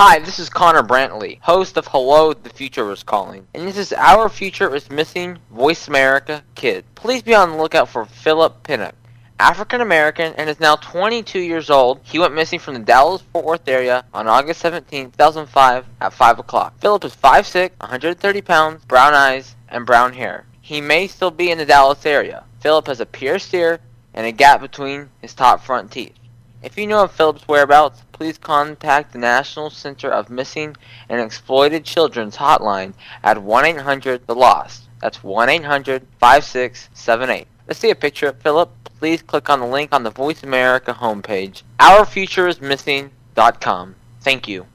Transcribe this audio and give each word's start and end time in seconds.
Hi, 0.00 0.20
this 0.20 0.38
is 0.38 0.48
Connor 0.48 0.84
Brantley, 0.84 1.40
host 1.40 1.76
of 1.76 1.88
Hello, 1.88 2.32
the 2.32 2.50
Future 2.50 2.88
is 2.92 3.02
Calling. 3.02 3.48
And 3.52 3.66
this 3.66 3.76
is 3.76 3.92
Our 3.92 4.28
Future 4.28 4.72
is 4.72 4.88
Missing 4.88 5.38
Voice 5.50 5.88
America 5.88 6.44
Kid. 6.54 6.84
Please 6.94 7.20
be 7.20 7.34
on 7.34 7.50
the 7.50 7.56
lookout 7.56 7.88
for 7.88 8.04
Philip 8.04 8.62
Pinnock. 8.62 8.94
African 9.40 9.80
American 9.80 10.34
and 10.34 10.48
is 10.48 10.60
now 10.60 10.76
22 10.76 11.40
years 11.40 11.68
old. 11.68 11.98
He 12.04 12.20
went 12.20 12.32
missing 12.32 12.60
from 12.60 12.74
the 12.74 12.80
Dallas 12.80 13.22
Fort 13.32 13.44
Worth 13.44 13.66
area 13.66 14.04
on 14.14 14.28
August 14.28 14.60
17, 14.60 15.10
2005 15.10 15.86
at 16.00 16.12
5 16.12 16.38
o'clock. 16.38 16.78
Philip 16.78 17.04
is 17.04 17.16
5'6, 17.16 17.72
130 17.80 18.40
pounds, 18.42 18.84
brown 18.84 19.14
eyes, 19.14 19.56
and 19.68 19.84
brown 19.84 20.12
hair. 20.12 20.46
He 20.60 20.80
may 20.80 21.08
still 21.08 21.32
be 21.32 21.50
in 21.50 21.58
the 21.58 21.66
Dallas 21.66 22.06
area. 22.06 22.44
Philip 22.60 22.86
has 22.86 23.00
a 23.00 23.06
pierced 23.06 23.52
ear 23.52 23.80
and 24.14 24.28
a 24.28 24.30
gap 24.30 24.60
between 24.60 25.10
his 25.20 25.34
top 25.34 25.60
front 25.60 25.90
teeth. 25.90 26.14
If 26.60 26.76
you 26.76 26.88
know 26.88 27.04
of 27.04 27.12
Philip's 27.12 27.46
whereabouts, 27.46 28.02
please 28.10 28.36
contact 28.36 29.12
the 29.12 29.20
National 29.20 29.70
Center 29.70 30.10
of 30.10 30.28
Missing 30.28 30.76
and 31.08 31.20
Exploited 31.20 31.84
Children's 31.84 32.38
hotline 32.38 32.94
at 33.22 33.36
1-800-THE-LOST. 33.36 34.82
That's 35.00 35.18
1-800-5678. 35.18 37.46
Let's 37.68 37.78
see 37.78 37.90
a 37.90 37.94
picture 37.94 38.26
of 38.26 38.42
Philip. 38.42 38.72
Please 38.98 39.22
click 39.22 39.48
on 39.48 39.60
the 39.60 39.66
link 39.66 39.92
on 39.92 40.02
the 40.02 40.10
Voice 40.10 40.42
America 40.42 40.94
homepage, 40.94 41.62
ourfutureismissing.com. 41.78 43.94
Thank 44.20 44.48
you. 44.48 44.66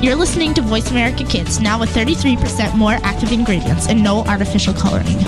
You're 0.00 0.14
listening 0.14 0.54
to 0.54 0.62
Voice 0.62 0.92
America 0.92 1.24
Kids, 1.24 1.60
now 1.60 1.80
with 1.80 1.90
33% 1.90 2.76
more 2.76 2.98
active 3.02 3.32
ingredients 3.32 3.88
and 3.88 4.04
no 4.04 4.22
artificial 4.26 4.72
coloring. 4.72 5.18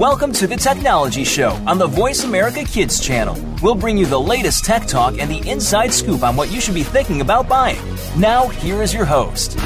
Welcome 0.00 0.32
to 0.32 0.46
the 0.46 0.56
Technology 0.56 1.24
Show 1.24 1.50
on 1.66 1.76
the 1.76 1.86
Voice 1.86 2.24
America 2.24 2.64
Kids 2.64 3.00
channel. 3.00 3.36
We'll 3.62 3.74
bring 3.74 3.98
you 3.98 4.06
the 4.06 4.18
latest 4.18 4.64
tech 4.64 4.86
talk 4.86 5.18
and 5.18 5.30
the 5.30 5.46
inside 5.46 5.92
scoop 5.92 6.22
on 6.22 6.36
what 6.36 6.50
you 6.50 6.58
should 6.58 6.72
be 6.72 6.82
thinking 6.82 7.20
about 7.20 7.50
buying. 7.50 7.76
Now, 8.16 8.48
here 8.48 8.80
is 8.80 8.94
your 8.94 9.04
host. 9.04 9.60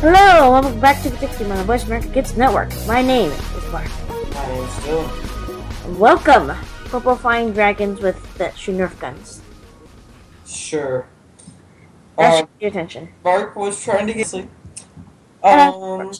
Hello, 0.00 0.52
welcome 0.52 0.80
back 0.80 1.02
to 1.02 1.10
the 1.10 1.18
Pixie 1.18 1.44
on 1.44 1.58
the 1.58 1.64
Voice 1.64 1.84
America 1.84 2.08
Kids 2.08 2.34
Network. 2.34 2.70
My 2.86 3.02
name 3.02 3.30
is 3.30 3.70
Mark. 3.70 3.90
My 4.32 4.46
name's 4.46 4.72
Dylan. 4.76 5.98
Welcome, 5.98 6.56
Purple 6.86 7.16
Flying 7.16 7.52
Dragons 7.52 8.00
with 8.00 8.16
the 8.38 8.50
shoot 8.54 8.78
Nerf 8.78 8.98
guns. 9.00 9.42
Sure. 10.46 11.06
That 12.16 12.32
Um, 12.32 12.38
should 12.38 12.48
get 12.58 12.62
your 12.62 12.70
attention. 12.70 13.08
Mark 13.22 13.54
was 13.54 13.84
trying 13.84 14.06
to 14.06 14.14
get 14.14 14.28
sleep. 14.28 14.48
Uh, 15.42 15.72
Um, 15.74 16.10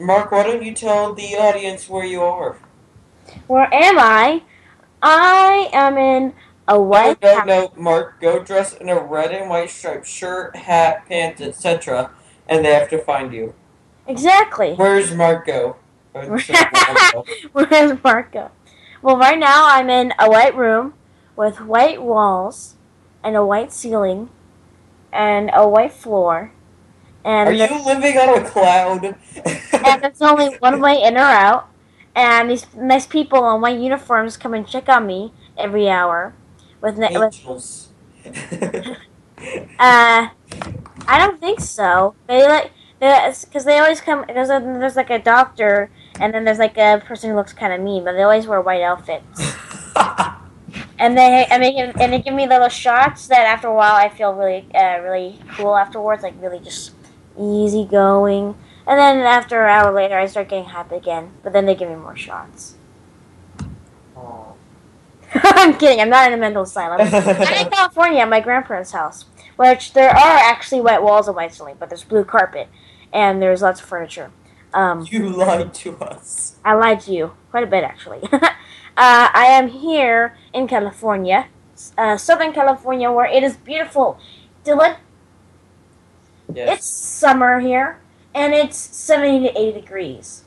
Mark, 0.00 0.32
why 0.32 0.44
don't 0.44 0.64
you 0.64 0.74
tell 0.74 1.14
the 1.14 1.36
audience 1.36 1.88
where 1.88 2.04
you 2.06 2.22
are? 2.22 2.58
Where 3.46 3.72
am 3.72 3.98
I? 3.98 4.42
I 5.02 5.70
am 5.72 5.98
in 5.98 6.34
a 6.68 6.80
No, 6.92 7.14
white 7.14 7.18
no, 7.22 7.40
house. 7.40 7.44
no, 7.44 7.72
Mark, 7.76 8.20
go 8.20 8.42
dress 8.42 8.74
in 8.74 8.88
a 8.88 9.00
red 9.02 9.32
and 9.32 9.50
white 9.50 9.70
striped 9.70 10.06
shirt, 10.06 10.56
hat, 10.56 11.06
pants, 11.08 11.40
etc., 11.40 12.12
and 12.48 12.64
they 12.64 12.72
have 12.74 12.88
to 12.90 12.98
find 12.98 13.32
you. 13.32 13.54
Exactly. 14.06 14.74
Where's 14.76 15.14
Marco? 15.14 15.76
Or 16.14 16.38
should 16.38 16.60
I 16.60 16.70
go? 17.12 17.28
Where's 17.52 18.02
Marco? 18.04 18.52
Well, 19.02 19.18
right 19.18 19.38
now 19.38 19.66
I'm 19.68 19.90
in 19.90 20.12
a 20.18 20.30
white 20.30 20.56
room 20.56 20.94
with 21.36 21.60
white 21.60 22.02
walls 22.02 22.76
and 23.24 23.36
a 23.36 23.44
white 23.44 23.72
ceiling 23.72 24.30
and 25.12 25.50
a 25.54 25.68
white 25.68 25.92
floor. 25.92 26.52
And 27.24 27.48
Are 27.48 27.52
you 27.52 27.84
living 27.84 28.16
on 28.16 28.38
a 28.38 28.48
cloud? 28.48 29.04
and 29.72 30.02
there's 30.02 30.22
only 30.22 30.56
one 30.58 30.80
way 30.80 31.02
in 31.02 31.16
or 31.16 31.20
out. 31.20 31.68
And 32.14 32.50
these 32.50 32.66
nice 32.74 33.06
people 33.06 33.54
in 33.54 33.60
white 33.60 33.78
uniforms 33.78 34.36
come 34.36 34.54
and 34.54 34.66
check 34.66 34.88
on 34.88 35.06
me 35.06 35.32
every 35.56 35.88
hour. 35.88 36.34
With, 36.80 36.98
ne- 36.98 37.16
with 37.16 37.88
uh, 39.78 40.28
I 41.06 41.18
don't 41.18 41.40
think 41.40 41.60
so. 41.60 42.14
They 42.26 42.46
like 42.46 42.72
because 42.98 43.64
they 43.64 43.78
always 43.78 44.00
come. 44.00 44.24
There's 44.28 44.50
a, 44.50 44.60
there's 44.60 44.96
like 44.96 45.10
a 45.10 45.18
doctor, 45.18 45.90
and 46.18 46.34
then 46.34 46.44
there's 46.44 46.58
like 46.58 46.76
a 46.76 47.02
person 47.04 47.30
who 47.30 47.36
looks 47.36 47.52
kind 47.52 47.72
of 47.72 47.80
mean, 47.80 48.04
but 48.04 48.12
they 48.12 48.22
always 48.22 48.46
wear 48.46 48.60
white 48.60 48.82
outfits. 48.82 49.54
And 51.00 51.16
they 51.16 51.46
and 51.50 51.62
they 51.62 51.72
give, 51.72 51.96
and 51.96 52.12
they 52.12 52.20
give 52.20 52.34
me 52.34 52.46
little 52.46 52.68
shots 52.68 53.26
that 53.28 53.46
after 53.46 53.68
a 53.68 53.74
while 53.74 53.94
I 53.94 54.10
feel 54.10 54.34
really 54.34 54.66
uh, 54.74 55.00
really 55.00 55.40
cool 55.56 55.74
afterwards, 55.74 56.22
like 56.22 56.34
really 56.40 56.60
just 56.60 56.92
easy 57.38 57.84
going. 57.84 58.56
And 58.86 58.98
then 58.98 59.18
after 59.18 59.64
an 59.64 59.70
hour 59.70 59.92
later, 59.92 60.18
I 60.18 60.26
start 60.26 60.48
getting 60.48 60.70
hyped 60.70 60.92
again. 60.96 61.32
But 61.42 61.52
then 61.52 61.66
they 61.66 61.74
give 61.74 61.88
me 61.88 61.96
more 61.96 62.16
shots. 62.16 62.76
I'm 65.34 65.76
kidding. 65.78 66.00
I'm 66.00 66.10
not 66.10 66.26
in 66.26 66.38
a 66.38 66.40
mental 66.40 66.62
asylum. 66.62 67.00
I'm 67.12 67.66
in 67.66 67.70
California 67.70 68.20
at 68.20 68.28
my 68.28 68.40
grandparents' 68.40 68.92
house, 68.92 69.26
which 69.56 69.92
there 69.92 70.10
are 70.10 70.38
actually 70.38 70.80
white 70.80 71.02
walls 71.02 71.28
and 71.28 71.36
white 71.36 71.54
ceiling, 71.54 71.76
but 71.78 71.88
there's 71.88 72.04
blue 72.04 72.24
carpet 72.24 72.68
and 73.12 73.40
there's 73.40 73.62
lots 73.62 73.80
of 73.80 73.86
furniture. 73.86 74.30
Um, 74.72 75.06
you 75.10 75.28
lied 75.28 75.74
to 75.74 75.96
us. 75.98 76.56
I 76.64 76.74
lied 76.74 77.00
to 77.02 77.12
you 77.12 77.32
quite 77.50 77.64
a 77.64 77.66
bit, 77.66 77.84
actually. 77.84 78.20
uh, 78.32 78.48
I 78.96 79.46
am 79.48 79.68
here 79.68 80.36
in 80.52 80.68
California, 80.68 81.48
uh, 81.98 82.16
Southern 82.16 82.52
California, 82.52 83.10
where 83.10 83.26
it 83.26 83.42
is 83.42 83.56
beautiful. 83.56 84.18
Yes. 86.54 86.78
it's 86.78 86.86
summer 86.86 87.60
here, 87.60 87.98
and 88.34 88.52
it's 88.54 88.76
70 88.76 89.48
to 89.48 89.58
80 89.58 89.80
degrees. 89.80 90.44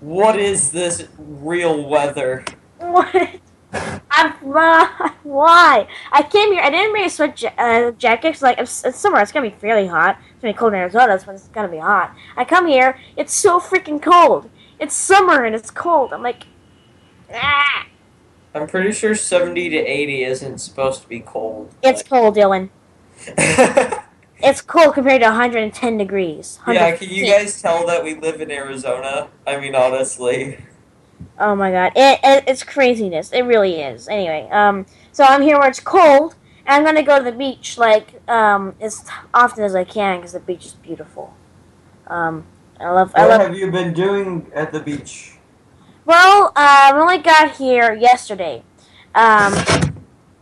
What 0.00 0.38
is 0.38 0.72
this 0.72 1.06
real 1.18 1.86
weather? 1.88 2.44
What? 2.78 3.14
I'm 4.10 4.34
uh, 4.54 5.10
why? 5.22 5.86
I 6.10 6.22
came 6.24 6.52
here. 6.52 6.60
I 6.62 6.68
didn't 6.70 6.90
bring 6.90 7.04
a 7.04 7.10
sweat 7.10 7.40
ja- 7.40 7.50
uh, 7.56 7.92
jacket. 7.92 8.32
'cause, 8.32 8.42
like 8.42 8.58
it's, 8.58 8.84
it's 8.84 8.98
summer. 8.98 9.20
It's 9.20 9.32
gonna 9.32 9.48
be 9.48 9.56
fairly 9.56 9.86
hot. 9.86 10.18
It's 10.32 10.42
gonna 10.42 10.52
be 10.52 10.58
cold 10.58 10.74
in 10.74 10.80
Arizona, 10.80 11.18
so 11.18 11.30
it's 11.30 11.48
gonna 11.48 11.68
be 11.68 11.78
hot. 11.78 12.14
I 12.36 12.44
come 12.44 12.66
here. 12.66 12.98
It's 13.16 13.32
so 13.32 13.60
freaking 13.60 14.02
cold. 14.02 14.50
It's 14.78 14.94
summer 14.94 15.44
and 15.44 15.54
it's 15.54 15.70
cold. 15.70 16.12
I'm 16.12 16.22
like, 16.22 16.44
ah. 17.32 17.86
I'm 18.54 18.66
pretty 18.66 18.92
sure 18.92 19.14
70 19.14 19.70
to 19.70 19.76
80 19.78 20.24
isn't 20.24 20.58
supposed 20.58 21.00
to 21.02 21.08
be 21.08 21.20
cold. 21.20 21.72
It's 21.82 22.02
cold, 22.02 22.36
Dylan. 22.36 22.68
It's 24.42 24.60
cool 24.60 24.92
compared 24.92 25.20
to 25.22 25.28
110 25.28 25.98
degrees. 25.98 26.58
yeah, 26.66 26.96
can 26.96 27.08
you 27.08 27.26
guys 27.26 27.60
tell 27.62 27.86
that 27.86 28.02
we 28.02 28.14
live 28.14 28.40
in 28.40 28.50
Arizona? 28.50 29.28
I 29.46 29.58
mean, 29.60 29.74
honestly. 29.74 30.58
Oh 31.38 31.54
my 31.54 31.70
god, 31.70 31.92
it, 31.96 32.18
it 32.24 32.44
it's 32.46 32.62
craziness. 32.64 33.32
It 33.32 33.42
really 33.42 33.80
is. 33.80 34.08
Anyway, 34.08 34.48
um, 34.50 34.86
so 35.12 35.24
I'm 35.24 35.42
here 35.42 35.58
where 35.58 35.68
it's 35.68 35.80
cold, 35.80 36.34
and 36.66 36.74
I'm 36.76 36.84
gonna 36.84 37.02
go 37.04 37.18
to 37.18 37.24
the 37.24 37.32
beach 37.36 37.78
like 37.78 38.28
um 38.28 38.74
as 38.80 39.04
often 39.32 39.64
as 39.64 39.74
I 39.74 39.84
can 39.84 40.18
because 40.18 40.32
the 40.32 40.40
beach 40.40 40.66
is 40.66 40.72
beautiful. 40.74 41.34
Um, 42.08 42.44
I 42.80 42.90
love 42.90 43.12
I 43.14 43.22
What 43.22 43.30
love. 43.30 43.40
have 43.42 43.56
you 43.56 43.70
been 43.70 43.92
doing 43.94 44.50
at 44.54 44.72
the 44.72 44.80
beach? 44.80 45.34
Well, 46.04 46.48
uh, 46.48 46.52
I 46.56 46.92
only 46.94 47.18
got 47.18 47.56
here 47.56 47.94
yesterday. 47.94 48.64
Um, 49.14 49.54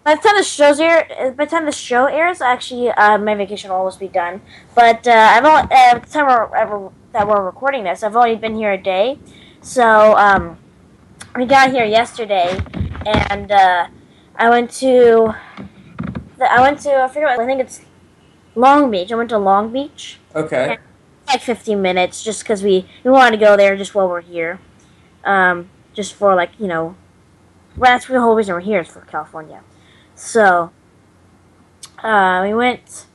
by 0.05 0.15
the 0.15 0.21
time 0.21 0.37
the 0.37 0.43
show's 0.43 0.81
air, 0.81 1.33
by 1.37 1.45
the 1.45 1.51
time 1.51 1.67
the 1.67 1.73
show 1.73 2.07
airs, 2.07 2.41
actually, 2.41 2.91
uh, 2.91 3.19
my 3.19 3.35
vacation 3.35 3.71
will 3.71 3.77
almost 3.79 4.01
be 4.01 4.09
done. 4.09 4.41
But 4.75 5.07
uh, 5.07 5.11
I've 5.11 5.45
only 5.45 5.63
uh, 5.71 5.99
the 5.99 6.07
time 6.07 6.27
we're, 6.27 6.57
ever, 6.57 6.91
that 7.13 7.29
we're 7.29 7.45
recording 7.45 7.85
this, 7.85 8.03
I've 8.03 8.17
only 8.17 8.37
been 8.37 8.57
here 8.57 8.73
a 8.73 8.79
day. 8.79 9.19
So 9.61 10.17
um, 10.17 10.59
we 11.37 11.45
got 11.45 11.71
here 11.71 11.85
yesterday, 11.85 12.59
and 13.07 13.53
uh, 13.53 13.89
I 14.37 14.49
went 14.49 14.71
to, 14.73 15.35
the, 16.39 16.51
I 16.51 16.61
went 16.61 16.81
to 16.81 16.95
I 16.95 17.09
forget 17.09 17.37
what 17.37 17.41
I 17.41 17.47
think 17.47 17.61
it's 17.61 17.83
Long 18.55 18.91
Beach. 18.91 19.13
I 19.13 19.17
went 19.17 19.29
to 19.31 19.39
Long 19.39 19.71
Beach 19.73 20.19
Okay. 20.35 20.79
like 21.29 21.43
15 21.43 21.81
minutes 21.81 22.25
just 22.25 22.43
because 22.43 22.63
we, 22.63 22.87
we 23.05 23.11
wanted 23.11 23.39
to 23.39 23.45
go 23.45 23.57
there 23.57 23.77
just 23.77 23.95
while 23.95 24.09
we're 24.09 24.23
here. 24.23 24.61
Um, 25.25 25.69
just 25.93 26.15
for 26.15 26.35
like, 26.35 26.53
you 26.59 26.67
know, 26.67 26.97
well, 27.77 27.93
that's 27.93 28.07
the 28.07 28.21
whole 28.21 28.35
reason 28.35 28.55
we're 28.55 28.61
here 28.61 28.81
is 28.81 28.89
for 28.89 29.01
California. 29.03 29.63
So, 30.21 30.71
uh, 32.05 32.43
we 32.47 32.53
went, 32.53 33.07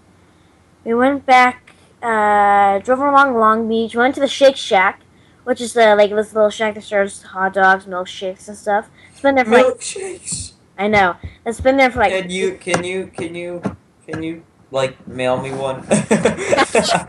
we 0.83 0.95
went 0.95 1.23
back, 1.23 1.75
uh, 2.01 2.79
drove 2.79 2.97
along 2.97 3.35
Long 3.35 3.69
Beach, 3.69 3.95
went 3.95 4.15
to 4.15 4.21
the 4.21 4.27
Shake 4.27 4.55
Shack, 4.55 5.01
which 5.43 5.61
is 5.61 5.73
the, 5.73 5.95
like, 5.95 6.09
this 6.09 6.33
little 6.33 6.49
shack 6.49 6.73
that 6.73 6.83
serves 6.83 7.21
hot 7.21 7.53
dogs, 7.53 7.85
milkshakes, 7.85 8.47
and 8.47 8.57
stuff. 8.57 8.89
It's 9.11 9.21
been 9.21 9.35
there 9.35 9.45
for, 9.45 9.51
like, 9.51 9.65
Milkshakes. 9.67 10.53
I 10.79 10.87
know. 10.87 11.15
It's 11.45 11.61
been 11.61 11.77
there 11.77 11.91
for, 11.91 11.99
like, 11.99 12.11
Can 12.11 12.31
you, 12.31 12.55
can 12.55 12.83
you, 12.83 13.11
can 13.15 13.35
you, 13.35 13.61
can 14.07 14.23
you, 14.23 14.43
like, 14.71 15.07
mail 15.07 15.39
me 15.39 15.51
one? 15.51 15.85
I 15.91 17.05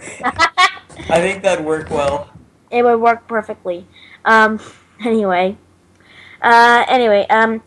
think 1.09 1.43
that'd 1.43 1.65
work 1.65 1.89
well. 1.89 2.29
it 2.71 2.83
would 2.83 3.01
work 3.01 3.27
perfectly. 3.27 3.87
Um, 4.27 4.61
anyway, 5.05 5.57
uh, 6.43 6.85
anyway, 6.87 7.27
um, 7.31 7.63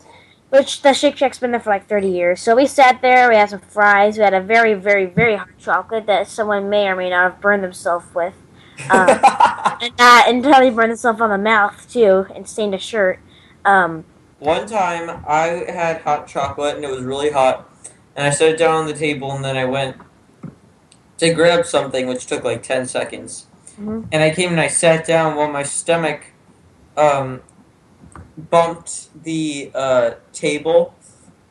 which 0.50 0.82
the 0.82 0.92
Shake 0.92 1.16
Shack's 1.16 1.38
been 1.38 1.52
there 1.52 1.60
for 1.60 1.70
like 1.70 1.88
30 1.88 2.08
years. 2.08 2.40
So 2.40 2.56
we 2.56 2.66
sat 2.66 3.00
there, 3.00 3.28
we 3.28 3.36
had 3.36 3.50
some 3.50 3.60
fries, 3.60 4.18
we 4.18 4.24
had 4.24 4.34
a 4.34 4.40
very, 4.40 4.74
very, 4.74 5.06
very 5.06 5.36
hot 5.36 5.48
chocolate 5.58 6.06
that 6.06 6.26
someone 6.26 6.68
may 6.68 6.88
or 6.88 6.96
may 6.96 7.08
not 7.10 7.32
have 7.32 7.40
burned 7.40 7.62
themselves 7.62 8.06
with. 8.14 8.34
Um, 8.90 9.08
and 9.80 9.92
uh, 9.98 10.22
entirely 10.28 10.70
burned 10.70 10.90
himself 10.90 11.20
on 11.20 11.30
the 11.30 11.38
mouth 11.38 11.90
too 11.90 12.26
and 12.34 12.48
stained 12.48 12.74
a 12.74 12.78
shirt. 12.78 13.20
Um, 13.64 14.04
One 14.40 14.66
time 14.66 15.24
I 15.26 15.64
had 15.68 16.02
hot 16.02 16.26
chocolate 16.26 16.76
and 16.76 16.84
it 16.84 16.90
was 16.90 17.02
really 17.02 17.30
hot, 17.30 17.68
and 18.16 18.26
I 18.26 18.30
set 18.30 18.48
it 18.54 18.58
down 18.58 18.74
on 18.74 18.86
the 18.86 18.94
table 18.94 19.30
and 19.32 19.44
then 19.44 19.56
I 19.56 19.66
went 19.66 19.96
to 21.18 21.32
grab 21.32 21.66
something 21.66 22.08
which 22.08 22.26
took 22.26 22.42
like 22.42 22.62
10 22.62 22.86
seconds. 22.86 23.46
Mhm. 23.80 24.08
And 24.10 24.22
I 24.22 24.30
came 24.30 24.50
and 24.50 24.60
I 24.60 24.66
sat 24.66 25.06
down 25.06 25.36
while 25.36 25.50
my 25.50 25.62
stomach 25.62 26.26
um, 26.96 27.42
bumped 28.36 29.22
the 29.24 29.70
uh, 29.74 30.10
table. 30.32 30.94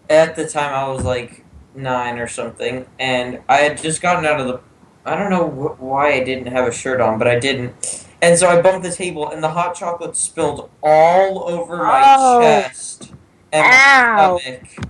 At 0.10 0.36
the 0.36 0.48
time 0.48 0.74
I 0.74 0.88
was 0.88 1.04
like 1.04 1.46
nine 1.76 2.18
or 2.18 2.28
something, 2.28 2.86
and 3.00 3.40
I 3.48 3.58
had 3.58 3.78
just 3.82 4.02
gotten 4.02 4.26
out 4.26 4.40
of 4.40 4.48
the. 4.48 4.60
I 5.06 5.16
don't 5.16 5.30
know 5.30 5.48
wh- 5.50 5.82
why 5.82 6.14
I 6.14 6.24
didn't 6.24 6.48
have 6.48 6.68
a 6.68 6.72
shirt 6.72 7.00
on, 7.00 7.18
but 7.20 7.28
I 7.28 7.40
didn't. 7.40 8.06
And 8.22 8.38
so 8.38 8.48
I 8.50 8.62
bumped 8.62 8.84
the 8.84 8.92
table, 8.92 9.30
and 9.30 9.44
the 9.44 9.50
hot 9.50 9.76
chocolate 9.76 10.16
spilled 10.16 10.70
all 10.84 11.48
over 11.50 11.78
my 11.78 12.04
Oh. 12.18 12.42
chest 12.42 13.14
and 13.52 13.66
Ow. 13.66 14.34
my 14.34 14.40
stomach. 14.40 14.86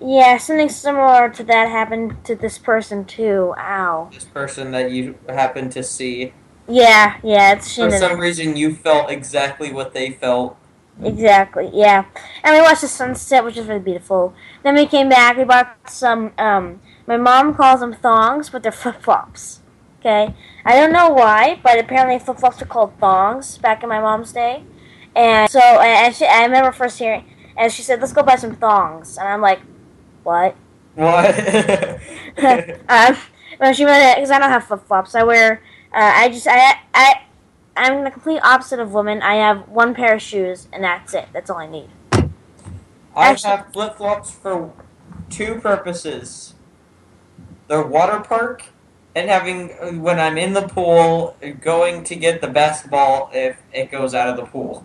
yeah, 0.00 0.36
something 0.36 0.68
similar 0.68 1.30
to 1.30 1.42
that 1.44 1.68
happened 1.68 2.22
to 2.24 2.34
this 2.34 2.58
person 2.58 3.04
too. 3.04 3.54
Ow. 3.56 4.10
This 4.12 4.24
person 4.24 4.70
that 4.72 4.90
you 4.90 5.16
happened 5.28 5.72
to 5.72 5.82
see, 5.82 6.32
Yeah, 6.68 7.16
yeah, 7.22 7.52
it's 7.54 7.74
for 7.74 7.90
some 7.90 8.20
reason, 8.20 8.56
you 8.56 8.74
felt 8.74 9.10
exactly 9.10 9.72
what 9.72 9.94
they 9.94 10.10
felt. 10.10 10.56
Exactly, 11.02 11.70
yeah. 11.72 12.04
And 12.42 12.54
we 12.54 12.62
watched 12.62 12.82
the 12.82 12.88
sunset, 12.88 13.44
which 13.44 13.56
was 13.56 13.66
really 13.66 13.80
beautiful. 13.80 14.34
Then 14.62 14.74
we 14.74 14.86
came 14.86 15.08
back, 15.08 15.36
we 15.36 15.44
bought 15.44 15.90
some, 15.90 16.32
um, 16.38 16.80
my 17.06 17.16
mom 17.16 17.54
calls 17.54 17.80
them 17.80 17.94
thongs, 17.94 18.50
but 18.50 18.62
they're 18.62 18.72
flip 18.72 19.02
flops. 19.02 19.60
Okay? 20.00 20.34
I 20.64 20.76
don't 20.76 20.92
know 20.92 21.08
why, 21.08 21.60
but 21.62 21.78
apparently 21.78 22.18
flip 22.18 22.38
flops 22.38 22.60
are 22.62 22.66
called 22.66 22.92
thongs 22.98 23.58
back 23.58 23.82
in 23.82 23.88
my 23.88 24.00
mom's 24.00 24.32
day. 24.32 24.64
And 25.14 25.50
so, 25.50 25.60
and 25.60 26.14
she, 26.14 26.24
I 26.24 26.44
remember 26.44 26.72
first 26.72 26.98
hearing, 26.98 27.24
and 27.56 27.72
she 27.72 27.82
said, 27.82 28.00
let's 28.00 28.12
go 28.12 28.22
buy 28.22 28.36
some 28.36 28.56
thongs. 28.56 29.18
And 29.18 29.26
I'm 29.28 29.40
like, 29.40 29.60
what? 30.22 30.54
What? 30.94 31.38
um, 32.88 33.16
well, 33.58 33.72
she 33.72 33.84
went 33.84 34.16
because 34.16 34.30
I 34.30 34.38
don't 34.38 34.50
have 34.50 34.64
flip 34.64 34.86
flops. 34.86 35.14
I 35.14 35.22
wear. 35.22 35.62
Uh, 35.92 36.12
I 36.14 36.28
just 36.28 36.46
I 36.48 36.74
I 36.94 37.22
I'm 37.76 38.04
the 38.04 38.10
complete 38.10 38.40
opposite 38.42 38.80
of 38.80 38.92
woman. 38.92 39.22
I 39.22 39.36
have 39.36 39.68
one 39.68 39.94
pair 39.94 40.14
of 40.14 40.22
shoes 40.22 40.68
and 40.72 40.84
that's 40.84 41.14
it. 41.14 41.28
That's 41.32 41.50
all 41.50 41.58
I 41.58 41.66
need. 41.66 41.88
I 42.12 43.30
Actually- 43.30 43.50
have 43.50 43.72
flip 43.72 43.96
flops 43.96 44.30
for 44.30 44.72
two 45.28 45.56
purposes. 45.56 46.54
They're 47.68 47.82
water 47.82 48.20
park 48.20 48.64
and 49.14 49.28
having 49.28 49.72
uh, 49.80 49.90
when 49.92 50.18
I'm 50.20 50.38
in 50.38 50.52
the 50.52 50.62
pool, 50.62 51.36
going 51.60 52.04
to 52.04 52.16
get 52.16 52.40
the 52.40 52.48
basketball 52.48 53.30
if 53.32 53.56
it 53.72 53.90
goes 53.90 54.14
out 54.14 54.28
of 54.28 54.36
the 54.36 54.44
pool. 54.44 54.84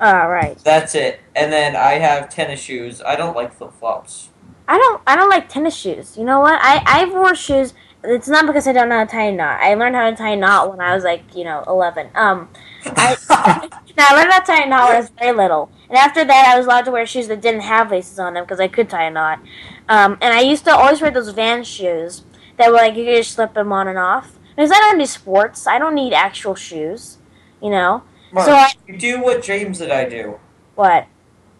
All 0.00 0.28
right. 0.28 0.58
That's 0.64 0.94
it. 0.94 1.20
And 1.36 1.52
then 1.52 1.76
I 1.76 1.92
have 1.92 2.30
tennis 2.30 2.60
shoes. 2.60 3.02
I 3.02 3.16
don't 3.16 3.36
like 3.36 3.52
flip 3.52 3.72
flops. 3.78 4.30
I 4.66 4.78
don't 4.78 5.02
I 5.06 5.16
don't 5.16 5.28
like 5.28 5.48
tennis 5.48 5.74
shoes. 5.76 6.16
You 6.16 6.24
know 6.24 6.40
what? 6.40 6.58
I 6.62 6.82
I 6.86 7.04
wore 7.06 7.34
shoes. 7.34 7.74
It's 8.02 8.28
not 8.28 8.46
because 8.46 8.66
I 8.66 8.72
don't 8.72 8.88
know 8.88 8.98
how 8.98 9.04
to 9.04 9.10
tie 9.10 9.24
a 9.26 9.32
knot. 9.32 9.60
I 9.60 9.74
learned 9.74 9.94
how 9.94 10.08
to 10.08 10.16
tie 10.16 10.30
a 10.30 10.36
knot 10.36 10.70
when 10.70 10.80
I 10.80 10.94
was 10.94 11.04
like 11.04 11.22
you 11.34 11.44
know 11.44 11.64
11. 11.66 12.08
Um, 12.14 12.48
I 12.84 13.16
now 13.96 14.06
I 14.08 14.14
learned 14.16 14.32
how 14.32 14.40
to 14.40 14.46
tie 14.46 14.62
a 14.62 14.68
knot 14.68 14.88
when 14.88 14.96
I 14.96 15.00
was 15.00 15.10
very 15.10 15.36
little, 15.36 15.70
and 15.88 15.98
after 15.98 16.24
that 16.24 16.48
I 16.48 16.56
was 16.56 16.66
allowed 16.66 16.86
to 16.86 16.90
wear 16.90 17.04
shoes 17.06 17.28
that 17.28 17.40
didn't 17.42 17.60
have 17.62 17.90
laces 17.90 18.18
on 18.18 18.34
them 18.34 18.44
because 18.44 18.60
I 18.60 18.68
could 18.68 18.88
tie 18.88 19.04
a 19.04 19.10
knot. 19.10 19.40
Um, 19.88 20.16
and 20.22 20.32
I 20.32 20.40
used 20.40 20.64
to 20.64 20.74
always 20.74 21.00
wear 21.02 21.10
those 21.10 21.28
Vans 21.30 21.66
shoes 21.68 22.24
that 22.56 22.70
were 22.70 22.76
like 22.76 22.96
you 22.96 23.04
could 23.04 23.16
just 23.16 23.32
slip 23.32 23.54
them 23.54 23.72
on 23.72 23.86
and 23.88 23.98
off. 23.98 24.38
Because 24.56 24.70
I 24.72 24.78
don't 24.78 24.98
do 24.98 25.06
sports. 25.06 25.66
I 25.66 25.78
don't 25.78 25.94
need 25.94 26.12
actual 26.12 26.54
shoes. 26.54 27.18
You 27.62 27.70
know 27.70 28.02
Mark, 28.32 28.46
So 28.46 28.52
I- 28.54 28.72
you 28.86 28.96
do 28.96 29.22
what 29.22 29.42
James 29.42 29.80
and 29.80 29.92
I 29.92 30.08
do. 30.08 30.38
what? 30.74 31.06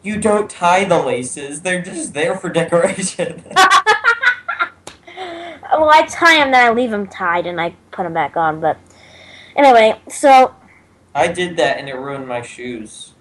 You 0.02 0.18
don't 0.18 0.48
tie 0.48 0.84
the 0.84 0.98
laces. 1.02 1.60
They're 1.60 1.82
just 1.82 2.14
there 2.14 2.34
for 2.34 2.48
decoration. 2.48 3.44
well, 5.72 5.90
I 5.90 6.06
tie 6.08 6.38
them, 6.38 6.52
then 6.52 6.66
I 6.66 6.72
leave 6.72 6.90
them 6.90 7.06
tied, 7.06 7.46
and 7.46 7.60
I 7.60 7.74
put 7.90 8.04
them 8.04 8.14
back 8.14 8.36
on. 8.36 8.60
But 8.60 8.78
anyway, 9.56 10.00
so 10.08 10.54
I 11.14 11.28
did 11.28 11.56
that 11.56 11.78
and 11.78 11.88
it 11.88 11.94
ruined 11.94 12.28
my 12.28 12.42
shoes. 12.42 13.12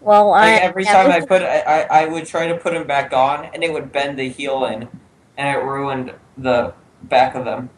well, 0.00 0.32
I 0.32 0.52
Like 0.52 0.62
every 0.62 0.84
time 0.84 1.10
I 1.10 1.20
put, 1.20 1.42
I, 1.42 1.60
I, 1.60 2.02
I 2.02 2.06
would 2.06 2.26
try 2.26 2.48
to 2.48 2.56
put 2.56 2.72
them 2.72 2.86
back 2.86 3.12
on, 3.12 3.46
and 3.46 3.62
it 3.62 3.72
would 3.72 3.92
bend 3.92 4.18
the 4.18 4.28
heel 4.28 4.64
in, 4.66 4.88
and 5.36 5.56
it 5.56 5.60
ruined 5.62 6.12
the 6.36 6.74
back 7.04 7.34
of 7.34 7.44
them. 7.44 7.70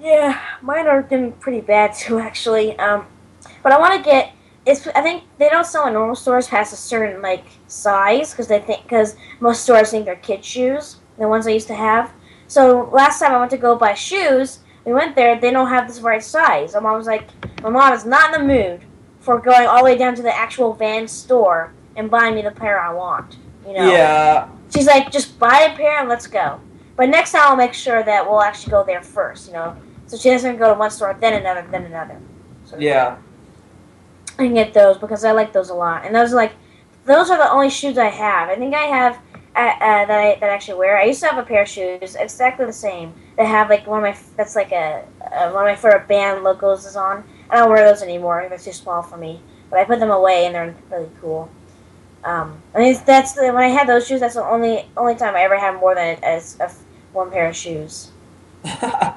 Yeah, 0.00 0.40
mine 0.62 0.86
are 0.86 1.02
getting 1.02 1.32
pretty 1.32 1.60
bad 1.60 1.94
too, 1.94 2.20
actually. 2.20 2.78
Um, 2.78 3.06
but 3.62 3.72
I 3.72 3.78
want 3.78 3.94
to 3.94 4.08
get. 4.08 4.32
It's. 4.64 4.86
I 4.88 5.00
think 5.00 5.24
they 5.38 5.48
don't 5.48 5.66
sell 5.66 5.86
in 5.86 5.94
normal 5.94 6.14
stores 6.14 6.46
past 6.46 6.72
a 6.72 6.76
certain 6.76 7.22
like 7.22 7.44
size 7.66 8.30
because 8.30 8.46
they 8.46 8.60
think 8.60 8.82
because 8.82 9.16
most 9.40 9.62
stores 9.62 9.90
think 9.90 10.04
they're 10.04 10.16
kid 10.16 10.44
shoes, 10.44 10.96
the 11.18 11.26
ones 11.26 11.46
I 11.46 11.50
used 11.50 11.68
to 11.68 11.74
have. 11.74 12.12
So 12.48 12.88
last 12.92 13.20
time 13.20 13.32
I 13.32 13.38
went 13.38 13.50
to 13.52 13.58
go 13.58 13.76
buy 13.76 13.94
shoes, 13.94 14.60
we 14.84 14.92
went 14.92 15.14
there. 15.14 15.38
They 15.38 15.50
don't 15.50 15.68
have 15.68 15.86
this 15.86 16.00
right 16.00 16.22
size. 16.22 16.74
My 16.74 16.80
mom 16.80 16.96
was 16.96 17.06
like, 17.06 17.28
"My 17.62 17.68
mom 17.68 17.92
is 17.92 18.04
not 18.04 18.34
in 18.34 18.40
the 18.40 18.54
mood 18.54 18.80
for 19.20 19.38
going 19.38 19.68
all 19.68 19.78
the 19.78 19.84
way 19.84 19.96
down 19.96 20.14
to 20.16 20.22
the 20.22 20.34
actual 20.34 20.72
van 20.72 21.06
store 21.06 21.72
and 21.94 22.10
buying 22.10 22.34
me 22.34 22.42
the 22.42 22.50
pair 22.50 22.80
I 22.80 22.92
want." 22.92 23.36
You 23.66 23.74
know. 23.74 23.92
Yeah, 23.92 24.48
She's 24.74 24.86
like, 24.86 25.10
just 25.10 25.38
buy 25.38 25.70
a 25.72 25.76
pair 25.76 25.98
and 25.98 26.08
let's 26.08 26.26
go. 26.26 26.60
But 26.96 27.08
next 27.08 27.32
time 27.32 27.42
I'll 27.44 27.56
make 27.56 27.74
sure 27.74 28.02
that 28.02 28.28
we'll 28.28 28.42
actually 28.42 28.70
go 28.70 28.84
there 28.84 29.02
first, 29.02 29.46
you 29.46 29.54
know. 29.54 29.76
So 30.06 30.16
she 30.16 30.30
doesn't 30.30 30.56
go 30.56 30.72
to 30.72 30.78
one 30.78 30.90
store, 30.90 31.16
then 31.18 31.34
another, 31.34 31.66
then 31.70 31.84
another. 31.84 32.18
So 32.64 32.78
yeah. 32.78 33.16
I 34.38 34.44
can 34.44 34.54
get 34.54 34.74
those 34.74 34.98
because 34.98 35.24
I 35.24 35.32
like 35.32 35.52
those 35.52 35.70
a 35.70 35.74
lot. 35.74 36.04
And 36.04 36.14
those 36.14 36.32
are 36.32 36.36
like, 36.36 36.52
those 37.04 37.30
are 37.30 37.38
the 37.38 37.50
only 37.50 37.70
shoes 37.70 37.98
I 37.98 38.08
have. 38.08 38.48
I 38.48 38.56
think 38.56 38.74
I 38.74 38.82
have 38.82 39.18
uh, 39.58 39.60
uh, 39.60 40.06
that 40.06 40.10
I 40.10 40.38
that 40.38 40.50
I 40.50 40.54
actually 40.54 40.78
wear. 40.78 40.96
I 40.96 41.04
used 41.04 41.20
to 41.20 41.26
have 41.26 41.38
a 41.38 41.42
pair 41.42 41.62
of 41.62 41.68
shoes 41.68 42.14
exactly 42.14 42.64
the 42.64 42.72
same 42.72 43.12
that 43.36 43.46
have 43.46 43.68
like 43.68 43.86
one 43.88 44.04
of 44.04 44.14
my 44.14 44.16
that's 44.36 44.54
like 44.54 44.70
a 44.70 45.04
uh, 45.20 45.50
one 45.50 45.66
of 45.66 45.68
my 45.68 45.74
favorite 45.74 46.06
band 46.06 46.44
logos 46.44 46.86
is 46.86 46.94
on. 46.94 47.24
I 47.50 47.56
don't 47.56 47.68
wear 47.68 47.84
those 47.84 48.02
anymore. 48.02 48.46
They're 48.48 48.58
too 48.58 48.72
small 48.72 49.02
for 49.02 49.16
me. 49.16 49.40
But 49.68 49.80
I 49.80 49.84
put 49.84 49.98
them 49.98 50.10
away 50.10 50.46
and 50.46 50.54
they're 50.54 50.74
really 50.90 51.10
cool. 51.20 51.50
Um, 52.22 52.62
I 52.72 52.78
mean 52.78 53.00
that's 53.04 53.32
the, 53.32 53.46
when 53.46 53.64
I 53.64 53.68
had 53.68 53.88
those 53.88 54.06
shoes. 54.06 54.20
That's 54.20 54.36
the 54.36 54.44
only 54.44 54.86
only 54.96 55.16
time 55.16 55.34
I 55.34 55.42
ever 55.42 55.58
had 55.58 55.74
more 55.74 55.94
than 55.94 56.18
a, 56.22 56.36
a, 56.36 56.64
a 56.64 56.70
one 57.12 57.30
pair 57.32 57.48
of 57.48 57.56
shoes. 57.56 58.12
I 58.64 59.14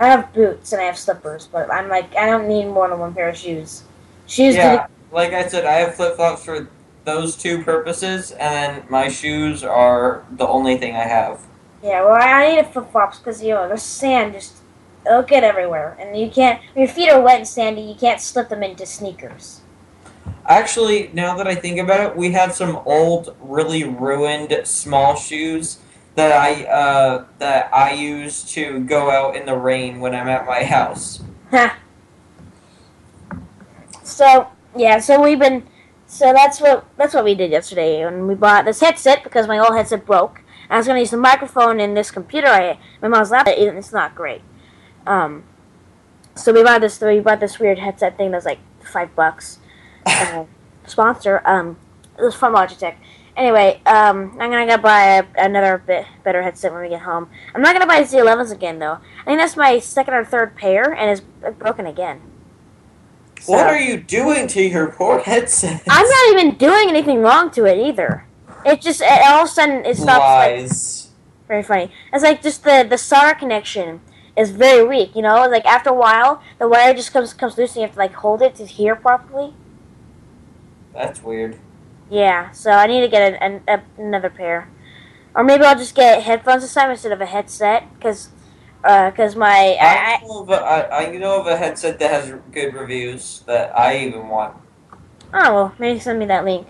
have 0.00 0.32
boots 0.32 0.72
and 0.72 0.82
I 0.82 0.86
have 0.86 0.98
slippers, 0.98 1.46
but 1.46 1.72
I'm 1.72 1.88
like 1.88 2.14
I 2.16 2.26
don't 2.26 2.48
need 2.48 2.66
more 2.66 2.88
than 2.88 2.98
one 2.98 3.14
pair 3.14 3.28
of 3.28 3.36
shoes. 3.36 3.84
Shoes 4.26 4.56
yeah, 4.56 4.88
like 5.12 5.32
I 5.32 5.46
said, 5.46 5.64
I 5.64 5.74
have 5.74 5.94
flip 5.94 6.16
flops 6.16 6.44
for 6.44 6.68
those 7.08 7.36
two 7.36 7.62
purposes, 7.64 8.32
and 8.32 8.82
then 8.82 8.84
my 8.90 9.08
shoes 9.08 9.64
are 9.64 10.26
the 10.32 10.46
only 10.46 10.76
thing 10.76 10.94
I 10.94 11.04
have. 11.04 11.40
Yeah, 11.82 12.04
well, 12.04 12.18
I 12.20 12.50
need 12.50 12.58
a 12.58 12.64
flip 12.64 12.92
flops 12.92 13.18
because 13.18 13.42
you 13.42 13.54
know 13.54 13.66
the 13.66 13.78
sand 13.78 14.34
just 14.34 14.58
it'll 15.06 15.22
get 15.22 15.42
everywhere, 15.42 15.96
and 15.98 16.18
you 16.18 16.30
can't. 16.30 16.60
Your 16.76 16.86
feet 16.86 17.08
are 17.08 17.22
wet 17.22 17.38
and 17.38 17.48
sandy, 17.48 17.80
you 17.80 17.94
can't 17.94 18.20
slip 18.20 18.50
them 18.50 18.62
into 18.62 18.84
sneakers. 18.84 19.62
Actually, 20.44 21.10
now 21.14 21.34
that 21.36 21.46
I 21.46 21.54
think 21.54 21.78
about 21.78 22.00
it, 22.00 22.14
we 22.14 22.32
have 22.32 22.52
some 22.54 22.76
old, 22.84 23.34
really 23.40 23.84
ruined 23.84 24.54
small 24.64 25.16
shoes 25.16 25.78
that 26.14 26.32
I 26.32 26.64
uh, 26.64 27.24
that 27.38 27.72
I 27.74 27.94
use 27.94 28.44
to 28.52 28.80
go 28.80 29.10
out 29.10 29.34
in 29.34 29.46
the 29.46 29.56
rain 29.56 30.00
when 30.00 30.14
I'm 30.14 30.28
at 30.28 30.46
my 30.46 30.62
house. 30.62 31.22
Huh. 31.50 31.70
So 34.04 34.48
yeah, 34.76 34.98
so 34.98 35.22
we've 35.22 35.38
been. 35.38 35.66
So 36.10 36.32
that's 36.32 36.58
what 36.58 36.86
that's 36.96 37.12
what 37.12 37.22
we 37.22 37.34
did 37.34 37.50
yesterday, 37.50 38.00
and 38.00 38.26
we 38.26 38.34
bought 38.34 38.64
this 38.64 38.80
headset 38.80 39.22
because 39.22 39.46
my 39.46 39.58
old 39.58 39.74
headset 39.74 40.06
broke. 40.06 40.40
I 40.70 40.78
was 40.78 40.86
gonna 40.86 41.00
use 41.00 41.10
the 41.10 41.18
microphone 41.18 41.80
in 41.80 41.92
this 41.92 42.10
computer. 42.10 42.48
I 42.48 42.78
my 43.02 43.08
mom's 43.08 43.30
laptop, 43.30 43.54
it's 43.58 43.92
not 43.92 44.14
great. 44.14 44.40
Um, 45.06 45.44
so 46.34 46.50
we 46.54 46.62
bought 46.62 46.80
this. 46.80 46.98
We 46.98 47.20
bought 47.20 47.40
this 47.40 47.58
weird 47.58 47.78
headset 47.78 48.16
thing 48.16 48.30
that's 48.30 48.46
like 48.46 48.58
five 48.80 49.14
bucks. 49.14 49.58
uh, 50.06 50.46
sponsor. 50.86 51.42
Um, 51.44 51.76
it 52.18 52.22
was 52.22 52.34
from 52.34 52.54
Logitech. 52.54 52.96
Anyway, 53.36 53.82
um, 53.84 54.34
I'm 54.40 54.50
gonna 54.50 54.66
go 54.66 54.78
buy 54.78 55.18
a, 55.18 55.24
another 55.36 55.76
bit 55.76 56.06
better 56.24 56.42
headset 56.42 56.72
when 56.72 56.80
we 56.80 56.88
get 56.88 57.02
home. 57.02 57.28
I'm 57.54 57.60
not 57.60 57.74
gonna 57.74 57.86
buy 57.86 58.00
Z11s 58.00 58.50
again 58.50 58.78
though. 58.78 58.98
I 59.20 59.24
think 59.26 59.38
that's 59.40 59.58
my 59.58 59.78
second 59.78 60.14
or 60.14 60.24
third 60.24 60.56
pair, 60.56 60.90
and 60.90 61.10
it's 61.10 61.20
broken 61.58 61.86
again. 61.86 62.22
So- 63.40 63.52
What 63.52 63.66
are 63.66 63.78
you 63.78 63.96
doing 63.98 64.46
to 64.48 64.62
your 64.62 64.88
poor 64.92 65.18
headset? 65.20 65.82
I'm 65.88 66.06
not 66.08 66.40
even 66.40 66.56
doing 66.56 66.88
anything 66.88 67.20
wrong 67.20 67.50
to 67.52 67.64
it 67.64 67.78
either. 67.78 68.24
It 68.64 68.80
just 68.80 69.00
it, 69.00 69.22
all 69.26 69.42
of 69.44 69.48
a 69.48 69.50
sudden 69.50 69.84
it 69.86 69.96
stops. 69.96 70.18
Like, 70.18 70.56
Lies. 70.60 71.08
very 71.46 71.62
funny. 71.62 71.90
It's 72.12 72.22
like 72.24 72.42
just 72.42 72.64
the 72.64 72.86
the 72.88 72.98
solder 72.98 73.34
connection 73.34 74.00
is 74.36 74.50
very 74.50 74.84
weak. 74.86 75.14
You 75.14 75.22
know, 75.22 75.48
like 75.48 75.64
after 75.64 75.90
a 75.90 75.94
while, 75.94 76.42
the 76.58 76.68
wire 76.68 76.92
just 76.94 77.12
comes 77.12 77.32
comes 77.32 77.56
loose, 77.56 77.70
and 77.76 77.82
you 77.82 77.86
have 77.86 77.92
to 77.92 77.98
like 77.98 78.14
hold 78.14 78.42
it 78.42 78.54
to 78.56 78.66
hear 78.66 78.96
properly. 78.96 79.54
That's 80.92 81.22
weird. 81.22 81.56
Yeah, 82.10 82.50
so 82.52 82.70
I 82.72 82.86
need 82.86 83.02
to 83.02 83.08
get 83.08 83.34
an, 83.34 83.62
an, 83.68 83.82
a, 83.98 84.02
another 84.02 84.30
pair, 84.30 84.68
or 85.34 85.44
maybe 85.44 85.62
I'll 85.64 85.76
just 85.78 85.94
get 85.94 86.22
headphones 86.22 86.62
this 86.62 86.74
time 86.74 86.90
instead 86.90 87.12
of 87.12 87.20
a 87.20 87.26
headset 87.26 87.84
because 87.94 88.30
Because 88.82 89.36
my 89.36 89.76
I, 89.80 90.18
I, 90.22 90.26
know 90.26 90.40
of 90.42 90.50
a, 90.50 90.54
I, 90.54 91.06
I 91.06 91.16
know 91.16 91.40
of 91.40 91.46
a 91.46 91.56
headset 91.56 91.98
that 91.98 92.10
has 92.10 92.34
good 92.52 92.74
reviews 92.74 93.42
that 93.46 93.76
I 93.76 93.98
even 93.98 94.28
want. 94.28 94.56
oh 95.34 95.54
well, 95.54 95.74
maybe 95.78 95.98
send 95.98 96.18
me 96.18 96.26
that 96.26 96.44
link. 96.44 96.66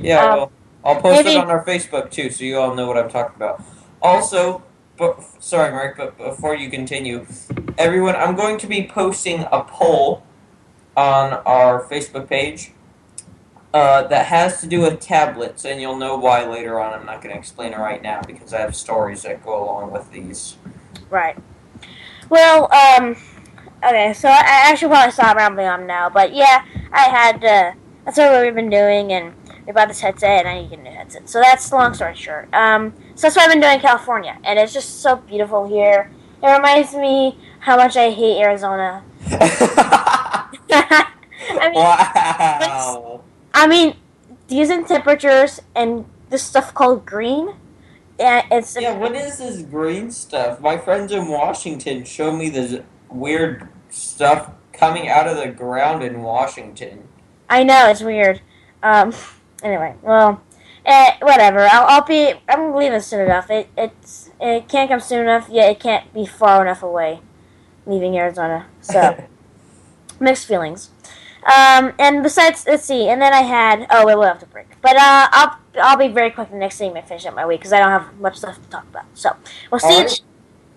Yeah, 0.00 0.24
Um, 0.24 0.36
well, 0.38 0.52
I'll 0.84 1.00
post 1.00 1.24
maybe- 1.24 1.36
it 1.36 1.40
on 1.40 1.50
our 1.50 1.64
Facebook 1.64 2.10
too, 2.10 2.30
so 2.30 2.44
you 2.44 2.58
all 2.58 2.74
know 2.74 2.86
what 2.86 2.98
I'm 2.98 3.08
talking 3.08 3.36
about. 3.36 3.62
Also, 4.02 4.62
but 4.98 5.22
sorry, 5.38 5.70
Mark, 5.70 5.96
but 5.96 6.18
before 6.18 6.54
you 6.56 6.68
continue, 6.68 7.26
everyone, 7.78 8.16
I'm 8.16 8.34
going 8.34 8.58
to 8.58 8.66
be 8.66 8.86
posting 8.86 9.46
a 9.52 9.62
poll 9.62 10.24
on 10.96 11.34
our 11.46 11.84
Facebook 11.84 12.28
page 12.28 12.72
uh, 13.72 14.02
that 14.08 14.26
has 14.26 14.60
to 14.60 14.66
do 14.66 14.80
with 14.80 15.00
tablets, 15.00 15.64
and 15.64 15.80
you'll 15.80 15.96
know 15.96 16.16
why 16.18 16.44
later 16.44 16.78
on. 16.80 16.92
I'm 16.92 17.06
not 17.06 17.22
going 17.22 17.32
to 17.32 17.38
explain 17.38 17.72
it 17.72 17.78
right 17.78 18.02
now 18.02 18.20
because 18.26 18.52
I 18.52 18.60
have 18.60 18.74
stories 18.76 19.22
that 19.22 19.42
go 19.44 19.62
along 19.64 19.92
with 19.92 20.10
these. 20.10 20.56
Right. 21.08 21.38
Well, 22.32 22.72
um, 22.72 23.14
okay, 23.84 24.14
so 24.14 24.26
I, 24.26 24.38
I 24.38 24.70
actually 24.70 24.88
probably 24.88 25.12
stop 25.12 25.36
rambling 25.36 25.66
on 25.66 25.86
now, 25.86 26.08
but 26.08 26.34
yeah, 26.34 26.64
I 26.90 27.00
had, 27.00 27.44
uh, 27.44 27.72
that's 28.06 28.16
what 28.16 28.42
we've 28.42 28.54
been 28.54 28.70
doing, 28.70 29.12
and 29.12 29.34
we 29.66 29.72
bought 29.74 29.88
this 29.88 30.00
headset, 30.00 30.46
and 30.46 30.48
I 30.48 30.62
need 30.62 30.70
to 30.70 30.76
get 30.76 30.78
a 30.78 30.82
new 30.82 30.96
headset. 30.96 31.28
So 31.28 31.42
that's 31.42 31.68
the 31.68 31.76
long 31.76 31.92
story 31.92 32.14
short. 32.14 32.48
Um, 32.54 32.94
so 33.16 33.26
that's 33.26 33.36
what 33.36 33.44
I've 33.44 33.52
been 33.52 33.60
doing 33.60 33.74
in 33.74 33.80
California, 33.80 34.38
and 34.44 34.58
it's 34.58 34.72
just 34.72 35.02
so 35.02 35.16
beautiful 35.16 35.68
here. 35.68 36.10
It 36.42 36.46
reminds 36.46 36.94
me 36.94 37.36
how 37.60 37.76
much 37.76 37.98
I 37.98 38.08
hate 38.08 38.40
Arizona. 38.40 39.04
I 39.26 40.48
mean, 41.60 41.74
wow. 41.74 43.20
I 43.52 43.66
mean, 43.66 43.94
decent 44.48 44.88
temperatures 44.88 45.60
and 45.74 46.06
this 46.30 46.42
stuff 46.42 46.72
called 46.72 47.04
green. 47.04 47.56
Yeah, 48.18 48.46
it's 48.50 48.76
Yeah, 48.78 48.96
what 48.96 49.14
is 49.14 49.38
this 49.38 49.62
green 49.62 50.10
stuff? 50.10 50.60
My 50.60 50.76
friends 50.78 51.12
in 51.12 51.28
Washington 51.28 52.04
show 52.04 52.30
me 52.30 52.48
this 52.50 52.80
weird 53.08 53.68
stuff 53.90 54.52
coming 54.72 55.08
out 55.08 55.26
of 55.26 55.36
the 55.36 55.48
ground 55.48 56.02
in 56.02 56.22
Washington. 56.22 57.08
I 57.48 57.62
know 57.64 57.88
it's 57.88 58.02
weird. 58.02 58.40
Um. 58.82 59.12
Anyway, 59.62 59.94
well, 60.02 60.42
eh, 60.84 61.12
whatever. 61.20 61.60
I'll, 61.60 61.86
I'll 61.86 62.04
be. 62.04 62.34
I'm 62.48 62.74
leaving 62.74 63.00
soon 63.00 63.20
enough. 63.20 63.50
It 63.50 63.68
it's 63.76 64.30
it 64.40 64.68
can't 64.68 64.90
come 64.90 65.00
soon 65.00 65.20
enough. 65.20 65.48
Yet 65.50 65.70
it 65.70 65.80
can't 65.80 66.12
be 66.12 66.26
far 66.26 66.62
enough 66.62 66.82
away. 66.82 67.20
Leaving 67.86 68.16
Arizona, 68.16 68.66
so 68.80 69.24
mixed 70.20 70.46
feelings. 70.46 70.90
Um. 71.44 71.92
And 71.98 72.22
besides, 72.22 72.64
let's 72.66 72.84
see. 72.84 73.08
And 73.08 73.20
then 73.20 73.32
I 73.32 73.42
had. 73.42 73.86
Oh 73.90 74.06
wait, 74.06 74.16
we'll 74.16 74.28
have 74.28 74.40
to 74.40 74.46
break. 74.46 74.80
But 74.80 74.96
uh, 74.96 75.28
I'll 75.30 75.58
I'll 75.80 75.96
be 75.96 76.08
very 76.08 76.30
quick 76.30 76.50
the 76.50 76.56
next 76.56 76.78
thing 76.78 76.96
I 76.96 77.00
finish 77.00 77.24
up 77.26 77.34
my 77.34 77.46
week 77.46 77.60
because 77.60 77.72
I 77.72 77.78
don't 77.78 77.90
have 77.90 78.18
much 78.20 78.36
stuff 78.36 78.62
to 78.62 78.68
talk 78.68 78.84
about. 78.90 79.04
So 79.14 79.36
we'll 79.70 79.78
see. 79.80 79.98
you 79.98 80.08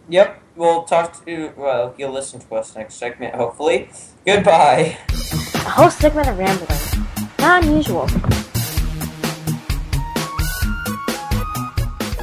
Yep, 0.07 0.41
we'll 0.55 0.83
talk 0.83 1.25
to. 1.25 1.51
Well, 1.57 1.95
you'll 1.97 2.11
listen 2.11 2.39
to 2.39 2.55
us 2.55 2.75
next 2.75 2.95
segment, 2.95 3.33
hopefully. 3.35 3.89
Goodbye. 4.25 4.97
A 5.55 5.69
whole 5.69 5.89
segment 5.89 6.27
of 6.27 6.37
rambling. 6.37 7.07
Not 7.39 7.63
unusual. 7.63 8.07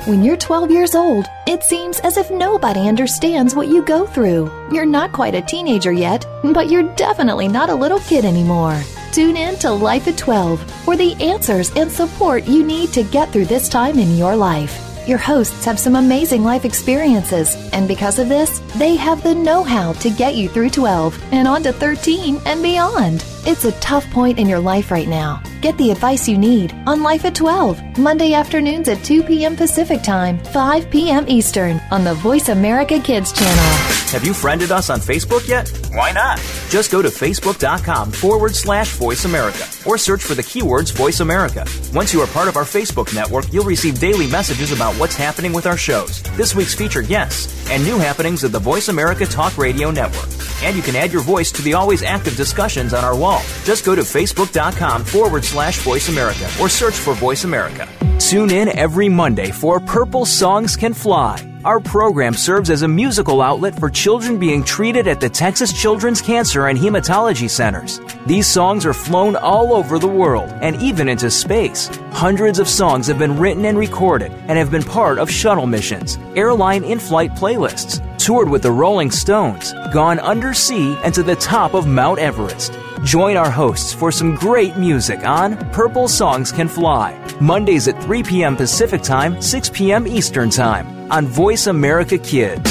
When 0.06 0.22
you're 0.24 0.36
12 0.36 0.70
years 0.70 0.94
old, 0.94 1.26
it 1.46 1.62
seems 1.62 2.00
as 2.00 2.16
if 2.16 2.30
nobody 2.30 2.88
understands 2.88 3.54
what 3.54 3.68
you 3.68 3.84
go 3.84 4.06
through. 4.06 4.50
You're 4.72 4.86
not 4.86 5.12
quite 5.12 5.34
a 5.34 5.42
teenager 5.42 5.92
yet, 5.92 6.24
but 6.42 6.70
you're 6.70 6.94
definitely 6.94 7.48
not 7.48 7.70
a 7.70 7.74
little 7.74 8.00
kid 8.00 8.24
anymore. 8.24 8.80
Tune 9.12 9.36
in 9.36 9.56
to 9.58 9.70
Life 9.70 10.08
at 10.08 10.16
12 10.16 10.58
for 10.84 10.96
the 10.96 11.12
answers 11.22 11.70
and 11.76 11.92
support 11.92 12.44
you 12.44 12.64
need 12.64 12.94
to 12.94 13.02
get 13.04 13.30
through 13.30 13.44
this 13.44 13.68
time 13.68 13.98
in 13.98 14.16
your 14.16 14.34
life. 14.34 15.06
Your 15.06 15.18
hosts 15.18 15.66
have 15.66 15.78
some 15.78 15.96
amazing 15.96 16.44
life 16.44 16.64
experiences, 16.64 17.54
and 17.74 17.86
because 17.86 18.18
of 18.18 18.30
this, 18.30 18.60
they 18.76 18.96
have 18.96 19.22
the 19.22 19.34
know 19.34 19.64
how 19.64 19.92
to 19.94 20.08
get 20.08 20.36
you 20.36 20.48
through 20.48 20.70
12 20.70 21.22
and 21.30 21.46
on 21.46 21.62
to 21.64 21.74
13 21.74 22.40
and 22.46 22.62
beyond. 22.62 23.22
It's 23.44 23.64
a 23.64 23.72
tough 23.80 24.08
point 24.10 24.38
in 24.38 24.48
your 24.48 24.60
life 24.60 24.92
right 24.92 25.08
now. 25.08 25.42
Get 25.60 25.76
the 25.76 25.90
advice 25.90 26.28
you 26.28 26.38
need 26.38 26.72
on 26.86 27.02
Life 27.02 27.24
at 27.24 27.34
12, 27.34 27.98
Monday 27.98 28.34
afternoons 28.34 28.88
at 28.88 29.02
2 29.04 29.24
p.m. 29.24 29.56
Pacific 29.56 30.00
Time, 30.02 30.38
5 30.44 30.90
p.m. 30.90 31.24
Eastern 31.26 31.80
on 31.90 32.04
the 32.04 32.14
Voice 32.14 32.50
America 32.50 33.00
Kids 33.00 33.32
channel. 33.32 33.64
Have 34.12 34.24
you 34.24 34.34
friended 34.34 34.70
us 34.70 34.90
on 34.90 35.00
Facebook 35.00 35.48
yet? 35.48 35.68
Why 35.92 36.12
not? 36.12 36.38
Just 36.68 36.92
go 36.92 37.00
to 37.02 37.08
facebook.com 37.08 38.12
forward 38.12 38.54
slash 38.54 38.90
voice 38.90 39.24
America 39.24 39.66
or 39.86 39.98
search 39.98 40.22
for 40.22 40.34
the 40.34 40.42
keywords 40.42 40.92
voice 40.92 41.20
America. 41.20 41.64
Once 41.94 42.12
you 42.12 42.20
are 42.20 42.26
part 42.28 42.48
of 42.48 42.56
our 42.56 42.64
Facebook 42.64 43.14
network, 43.14 43.52
you'll 43.52 43.64
receive 43.64 43.98
daily 43.98 44.28
messages 44.28 44.70
about 44.70 44.94
what's 44.96 45.16
happening 45.16 45.52
with 45.52 45.66
our 45.66 45.76
shows, 45.76 46.22
this 46.36 46.54
week's 46.54 46.74
featured 46.74 47.06
guests, 47.06 47.68
and 47.70 47.82
new 47.84 47.98
happenings 47.98 48.44
of 48.44 48.52
the 48.52 48.58
Voice 48.58 48.88
America 48.88 49.26
Talk 49.26 49.56
Radio 49.56 49.90
Network. 49.90 50.28
And 50.62 50.76
you 50.76 50.82
can 50.82 50.94
add 50.94 51.12
your 51.12 51.22
voice 51.22 51.50
to 51.52 51.62
the 51.62 51.74
always 51.74 52.02
active 52.02 52.36
discussions 52.36 52.92
on 52.92 53.04
our 53.04 53.16
wall. 53.16 53.31
Just 53.64 53.84
go 53.84 53.94
to 53.94 54.02
facebook.com 54.02 55.04
forward 55.04 55.44
slash 55.44 55.78
voice 55.78 56.08
America 56.08 56.50
or 56.60 56.68
search 56.68 56.94
for 56.94 57.14
Voice 57.14 57.44
America. 57.44 57.88
Tune 58.18 58.50
in 58.50 58.68
every 58.78 59.08
Monday 59.08 59.50
for 59.50 59.80
Purple 59.80 60.24
Songs 60.24 60.76
Can 60.76 60.94
Fly. 60.94 61.52
Our 61.64 61.78
program 61.78 62.34
serves 62.34 62.70
as 62.70 62.82
a 62.82 62.88
musical 62.88 63.40
outlet 63.40 63.78
for 63.78 63.88
children 63.88 64.40
being 64.40 64.64
treated 64.64 65.06
at 65.06 65.20
the 65.20 65.28
Texas 65.28 65.72
Children's 65.72 66.20
Cancer 66.20 66.66
and 66.66 66.76
Hematology 66.76 67.48
Centers. 67.48 68.00
These 68.26 68.48
songs 68.48 68.84
are 68.84 68.92
flown 68.92 69.36
all 69.36 69.72
over 69.72 70.00
the 70.00 70.08
world 70.08 70.50
and 70.60 70.74
even 70.82 71.08
into 71.08 71.30
space. 71.30 71.86
Hundreds 72.10 72.58
of 72.58 72.68
songs 72.68 73.06
have 73.06 73.18
been 73.18 73.38
written 73.38 73.64
and 73.64 73.78
recorded 73.78 74.32
and 74.32 74.58
have 74.58 74.72
been 74.72 74.82
part 74.82 75.18
of 75.18 75.30
shuttle 75.30 75.66
missions, 75.66 76.18
airline 76.34 76.82
in 76.82 76.98
flight 76.98 77.32
playlists, 77.34 78.00
toured 78.18 78.48
with 78.48 78.62
the 78.62 78.72
Rolling 78.72 79.12
Stones, 79.12 79.72
gone 79.92 80.18
undersea 80.18 80.96
and 81.04 81.14
to 81.14 81.22
the 81.22 81.36
top 81.36 81.74
of 81.74 81.86
Mount 81.86 82.18
Everest. 82.18 82.72
Join 83.00 83.36
our 83.36 83.50
hosts 83.50 83.92
for 83.92 84.12
some 84.12 84.36
great 84.36 84.76
music 84.76 85.26
on 85.26 85.56
Purple 85.70 86.06
Songs 86.06 86.52
Can 86.52 86.68
Fly, 86.68 87.18
Mondays 87.40 87.88
at 87.88 88.00
3 88.02 88.22
p.m. 88.22 88.56
Pacific 88.56 89.02
Time, 89.02 89.42
6 89.42 89.70
p.m. 89.70 90.06
Eastern 90.06 90.50
Time 90.50 91.10
on 91.10 91.26
Voice 91.26 91.66
America 91.66 92.16
Kids. 92.16 92.70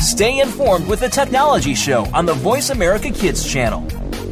Stay 0.00 0.40
informed 0.40 0.86
with 0.86 1.00
the 1.00 1.08
Technology 1.10 1.74
Show 1.74 2.06
on 2.14 2.24
the 2.24 2.34
Voice 2.34 2.70
America 2.70 3.10
Kids 3.10 3.44
channel. 3.50 3.84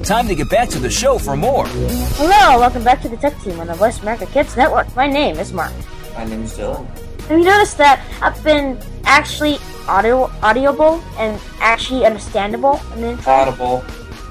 Time 0.05 0.29
to 0.29 0.35
get 0.37 0.49
back 0.49 0.69
to 0.69 0.79
the 0.79 0.91
show 0.91 1.19
for 1.19 1.37
more. 1.37 1.67
Hello, 1.67 2.61
welcome 2.61 2.85
back 2.85 3.03
to 3.03 3.09
the 3.09 3.17
Tech 3.17 3.37
Team 3.41 3.59
on 3.59 3.67
the 3.67 3.75
Voice 3.75 4.01
America 4.01 4.27
Kids 4.27 4.57
Network. 4.57 4.95
My 4.95 5.09
name 5.09 5.39
is 5.39 5.53
Mark. 5.53 5.73
My 6.15 6.25
name 6.25 6.45
is 6.45 6.57
Dylan. 6.57 7.04
Have 7.29 7.39
you 7.39 7.45
noticed 7.45 7.79
that 7.79 8.05
I've 8.21 8.45
been 8.45 8.79
actually 9.05 9.57
audio 9.89 10.31
audible 10.43 11.03
and 11.17 11.41
actually 11.59 12.05
understandable 12.05 12.77
the 12.97 13.13
intro? 13.13 13.33
Audible. 13.33 13.85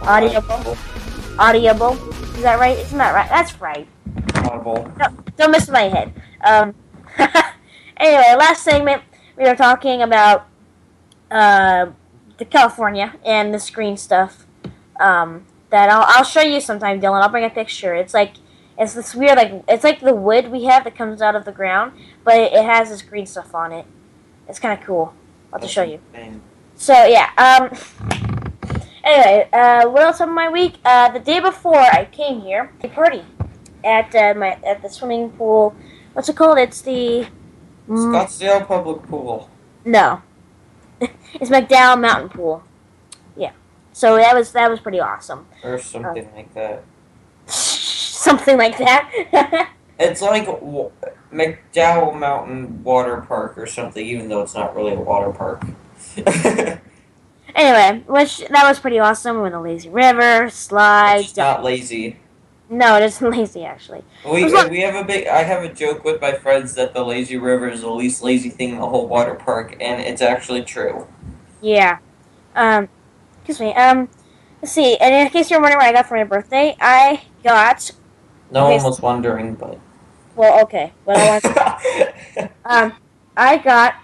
Audible. 0.03 0.77
Audible. 1.39 1.93
Is 2.35 2.43
that 2.43 2.59
right? 2.59 2.77
Isn't 2.77 2.99
that 2.99 3.15
right? 3.15 3.27
That's 3.29 3.59
right. 3.59 3.87
Audible. 4.35 4.93
No, 4.99 5.07
don't 5.37 5.51
with 5.51 5.71
my 5.71 5.89
head. 5.89 6.13
Um, 6.43 6.75
anyway, 7.97 8.35
last 8.37 8.61
segment 8.61 9.01
we 9.37 9.45
were 9.45 9.55
talking 9.55 10.03
about 10.03 10.47
uh, 11.31 11.87
the 12.37 12.45
California 12.45 13.15
and 13.25 13.51
the 13.51 13.59
screen 13.59 13.97
stuff. 13.97 14.45
Um, 14.99 15.47
that 15.71 15.89
I'll, 15.89 16.05
I'll 16.07 16.23
show 16.23 16.41
you 16.41 16.61
sometime, 16.61 17.01
Dylan. 17.01 17.23
I'll 17.23 17.29
bring 17.29 17.43
a 17.43 17.49
picture. 17.49 17.95
It's 17.95 18.13
like 18.13 18.33
it's 18.77 18.93
this 18.93 19.13
weird, 19.13 19.37
like 19.37 19.63
it's 19.67 19.83
like 19.83 19.99
the 19.99 20.15
wood 20.15 20.49
we 20.49 20.63
have 20.65 20.83
that 20.83 20.95
comes 20.95 21.21
out 21.21 21.35
of 21.35 21.45
the 21.45 21.51
ground, 21.51 21.93
but 22.23 22.35
it, 22.35 22.53
it 22.53 22.65
has 22.65 22.89
this 22.89 23.01
green 23.01 23.25
stuff 23.25 23.53
on 23.53 23.71
it. 23.71 23.85
It's 24.47 24.59
kind 24.59 24.77
of 24.77 24.85
cool. 24.85 25.13
I'll 25.51 25.59
have 25.59 25.61
to 25.61 25.67
show 25.67 25.83
you. 25.83 25.99
So 26.75 27.05
yeah. 27.05 27.29
Um. 27.37 27.77
Anyway, 29.03 29.49
uh, 29.51 29.89
what 29.89 30.01
else 30.03 30.21
on 30.21 30.33
my 30.33 30.49
week? 30.49 30.77
Uh, 30.85 31.09
the 31.11 31.19
day 31.19 31.39
before 31.39 31.75
I 31.75 32.05
came 32.05 32.41
here, 32.41 32.71
a 32.81 32.87
party 32.87 33.23
at 33.83 34.15
uh, 34.15 34.33
my 34.35 34.57
at 34.65 34.81
the 34.81 34.89
swimming 34.89 35.29
pool. 35.31 35.75
What's 36.13 36.29
it 36.29 36.35
called? 36.35 36.57
It's 36.57 36.81
the 36.81 37.27
Scottsdale 37.87 38.65
Public 38.65 39.03
Pool. 39.03 39.49
no, 39.83 40.21
it's 41.01 41.49
McDowell 41.49 41.99
Mountain 41.99 42.29
Pool. 42.29 42.63
Yeah. 43.35 43.51
So 43.91 44.15
that 44.15 44.33
was 44.35 44.51
that 44.53 44.69
was 44.69 44.79
pretty 44.79 44.99
awesome. 44.99 45.47
Or 45.63 45.77
something 45.77 46.29
like 46.35 46.53
that. 46.53 46.83
Something 48.23 48.57
like 48.57 48.77
that. 48.77 49.69
It's 49.99 50.21
like 50.23 50.45
w- 50.47 50.89
McDowell 51.31 52.17
Mountain 52.19 52.83
Water 52.83 53.17
Park 53.27 53.57
or 53.59 53.67
something, 53.67 54.03
even 54.05 54.27
though 54.27 54.41
it's 54.41 54.55
not 54.55 54.75
really 54.75 54.93
a 54.93 54.99
water 54.99 55.31
park. 55.31 55.63
anyway, 57.55 58.03
which 58.07 58.39
that 58.39 58.67
was 58.67 58.79
pretty 58.79 58.97
awesome. 58.99 59.35
We 59.37 59.43
went 59.43 59.53
to 59.53 59.61
lazy 59.61 59.89
river, 59.89 60.49
slides. 60.49 61.25
it's 61.29 61.37
not 61.37 61.63
lazy. 61.63 62.17
No, 62.69 62.95
it 62.97 63.03
isn't 63.03 63.29
lazy 63.37 63.65
actually. 63.65 64.03
We 64.25 64.45
not- 64.51 64.71
we 64.71 64.81
have 64.81 64.95
a 64.95 65.03
big. 65.05 65.27
I 65.27 65.43
have 65.43 65.63
a 65.63 65.71
joke 65.71 66.03
with 66.03 66.19
my 66.19 66.33
friends 66.33 66.73
that 66.73 66.93
the 66.93 67.05
lazy 67.05 67.37
river 67.37 67.69
is 67.69 67.81
the 67.81 67.89
least 67.91 68.23
lazy 68.23 68.49
thing 68.49 68.69
in 68.71 68.79
the 68.79 68.87
whole 68.89 69.07
water 69.07 69.35
park, 69.35 69.77
and 69.79 70.01
it's 70.01 70.21
actually 70.23 70.63
true. 70.63 71.07
Yeah. 71.61 71.99
Um, 72.55 72.89
excuse 73.37 73.59
me. 73.59 73.73
Um, 73.75 74.09
let's 74.61 74.71
see. 74.73 74.97
And 74.97 75.13
in 75.13 75.29
case 75.31 75.51
you're 75.51 75.61
wondering 75.61 75.77
what 75.79 75.87
I 75.87 75.93
got 75.93 76.07
for 76.07 76.17
my 76.17 76.23
birthday, 76.23 76.75
I 76.81 77.23
got 77.43 77.91
No 78.53 78.65
Okay, 78.65 78.75
one 78.75 78.83
was 78.83 79.01
wondering, 79.01 79.55
but 79.55 79.79
well, 80.35 80.61
okay, 80.63 80.93
but 81.05 81.17
I 81.17 81.23
want 81.23 82.51
um, 82.65 82.93
I 83.35 83.57
got 83.57 83.95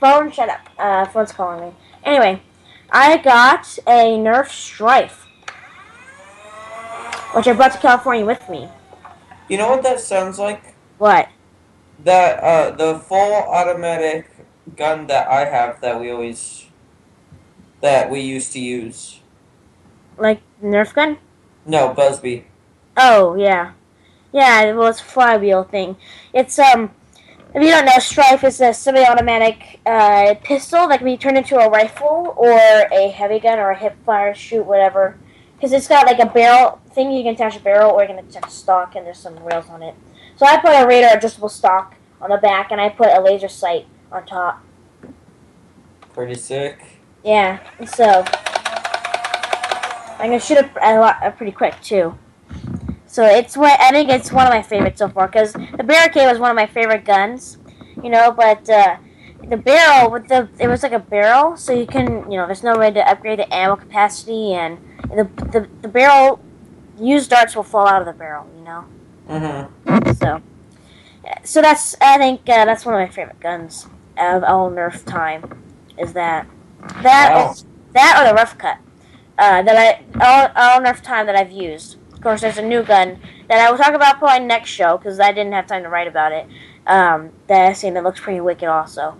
phone. 0.00 0.32
Shut 0.32 0.48
up. 0.48 0.60
Uh, 0.78 1.04
phone's 1.06 1.32
calling 1.32 1.68
me. 1.68 1.74
Anyway, 2.04 2.42
I 2.90 3.18
got 3.18 3.78
a 3.86 4.16
Nerf 4.16 4.48
Stryfe, 4.48 5.26
which 7.34 7.46
I 7.46 7.52
brought 7.52 7.72
to 7.72 7.78
California 7.78 8.24
with 8.24 8.48
me. 8.48 8.68
You 9.48 9.58
know 9.58 9.68
what 9.68 9.82
that 9.82 10.00
sounds 10.00 10.38
like? 10.38 10.74
What? 10.98 11.28
That 12.04 12.42
uh, 12.42 12.70
the 12.70 12.98
full 12.98 13.34
automatic 13.34 14.30
gun 14.76 15.06
that 15.08 15.28
I 15.28 15.44
have 15.44 15.80
that 15.82 16.00
we 16.00 16.10
always 16.10 16.66
that 17.80 18.10
we 18.10 18.20
used 18.20 18.52
to 18.52 18.60
use. 18.60 19.20
Like 20.16 20.40
Nerf 20.62 20.94
gun? 20.94 21.18
No, 21.66 21.92
Busby. 21.94 22.47
Oh 22.98 23.36
yeah, 23.36 23.72
yeah. 24.32 24.72
Well, 24.72 24.88
it's 24.88 25.00
a 25.00 25.04
flywheel 25.04 25.64
thing. 25.64 25.96
It's 26.34 26.58
um. 26.58 26.90
If 27.54 27.62
you 27.62 27.70
don't 27.70 27.86
know, 27.86 27.92
Stryfe 27.92 28.44
is 28.44 28.60
a 28.60 28.74
semi-automatic 28.74 29.80
uh, 29.86 30.34
pistol 30.44 30.86
that 30.86 30.98
can 30.98 31.06
be 31.06 31.16
turned 31.16 31.38
into 31.38 31.56
a 31.56 31.70
rifle 31.70 32.34
or 32.36 32.52
a 32.52 33.08
heavy 33.08 33.40
gun 33.40 33.58
or 33.58 33.70
a 33.70 33.78
hip 33.78 33.96
fire 34.04 34.34
shoot, 34.34 34.66
whatever. 34.66 35.16
Because 35.54 35.72
it's 35.72 35.88
got 35.88 36.06
like 36.06 36.18
a 36.18 36.26
barrel 36.26 36.78
thing 36.92 37.10
you 37.10 37.22
can 37.22 37.32
attach 37.32 37.56
a 37.56 37.60
barrel 37.60 37.92
or 37.92 38.02
you 38.02 38.08
can 38.08 38.18
attach 38.18 38.46
a 38.46 38.50
stock, 38.50 38.96
and 38.96 39.06
there's 39.06 39.18
some 39.18 39.42
rails 39.42 39.70
on 39.70 39.82
it. 39.82 39.94
So 40.36 40.44
I 40.44 40.58
put 40.58 40.72
a 40.72 40.86
radar 40.86 41.16
adjustable 41.16 41.48
stock 41.48 41.94
on 42.20 42.28
the 42.28 42.36
back, 42.36 42.70
and 42.70 42.82
I 42.82 42.90
put 42.90 43.08
a 43.08 43.20
laser 43.20 43.48
sight 43.48 43.86
on 44.12 44.26
top. 44.26 44.62
Pretty 46.12 46.34
sick. 46.34 47.00
Yeah, 47.24 47.60
so 47.86 48.24
I'm 50.18 50.28
gonna 50.28 50.38
shoot 50.38 50.58
it 50.58 50.70
a 50.82 51.00
lot, 51.00 51.22
uh, 51.22 51.30
pretty 51.30 51.52
quick 51.52 51.80
too. 51.80 52.18
So 53.18 53.24
it's 53.24 53.56
what 53.56 53.80
I 53.80 53.90
think 53.90 54.10
it's 54.10 54.30
one 54.30 54.46
of 54.46 54.52
my 54.52 54.62
favorites 54.62 55.00
so 55.00 55.08
far 55.08 55.26
because 55.26 55.52
the 55.52 55.82
barricade 55.82 56.30
was 56.30 56.38
one 56.38 56.50
of 56.50 56.54
my 56.54 56.68
favorite 56.68 57.04
guns, 57.04 57.58
you 58.00 58.10
know. 58.10 58.30
But 58.30 58.70
uh, 58.70 58.98
the 59.50 59.56
barrel 59.56 60.12
with 60.12 60.28
the 60.28 60.48
it 60.60 60.68
was 60.68 60.84
like 60.84 60.92
a 60.92 61.00
barrel, 61.00 61.56
so 61.56 61.72
you 61.72 61.84
can 61.84 62.30
you 62.30 62.38
know 62.38 62.46
there's 62.46 62.62
no 62.62 62.78
way 62.78 62.92
to 62.92 63.00
upgrade 63.10 63.40
the 63.40 63.52
ammo 63.52 63.74
capacity 63.74 64.52
and 64.54 64.78
the 65.10 65.24
the, 65.50 65.68
the 65.82 65.88
barrel 65.88 66.38
used 66.96 67.30
darts 67.30 67.56
will 67.56 67.64
fall 67.64 67.88
out 67.88 68.00
of 68.02 68.06
the 68.06 68.12
barrel, 68.12 68.46
you 68.56 68.62
know. 68.62 68.84
Mm-hmm. 69.28 70.12
So 70.12 70.40
so 71.42 71.60
that's 71.60 71.96
I 72.00 72.18
think 72.18 72.42
uh, 72.48 72.66
that's 72.66 72.86
one 72.86 72.94
of 72.94 73.00
my 73.00 73.12
favorite 73.12 73.40
guns 73.40 73.88
of 74.16 74.44
all 74.44 74.70
Nerf 74.70 75.04
time 75.04 75.42
is 75.98 76.12
that 76.12 76.46
that 77.02 77.34
Wow. 77.34 77.50
is- 77.50 77.64
that 77.94 78.22
or 78.22 78.28
the 78.28 78.34
rough 78.34 78.56
cut 78.56 78.76
uh, 79.38 79.60
that 79.62 79.76
I 79.76 80.04
all, 80.24 80.50
all 80.54 80.80
Nerf 80.80 81.02
time 81.02 81.26
that 81.26 81.34
I've 81.34 81.50
used. 81.50 81.96
Of 82.18 82.24
course, 82.24 82.40
there's 82.40 82.58
a 82.58 82.62
new 82.62 82.82
gun 82.82 83.20
that 83.46 83.60
I 83.60 83.70
will 83.70 83.78
talk 83.78 83.94
about 83.94 84.18
probably 84.18 84.44
next 84.44 84.70
show 84.70 84.98
because 84.98 85.20
I 85.20 85.30
didn't 85.30 85.52
have 85.52 85.68
time 85.68 85.84
to 85.84 85.88
write 85.88 86.08
about 86.08 86.32
it. 86.32 86.48
Um, 86.84 87.30
that 87.46 87.64
I 87.64 87.72
seen 87.74 87.94
that 87.94 88.02
looks 88.02 88.18
pretty 88.18 88.40
wicked 88.40 88.68
also. 88.68 89.16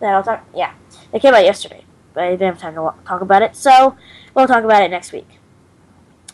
That 0.00 0.12
I'll 0.12 0.22
talk. 0.22 0.46
Yeah, 0.54 0.74
it 1.14 1.22
came 1.22 1.32
out 1.32 1.44
yesterday, 1.44 1.82
but 2.12 2.24
I 2.24 2.32
didn't 2.32 2.48
have 2.48 2.58
time 2.58 2.74
to 2.74 2.92
talk 3.06 3.22
about 3.22 3.40
it. 3.40 3.56
So 3.56 3.96
we'll 4.34 4.46
talk 4.46 4.64
about 4.64 4.82
it 4.82 4.90
next 4.90 5.12
week. 5.12 5.38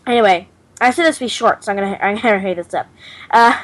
Anyway, 0.09 0.49
I 0.81 0.91
said 0.91 1.05
this 1.05 1.21
be 1.21 1.29
short, 1.29 1.63
so 1.63 1.71
I'm 1.71 1.79
gonna 1.79 1.97
I'm 2.03 2.17
gonna 2.17 2.41
hurry 2.41 2.55
this 2.55 2.75
up. 2.75 2.89
Uh, 3.31 3.57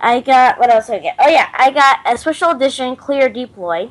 I 0.00 0.20
got 0.20 0.58
what 0.58 0.70
else 0.70 0.86
did 0.86 0.94
I 0.94 0.98
get? 1.00 1.16
Oh 1.18 1.28
yeah, 1.28 1.50
I 1.52 1.70
got 1.70 1.98
a 2.06 2.16
special 2.16 2.48
edition 2.48 2.96
Clear 2.96 3.28
Deploy, 3.28 3.90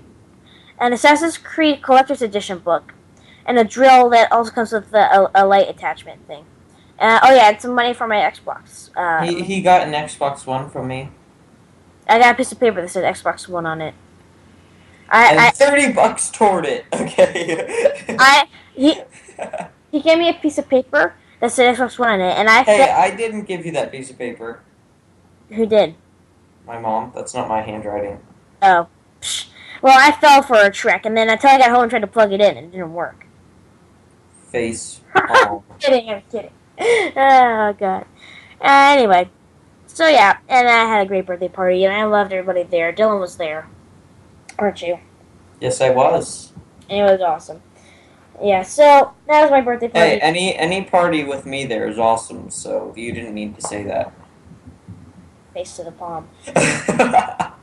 an 0.79 0.93
Assassin's 0.93 1.37
Creed 1.37 1.83
Collector's 1.83 2.23
Edition 2.23 2.57
book, 2.57 2.95
and 3.45 3.59
a 3.59 3.63
drill 3.63 4.09
that 4.09 4.31
also 4.31 4.49
comes 4.49 4.71
with 4.71 4.89
the, 4.89 5.15
a, 5.15 5.29
a 5.35 5.45
light 5.45 5.69
attachment 5.69 6.25
thing. 6.25 6.45
Uh, 6.99 7.19
oh 7.23 7.33
yeah, 7.35 7.49
and 7.49 7.61
some 7.61 7.73
money 7.75 7.93
for 7.93 8.07
my 8.07 8.17
Xbox. 8.17 8.89
Uh, 8.95 9.23
He, 9.25 9.43
he 9.43 9.61
got 9.61 9.87
an 9.87 9.93
Xbox 9.93 10.45
One 10.47 10.69
from 10.69 10.87
me. 10.87 11.09
I 12.07 12.19
got 12.19 12.33
a 12.33 12.37
piece 12.37 12.51
of 12.51 12.59
paper 12.59 12.81
that 12.81 12.89
said 12.89 13.03
Xbox 13.03 13.47
One 13.47 13.65
on 13.65 13.81
it. 13.81 13.93
And 15.11 15.39
I, 15.39 15.51
thirty 15.51 15.91
bucks 15.93 16.29
toward 16.29 16.65
it. 16.65 16.85
Okay. 16.93 17.65
I, 18.09 18.15
I 18.19 18.45
he 18.73 19.01
he 19.91 20.01
gave 20.01 20.17
me 20.17 20.29
a 20.29 20.33
piece 20.33 20.57
of 20.57 20.67
paper 20.67 21.13
that 21.39 21.51
said 21.51 21.75
Xbox 21.75 21.97
One 21.99 22.09
on 22.09 22.21
it, 22.21 22.33
and 22.37 22.49
I 22.49 22.63
hey, 22.63 22.77
fe- 22.77 22.91
I 22.91 23.15
didn't 23.15 23.43
give 23.43 23.65
you 23.65 23.71
that 23.73 23.91
piece 23.91 24.09
of 24.09 24.17
paper. 24.17 24.61
who 25.49 25.65
did? 25.65 25.95
My 26.65 26.79
mom. 26.79 27.11
That's 27.15 27.33
not 27.33 27.47
my 27.47 27.61
handwriting. 27.61 28.19
Oh, 28.61 28.87
Psh. 29.21 29.47
well, 29.81 29.97
I 29.97 30.11
fell 30.19 30.41
for 30.41 30.57
a 30.57 30.71
trick, 30.71 31.05
and 31.05 31.15
then 31.15 31.29
until 31.29 31.51
I 31.51 31.57
got 31.59 31.69
home 31.71 31.83
and 31.83 31.89
tried 31.89 32.01
to 32.01 32.07
plug 32.07 32.33
it 32.33 32.41
in, 32.41 32.57
and 32.57 32.67
it 32.67 32.71
didn't 32.71 32.93
work. 32.93 33.25
Face. 34.49 35.01
Oh. 35.15 35.63
kidding, 35.79 36.09
I'm 36.09 36.21
kidding. 36.31 36.51
Oh 37.15 37.75
god. 37.79 38.05
Uh, 38.61 38.93
anyway, 38.95 39.29
so 39.87 40.07
yeah, 40.07 40.37
and 40.47 40.67
I 40.67 40.85
had 40.85 41.05
a 41.05 41.07
great 41.07 41.25
birthday 41.25 41.47
party, 41.47 41.83
and 41.85 41.93
I 41.93 42.03
loved 42.05 42.31
everybody 42.31 42.63
there. 42.63 42.93
Dylan 42.93 43.19
was 43.19 43.37
there, 43.37 43.67
weren't 44.59 44.81
you? 44.81 44.99
yes, 45.59 45.81
I 45.81 45.89
was. 45.89 46.53
And 46.89 46.99
it 46.99 47.11
was 47.11 47.21
awesome. 47.21 47.61
Yeah, 48.41 48.61
so 48.61 49.13
that 49.27 49.41
was 49.41 49.49
my 49.49 49.61
birthday 49.61 49.87
party. 49.87 50.09
Hey, 50.09 50.19
any 50.19 50.55
any 50.55 50.83
party 50.83 51.23
with 51.23 51.45
me 51.45 51.65
there 51.65 51.87
is 51.87 51.97
awesome. 51.97 52.49
So 52.51 52.93
you 52.95 53.11
didn't 53.11 53.33
need 53.33 53.55
to 53.55 53.61
say 53.61 53.83
that. 53.83 54.13
Face 55.53 55.75
to 55.77 55.83
the 55.83 55.91
palm. 55.91 56.29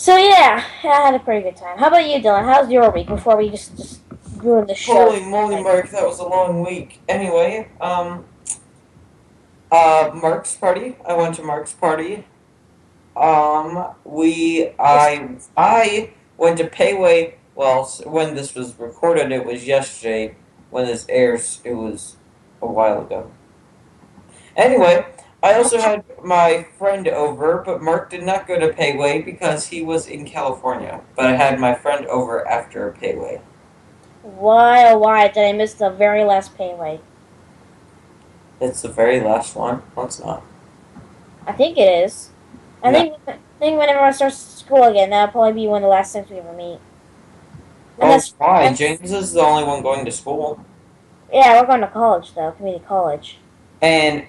So 0.00 0.16
yeah, 0.16 0.64
I 0.84 0.86
had 0.86 1.14
a 1.16 1.18
pretty 1.18 1.42
good 1.42 1.56
time. 1.56 1.76
How 1.76 1.88
about 1.88 2.08
you, 2.08 2.20
Dylan? 2.22 2.44
How's 2.44 2.70
your 2.70 2.88
week 2.92 3.08
before 3.08 3.36
we 3.36 3.50
just 3.50 3.76
just 3.76 4.07
the 4.38 4.74
show? 4.74 4.92
Holy 4.92 5.24
moly, 5.24 5.62
Mark, 5.62 5.90
that 5.90 6.04
was 6.04 6.18
a 6.18 6.26
long 6.26 6.64
week. 6.64 7.00
Anyway, 7.08 7.68
um, 7.80 8.24
uh, 9.70 10.10
Mark's 10.14 10.54
party. 10.54 10.96
I 11.06 11.14
went 11.14 11.34
to 11.36 11.42
Mark's 11.42 11.72
party. 11.72 12.24
Um, 13.16 13.94
we, 14.04 14.72
I, 14.78 15.36
I 15.56 16.12
went 16.36 16.58
to 16.58 16.68
Payway. 16.68 17.34
Well, 17.54 17.84
when 18.04 18.34
this 18.34 18.54
was 18.54 18.78
recorded, 18.78 19.32
it 19.32 19.44
was 19.44 19.66
yesterday. 19.66 20.36
When 20.70 20.86
this 20.86 21.06
airs, 21.08 21.60
it 21.64 21.74
was 21.74 22.16
a 22.62 22.66
while 22.66 23.02
ago. 23.02 23.30
Anyway, 24.56 25.06
I 25.42 25.54
also 25.54 25.78
had 25.78 26.04
my 26.22 26.66
friend 26.78 27.08
over, 27.08 27.62
but 27.64 27.80
Mark 27.80 28.10
did 28.10 28.22
not 28.22 28.46
go 28.46 28.58
to 28.58 28.72
Payway 28.72 29.24
because 29.24 29.68
he 29.68 29.82
was 29.82 30.06
in 30.06 30.24
California. 30.24 31.00
But 31.16 31.26
I 31.26 31.36
had 31.36 31.58
my 31.58 31.74
friend 31.74 32.06
over 32.06 32.46
after 32.46 32.92
Payway. 33.00 33.40
Why, 34.36 34.90
oh 34.90 34.98
why 34.98 35.28
did 35.28 35.44
I 35.44 35.52
miss 35.52 35.74
the 35.74 35.90
very 35.90 36.22
last 36.24 36.56
payway? 36.58 37.00
It's 38.60 38.82
the 38.82 38.88
very 38.88 39.20
last 39.20 39.56
one. 39.56 39.82
No, 39.96 40.04
it's 40.04 40.20
not. 40.22 40.42
I 41.46 41.52
think 41.52 41.78
it 41.78 42.04
is. 42.04 42.30
I 42.82 42.90
Yeah. 42.90 42.98
think 42.98 43.14
I 43.26 43.36
think 43.58 43.78
when 43.78 43.88
everyone 43.88 44.12
starts 44.12 44.36
school 44.36 44.84
again, 44.84 45.10
that'll 45.10 45.32
probably 45.32 45.52
be 45.52 45.66
one 45.66 45.78
of 45.82 45.86
the 45.86 45.88
last 45.88 46.12
times 46.12 46.28
we 46.30 46.38
ever 46.38 46.52
meet. 46.52 46.78
Oh, 48.00 48.20
why? 48.38 48.60
unless- 48.62 48.78
James 48.78 49.10
is 49.12 49.32
the 49.32 49.40
only 49.40 49.64
one 49.64 49.82
going 49.82 50.04
to 50.04 50.12
school. 50.12 50.60
yeah, 51.32 51.58
we're 51.60 51.66
going 51.66 51.80
to 51.80 51.86
college 51.88 52.34
though, 52.34 52.52
community 52.52 52.84
college. 52.86 53.38
And 53.80 54.24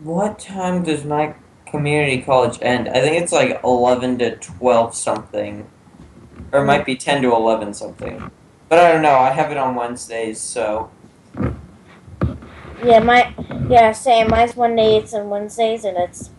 what 0.00 0.38
time 0.38 0.82
does 0.82 1.04
my 1.04 1.34
community 1.66 2.20
college 2.22 2.58
end? 2.62 2.88
I 2.88 3.00
think 3.00 3.22
it's 3.22 3.32
like 3.32 3.60
11 3.62 4.18
to 4.18 4.36
12 4.36 4.94
something. 4.94 5.66
Or 6.52 6.62
it 6.62 6.64
might 6.64 6.84
be 6.84 6.96
10 6.96 7.22
to 7.22 7.32
11 7.32 7.74
something. 7.74 8.30
But 8.70 8.78
I 8.78 8.92
don't 8.92 9.02
know. 9.02 9.18
I 9.18 9.30
have 9.32 9.50
it 9.50 9.56
on 9.56 9.74
Wednesdays, 9.74 10.40
so. 10.40 10.92
Yeah, 12.84 13.00
my 13.00 13.34
yeah, 13.68 13.90
same. 13.90 14.28
Mine's 14.28 14.56
Mondays 14.56 15.12
and 15.12 15.28
Wednesdays, 15.28 15.84
and 15.84 15.96
it's 15.98 16.30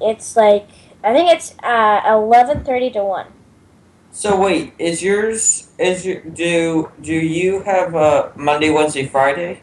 it's 0.00 0.34
like 0.34 0.66
I 1.04 1.12
think 1.12 1.30
it's 1.30 1.54
uh 1.62 2.00
eleven 2.06 2.64
thirty 2.64 2.90
to 2.92 3.04
one. 3.04 3.26
So 4.10 4.40
wait, 4.40 4.72
is 4.78 5.02
yours 5.02 5.68
is 5.78 6.06
your 6.06 6.22
do 6.22 6.90
do 7.02 7.12
you 7.12 7.60
have 7.64 7.94
a 7.94 8.32
Monday, 8.34 8.70
Wednesday, 8.70 9.04
Friday? 9.04 9.60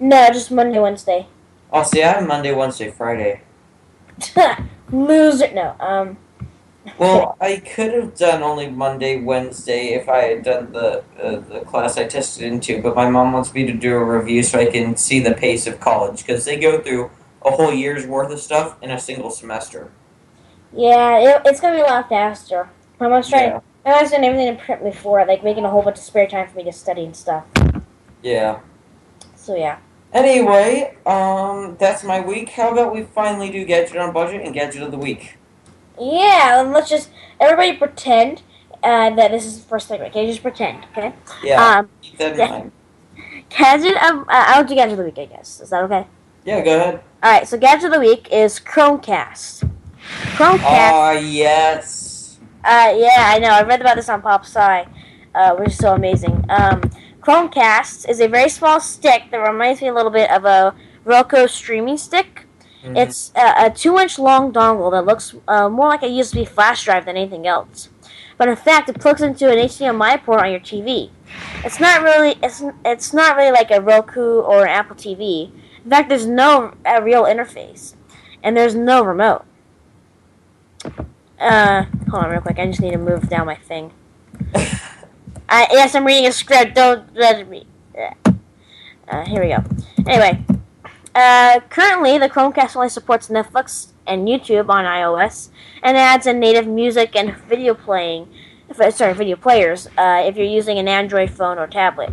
No, 0.00 0.26
just 0.32 0.50
Monday, 0.50 0.80
Wednesday. 0.80 1.28
Oh, 1.72 1.84
see, 1.84 2.02
I 2.02 2.14
have 2.14 2.26
Monday, 2.26 2.52
Wednesday, 2.52 2.90
Friday. 2.90 3.42
Loser. 4.90 5.54
No. 5.54 5.76
Um. 5.78 6.18
Well, 6.98 7.36
I 7.40 7.56
could 7.56 7.92
have 7.92 8.16
done 8.16 8.42
only 8.42 8.68
Monday, 8.68 9.20
Wednesday 9.20 9.94
if 9.94 10.08
I 10.08 10.22
had 10.24 10.44
done 10.44 10.72
the 10.72 11.04
uh, 11.20 11.40
the 11.40 11.60
class 11.60 11.96
I 11.96 12.04
tested 12.04 12.44
into, 12.44 12.82
but 12.82 12.94
my 12.94 13.08
mom 13.08 13.32
wants 13.32 13.52
me 13.54 13.66
to 13.66 13.72
do 13.72 13.94
a 13.94 14.04
review 14.04 14.42
so 14.42 14.58
I 14.58 14.66
can 14.66 14.96
see 14.96 15.20
the 15.20 15.34
pace 15.34 15.66
of 15.66 15.80
college 15.80 16.18
because 16.18 16.44
they 16.44 16.58
go 16.58 16.80
through 16.80 17.10
a 17.42 17.50
whole 17.50 17.72
year's 17.72 18.06
worth 18.06 18.30
of 18.30 18.40
stuff 18.40 18.76
in 18.82 18.90
a 18.90 18.98
single 18.98 19.30
semester. 19.30 19.90
Yeah, 20.72 21.18
it, 21.18 21.42
it's 21.44 21.60
gonna 21.60 21.76
be 21.76 21.82
a 21.82 21.84
lot 21.84 22.08
faster. 22.08 22.68
My 23.00 23.08
mom's 23.08 23.28
trying. 23.28 23.50
Yeah. 23.50 23.60
My 23.84 23.92
mom's 23.92 24.10
doing 24.10 24.24
everything 24.24 24.56
to 24.56 24.62
prep 24.62 24.82
me 24.82 24.92
for 24.92 25.24
like 25.26 25.44
making 25.44 25.64
a 25.64 25.70
whole 25.70 25.82
bunch 25.82 25.98
of 25.98 26.04
spare 26.04 26.26
time 26.26 26.48
for 26.48 26.56
me 26.56 26.64
to 26.64 26.72
study 26.72 27.04
and 27.04 27.14
stuff. 27.14 27.44
Yeah. 28.22 28.60
So 29.36 29.56
yeah. 29.56 29.78
Anyway, 30.12 30.96
um, 31.06 31.76
that's 31.78 32.04
my 32.04 32.20
week. 32.20 32.50
How 32.50 32.72
about 32.72 32.94
we 32.94 33.02
finally 33.02 33.50
do 33.50 33.64
gadget 33.64 33.96
on 33.96 34.12
budget 34.12 34.42
and 34.42 34.54
gadget 34.54 34.82
of 34.82 34.92
the 34.92 34.98
week? 34.98 35.36
Yeah, 36.00 36.60
and 36.60 36.72
let's 36.72 36.88
just 36.90 37.10
everybody 37.40 37.76
pretend 37.76 38.42
uh, 38.82 39.10
that 39.14 39.30
this 39.30 39.46
is 39.46 39.60
the 39.62 39.68
first 39.68 39.88
segment. 39.88 40.10
Okay, 40.12 40.26
just 40.26 40.42
pretend. 40.42 40.86
Okay. 40.92 41.12
Yeah, 41.42 41.78
Um, 41.78 41.88
keep 42.02 42.18
that 42.18 42.32
in 42.32 42.38
yeah. 42.38 42.48
mind. 42.48 42.72
gadget 43.50 43.96
of 44.02 44.20
uh, 44.20 44.24
I'll 44.28 44.64
do 44.64 44.74
gadget 44.74 44.92
of 44.92 44.98
the 44.98 45.04
week. 45.04 45.18
I 45.18 45.26
guess 45.26 45.60
is 45.60 45.70
that 45.70 45.84
okay? 45.84 46.06
Yeah, 46.44 46.62
go 46.64 46.76
ahead. 46.76 47.00
All 47.22 47.32
right. 47.32 47.48
So 47.48 47.56
gadget 47.58 47.86
of 47.86 47.92
the 47.92 48.00
week 48.00 48.28
is 48.32 48.60
Chromecast. 48.60 49.70
Chromecast. 50.36 50.60
Ah, 50.64 51.12
yes. 51.12 52.38
Uh, 52.64 52.92
yeah, 52.96 53.30
I 53.34 53.38
know. 53.38 53.48
I 53.50 53.62
read 53.62 53.80
about 53.80 53.96
this 53.96 54.08
on 54.08 54.20
Pop 54.22 54.44
Sci, 54.44 54.86
uh, 55.34 55.54
which 55.56 55.68
is 55.68 55.78
so 55.78 55.94
amazing. 55.94 56.44
Um, 56.50 56.82
Chromecast 57.20 58.08
is 58.08 58.20
a 58.20 58.28
very 58.28 58.50
small 58.50 58.80
stick 58.80 59.24
that 59.30 59.38
reminds 59.38 59.80
me 59.80 59.88
a 59.88 59.94
little 59.94 60.10
bit 60.10 60.30
of 60.30 60.44
a 60.44 60.74
Roku 61.04 61.46
streaming 61.46 61.96
stick. 61.96 62.43
Mhm. 62.84 62.98
It's 62.98 63.32
a, 63.34 63.66
a 63.66 63.70
two-inch 63.70 64.18
long 64.18 64.52
dongle 64.52 64.90
that 64.92 65.06
looks 65.06 65.34
uh, 65.48 65.68
more 65.68 65.88
like 65.88 66.02
a 66.02 66.06
USB 66.08 66.46
flash 66.46 66.84
drive 66.84 67.06
than 67.06 67.16
anything 67.16 67.46
else. 67.46 67.88
But 68.36 68.48
in 68.48 68.56
fact, 68.56 68.88
it 68.88 69.00
plugs 69.00 69.22
into 69.22 69.50
an 69.50 69.58
HDMI 69.58 70.22
port 70.22 70.40
on 70.40 70.50
your 70.50 70.60
TV. 70.60 71.10
It's 71.64 71.80
not 71.80 72.02
really 72.02 72.36
it's 72.42 72.62
it's 72.84 73.12
not 73.12 73.36
really 73.36 73.52
like 73.52 73.70
a 73.70 73.80
Roku 73.80 74.40
or 74.40 74.64
an 74.64 74.68
Apple 74.68 74.96
TV. 74.96 75.50
In 75.84 75.90
fact, 75.90 76.08
there's 76.08 76.26
no 76.26 76.74
uh, 76.86 77.00
real 77.02 77.24
interface, 77.24 77.94
and 78.42 78.56
there's 78.56 78.74
no 78.74 79.02
remote. 79.02 79.44
Uh, 81.40 81.84
hold 82.10 82.24
on 82.24 82.30
real 82.30 82.40
quick. 82.40 82.58
I 82.58 82.66
just 82.66 82.80
need 82.80 82.92
to 82.92 82.98
move 82.98 83.28
down 83.28 83.46
my 83.46 83.56
thing. 83.56 83.92
I, 85.48 85.66
yes, 85.70 85.94
I'm 85.94 86.04
reading 86.06 86.26
a 86.26 86.32
script. 86.32 86.74
Don't 86.74 87.14
judge 87.14 87.46
me. 87.46 87.66
Uh, 89.08 89.24
here 89.24 89.42
we 89.42 89.48
go. 89.48 89.62
Anyway, 90.06 90.44
uh, 91.14 91.60
currently 91.70 92.18
the 92.18 92.28
Chromecast 92.28 92.76
only 92.76 92.88
supports 92.88 93.28
Netflix 93.28 93.88
and 94.06 94.28
YouTube 94.28 94.68
on 94.68 94.84
iOS, 94.84 95.48
and 95.82 95.96
adds 95.96 96.26
in 96.26 96.40
native 96.40 96.66
music 96.66 97.14
and 97.16 97.36
video 97.36 97.74
playing. 97.74 98.28
Sorry, 98.90 99.12
video 99.12 99.36
players. 99.36 99.86
Uh, 99.96 100.22
if 100.24 100.36
you're 100.36 100.46
using 100.46 100.78
an 100.78 100.88
Android 100.88 101.30
phone 101.30 101.58
or 101.58 101.66
tablet. 101.66 102.12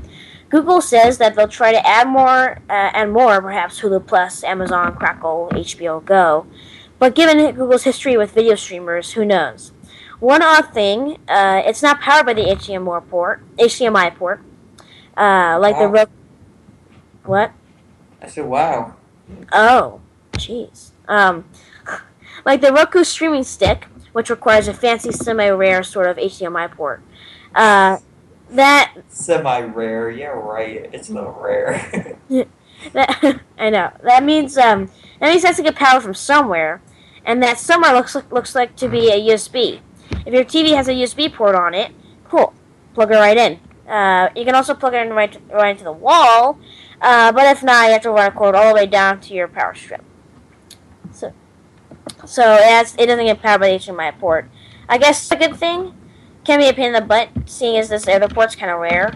Google 0.50 0.82
says 0.82 1.18
that 1.18 1.36
they'll 1.36 1.48
try 1.48 1.72
to 1.72 1.88
add 1.88 2.08
more 2.10 2.60
uh, 2.70 2.92
and 2.94 3.14
more, 3.14 3.42
perhaps 3.42 3.80
Hulu 3.80 4.06
Plus, 4.06 4.44
Amazon, 4.44 4.96
Crackle, 4.96 5.50
HBO 5.54 6.04
Go. 6.04 6.46
But 7.00 7.16
given 7.16 7.38
Google's 7.56 7.84
history 7.84 8.18
with 8.18 8.34
video 8.34 8.56
streamers, 8.56 9.14
who 9.14 9.24
knows? 9.24 9.72
One 10.20 10.44
odd 10.44 10.74
thing, 10.74 11.18
uh, 11.28 11.64
it's 11.66 11.82
not 11.82 12.02
powered 12.02 12.26
by 12.26 12.34
the 12.34 12.44
HDMI 12.44 13.10
port, 13.10 13.42
HDMI 13.58 14.14
port, 14.16 14.42
uh, 15.18 15.58
like 15.60 15.80
the 15.80 15.88
Roku. 15.88 16.12
What? 17.24 17.54
I 18.22 18.28
said, 18.28 18.46
wow. 18.46 18.96
Oh, 19.52 20.02
jeez. 20.34 20.92
Um, 21.08 21.46
like 22.46 22.62
the 22.62 22.72
Roku 22.72 23.04
streaming 23.04 23.44
stick, 23.44 23.86
which 24.14 24.30
requires 24.30 24.68
a 24.68 24.74
fancy, 24.74 25.12
semi-rare 25.12 25.84
sort 25.84 26.08
of 26.08 26.18
HDMI 26.18 26.72
port. 26.72 27.02
Uh, 27.56 27.98
that 28.52 28.94
Semi 29.08 29.62
rare. 29.62 30.10
Yeah, 30.10 30.28
right. 30.28 30.90
It's 30.94 31.10
not 31.10 31.42
rare. 31.42 32.14
that 32.94 33.42
I 33.58 33.70
know 33.70 33.92
that 34.04 34.24
means 34.24 34.58
um 34.58 34.90
that 35.20 35.30
means 35.30 35.44
it 35.44 35.48
has 35.48 35.58
to 35.58 35.64
get 35.64 35.76
power 35.76 36.02
from 36.02 36.14
somewhere, 36.14 36.82
and 37.26 37.42
that 37.44 37.60
somewhere 37.60 37.94
looks 37.94 38.16
like, 38.16 38.32
looks 38.32 38.56
like 38.56 38.76
to 38.78 38.90
be 38.90 39.10
a 39.10 39.30
USB. 39.30 39.80
If 40.26 40.34
your 40.34 40.44
TV 40.44 40.76
has 40.76 40.88
a 40.88 40.94
USB 40.94 41.34
port 41.34 41.56
on 41.56 41.74
it, 41.74 41.92
cool, 42.26 42.54
plug 42.94 43.12
it 43.12 43.16
right 43.16 43.38
in. 43.38 43.60
Uh, 43.88 44.30
you 44.36 44.46
can 44.46 44.56
also 44.56 44.74
plug 44.74 44.94
it 44.94 45.06
in 45.06 45.14
right 45.14 45.38
right 45.52 45.72
into 45.72 45.84
the 45.84 45.92
wall, 45.92 46.60
uh, 47.02 47.32
but 47.32 47.46
if 47.46 47.64
not, 47.64 47.88
you 47.88 47.94
have 47.94 48.02
to 48.04 48.12
run 48.12 48.28
a 48.28 48.32
cord 48.32 48.56
all 48.56 48.70
the 48.70 48.76
way 48.76 48.86
down 48.86 49.20
to 49.22 49.34
your 49.34 49.48
power 49.48 49.74
strip. 49.74 50.04
So, 51.12 51.34
so 52.26 52.58
it, 52.60 52.96
it 52.98 53.06
doesn't 53.08 53.26
get 53.26 53.42
powered 53.42 53.62
by 53.62 53.72
the 53.72 53.76
HDMI 53.78 54.20
port. 54.20 54.50
I 54.88 54.98
guess 54.98 55.32
a 55.32 55.36
good 55.36 55.56
thing 55.56 55.96
can 56.44 56.60
be 56.60 56.68
a 56.68 56.74
pain 56.74 56.88
in 56.88 56.94
the 56.94 57.02
butt, 57.02 57.30
seeing 57.46 57.78
as 57.78 57.90
this 57.90 58.08
other 58.08 58.28
port's 58.28 58.56
kind 58.56 58.72
of 58.72 58.80
rare. 58.80 59.14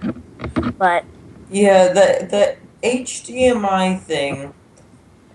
But 0.77 1.05
yeah, 1.49 1.89
the 1.89 2.27
the 2.29 2.57
HDMI 2.87 3.99
thing 3.99 4.53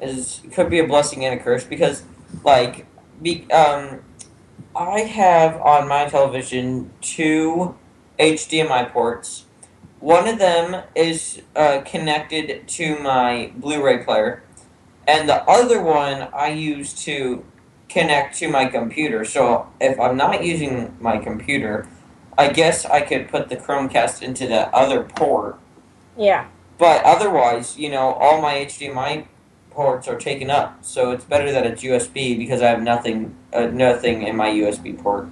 is 0.01 0.41
could 0.53 0.71
be 0.71 0.79
a 0.79 0.87
blessing 0.87 1.25
and 1.25 1.39
a 1.39 1.43
curse 1.43 1.65
because, 1.65 2.05
like, 2.45 2.87
be, 3.23 3.51
um, 3.51 4.01
I 4.75 5.01
have 5.01 5.61
on 5.61 5.89
my 5.89 6.07
television 6.09 6.91
two 7.01 7.77
HDMI 8.19 8.91
ports. 8.93 9.47
One 10.01 10.27
of 10.27 10.39
them 10.39 10.83
is 10.95 11.43
uh, 11.55 11.83
connected 11.83 12.67
to 12.69 12.99
my 12.99 13.53
Blu-ray 13.57 14.05
player, 14.05 14.43
and 15.07 15.29
the 15.29 15.43
other 15.45 15.83
one 15.83 16.29
I 16.33 16.49
use 16.49 16.93
to 17.05 17.45
connect 17.89 18.39
to 18.39 18.49
my 18.49 18.67
computer. 18.67 19.25
So 19.25 19.69
if 19.81 20.01
I'm 20.01 20.17
not 20.17 20.45
using 20.45 20.97
my 21.01 21.19
computer, 21.19 21.87
I 22.39 22.49
guess 22.51 22.87
I 22.87 23.03
could 23.03 23.29
put 23.29 23.51
the 23.51 23.57
Chromecast 23.57 24.23
into 24.23 24.47
the 24.47 24.75
other 24.75 25.03
port. 25.03 25.59
yeah. 26.17 26.49
But 26.79 27.05
otherwise, 27.05 27.77
you 27.77 27.91
know, 27.91 28.15
all 28.15 28.41
my 28.41 28.55
HDMI 28.55 29.27
ports 29.71 30.09
are 30.09 30.17
taken 30.17 30.49
up. 30.51 30.83
So 30.83 31.11
it's 31.11 31.25
better 31.25 31.53
that 31.53 31.67
it's 31.67 31.83
USB 31.83 32.39
because 32.39 32.63
I 32.63 32.69
have 32.69 32.83
nothing, 32.83 33.37
uh, 33.53 33.67
nothing 33.67 34.23
in 34.23 34.35
my 34.35 34.49
USB 34.49 34.99
port. 34.99 35.29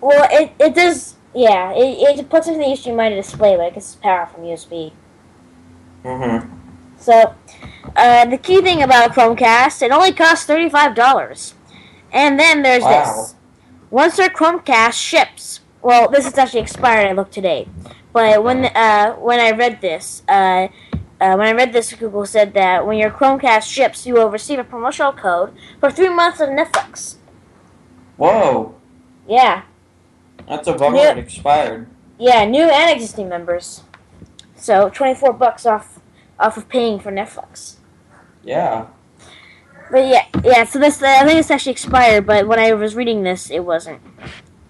Well, 0.00 0.26
it, 0.32 0.52
it 0.58 0.74
does, 0.74 1.14
yeah, 1.34 1.72
it, 1.72 2.18
it 2.18 2.30
puts 2.30 2.46
into 2.46 2.58
the 2.60 2.64
HDMI 2.64 3.14
display, 3.14 3.56
but 3.56 3.66
it 3.66 3.74
gets 3.74 3.94
power 3.96 4.26
from 4.26 4.42
USB. 4.44 4.92
Mm-hmm. 6.04 6.50
So, 6.98 7.34
uh, 7.96 8.24
the 8.26 8.38
key 8.38 8.60
thing 8.62 8.82
about 8.82 9.12
Chromecast, 9.12 9.82
it 9.82 9.90
only 9.90 10.12
costs 10.12 10.46
$35. 10.48 11.54
And 12.12 12.38
then 12.38 12.62
there's 12.62 12.82
Wow. 12.82 12.90
this. 12.90 13.34
Once 13.90 14.16
their 14.16 14.28
Chromecast 14.28 14.92
ships, 14.94 15.60
well, 15.82 16.08
this 16.08 16.26
is 16.26 16.36
actually 16.38 16.60
expired, 16.60 17.08
I 17.08 17.12
looked 17.12 17.32
today. 17.32 17.68
But 18.12 18.42
when, 18.44 18.66
uh, 18.66 19.14
when 19.14 19.40
I 19.40 19.50
read 19.50 19.80
this, 19.80 20.22
uh, 20.28 20.68
uh, 21.20 21.34
when 21.36 21.46
I 21.48 21.52
read 21.52 21.72
this, 21.72 21.92
Google 21.92 22.26
said 22.26 22.54
that 22.54 22.86
when 22.86 22.98
your 22.98 23.10
Chromecast 23.10 23.70
ships, 23.70 24.06
you 24.06 24.14
will 24.14 24.30
receive 24.30 24.58
a 24.58 24.64
promotional 24.64 25.12
code 25.12 25.52
for 25.80 25.90
three 25.90 26.08
months 26.08 26.40
of 26.40 26.48
Netflix. 26.50 27.16
Whoa, 28.16 28.74
Yeah. 29.26 29.62
That's 30.48 30.68
a 30.68 30.74
bummer. 30.74 30.96
Yeah. 30.96 31.12
It 31.12 31.18
expired. 31.18 31.86
Yeah, 32.18 32.44
new 32.44 32.64
and 32.64 32.90
existing 32.90 33.28
members. 33.28 33.82
So 34.56 34.88
twenty 34.88 35.14
four 35.14 35.32
bucks 35.32 35.66
off 35.66 36.00
off 36.38 36.56
of 36.56 36.68
paying 36.68 36.98
for 36.98 37.10
Netflix. 37.10 37.76
Yeah. 38.42 38.86
But 39.90 40.06
yeah, 40.06 40.26
yeah. 40.42 40.64
So 40.64 40.78
this 40.78 41.02
I 41.02 41.24
think 41.26 41.38
it's 41.38 41.50
actually 41.50 41.72
expired, 41.72 42.26
but 42.26 42.46
when 42.46 42.58
I 42.58 42.72
was 42.74 42.94
reading 42.94 43.22
this, 43.22 43.50
it 43.50 43.64
wasn't. 43.64 44.00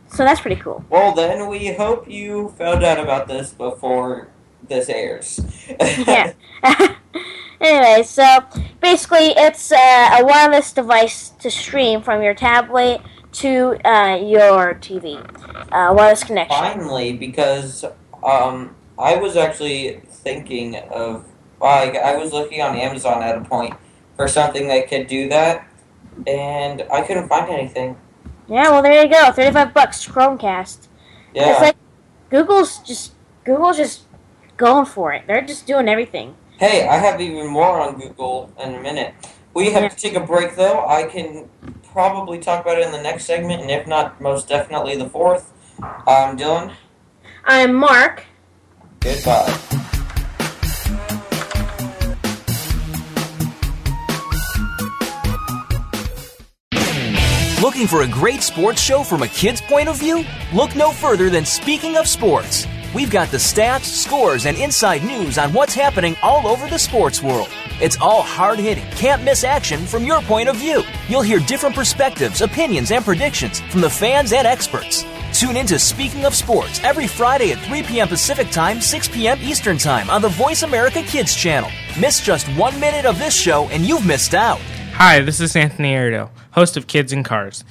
So 0.09 0.23
that's 0.25 0.41
pretty 0.41 0.61
cool. 0.61 0.85
Well, 0.91 1.13
then 1.13 1.49
we 1.49 1.75
hope 1.75 2.09
you 2.09 2.51
found 2.51 2.85
out 2.85 3.01
about 3.01 3.27
this 3.27 3.53
before 3.53 4.29
this 4.69 4.89
airs. 4.89 5.41
Yeah. 6.07 6.33
anyway, 7.61 8.03
so 8.05 8.25
basically, 8.81 9.33
it's 9.37 9.73
uh, 9.73 10.19
a 10.21 10.25
wireless 10.25 10.73
device 10.73 11.31
to 11.41 11.51
stream 11.51 12.03
from 12.03 12.23
your 12.23 12.35
tablet 12.35 13.01
to 13.35 13.77
uh, 13.85 14.17
your 14.17 14.75
TV. 14.75 15.19
Uh, 15.73 15.93
wireless 15.95 16.25
connection. 16.25 16.57
Finally, 16.57 17.15
because 17.15 17.85
um, 18.23 18.75
I 18.99 19.17
was 19.17 19.37
actually 19.37 20.01
thinking 20.09 20.77
of 20.77 21.25
like 21.61 21.97
I 21.97 22.17
was 22.17 22.33
looking 22.33 22.61
on 22.63 22.77
Amazon 22.77 23.23
at 23.23 23.37
a 23.37 23.41
point 23.43 23.75
for 24.17 24.29
something 24.29 24.69
that 24.69 24.89
could 24.89 25.07
do 25.07 25.29
that, 25.29 25.67
and 26.27 26.83
I 26.93 27.03
couldn't 27.03 27.29
find 27.29 27.51
anything. 27.51 27.97
Yeah, 28.49 28.71
well 28.71 28.83
there 28.83 29.05
you 29.05 29.11
go. 29.11 29.33
Thirty 29.33 29.53
five 29.53 29.75
bucks 29.75 30.07
Chromecast. 30.07 30.89
Yeah. 31.35 31.53
It's 31.53 31.61
like 31.61 31.77
Google's 32.31 32.79
just 32.81 33.15
Google's 33.45 33.77
just 33.77 34.03
going 34.57 34.87
for 34.87 35.13
it. 35.13 35.27
They're 35.27 35.43
just 35.43 35.67
doing 35.67 35.89
everything. 35.89 36.37
Hey, 36.59 36.87
I 36.87 36.99
have 36.99 37.21
even 37.21 37.49
more 37.49 37.81
on 37.81 37.99
Google 37.99 38.53
in 38.63 38.75
a 38.75 38.81
minute. 38.81 39.15
We 39.55 39.71
have 39.73 39.83
Yeah. 39.83 39.89
to 39.89 39.97
take 39.97 40.15
a 40.15 40.21
break 40.21 40.55
though. 40.57 40.87
I 40.87 41.05
can 41.05 41.49
probably 41.95 42.41
talk 42.41 42.61
about 42.61 42.77
it 42.77 42.85
in 42.85 42.91
the 42.91 43.01
next 43.01 43.25
segment, 43.25 43.63
and 43.63 43.71
if 43.71 43.87
not, 43.87 44.21
most 44.21 44.49
definitely 44.49 44.97
the 44.97 45.09
fourth. 45.09 45.53
I'm 45.81 46.37
Dylan, 46.37 46.75
I'm 47.45 47.73
Mark. 47.73 48.25
goodbye. 49.01 49.47
Looking 57.63 57.87
for 57.87 58.03
a 58.03 58.09
great 58.09 58.43
sports 58.43 58.81
show 58.83 59.05
from 59.05 59.23
a 59.23 59.29
kid's 59.29 59.61
point 59.61 59.89
of 59.89 59.97
view? 59.97 60.25
Look 60.53 60.75
no 60.75 60.91
further 60.91 61.31
than 61.31 61.47
Speaking 61.47 61.97
of 61.97 62.09
Sports. 62.09 62.67
We've 62.95 63.11
got 63.11 63.33
the 63.33 63.39
stats, 63.39 63.87
scores, 63.87 64.47
and 64.47 64.57
inside 64.57 65.03
news 65.03 65.37
on 65.37 65.53
what's 65.53 65.75
happening 65.75 66.17
all 66.23 66.47
over 66.47 66.69
the 66.69 66.79
sports 66.79 67.21
world. 67.21 67.49
It's 67.81 67.99
all 68.01 68.23
hard 68.23 68.61
hitting, 68.61 68.89
can't 68.93 69.25
miss 69.25 69.43
action 69.43 69.85
from 69.85 70.05
your 70.05 70.23
point 70.23 70.49
of 70.49 70.55
view. 70.55 70.85
You'll 71.09 71.23
hear 71.23 71.41
different 71.41 71.75
perspectives, 71.75 72.41
opinions, 72.41 72.93
and 72.93 73.05
predictions 73.05 73.59
from 73.63 73.81
the 73.81 73.91
fans 73.91 74.33
and 74.33 74.47
experts. 74.47 75.05
Tune 75.33 75.57
in 75.57 75.67
to 75.67 75.79
Speaking 75.81 76.25
of 76.25 76.37
Sports 76.37 76.79
every 76.85 77.09
Friday 77.09 77.51
at 77.51 77.59
3 77.65 77.83
p.m. 77.83 78.07
Pacific 78.07 78.49
Time, 78.51 78.81
6 78.81 79.09
p.m. 79.09 79.39
Eastern 79.43 79.77
Time 79.77 80.09
on 80.09 80.23
the 80.23 80.29
Voice 80.29 80.63
America 80.63 81.03
Kids 81.03 81.35
channel. 81.35 81.71
Miss 81.99 82.21
just 82.21 82.47
one 82.51 82.79
minute 82.79 83.07
of 83.07 83.19
this 83.19 83.35
show 83.35 83.69
and 83.71 83.85
you've 83.85 84.07
missed 84.07 84.35
out. 84.35 84.61
Hi, 84.93 85.21
this 85.21 85.41
is 85.41 85.57
Anthony 85.57 85.95
Arido, 85.95 86.31
host 86.53 86.77
of 86.77 86.87
Kids 86.87 87.13
and 87.13 87.25
Cars, 87.25 87.65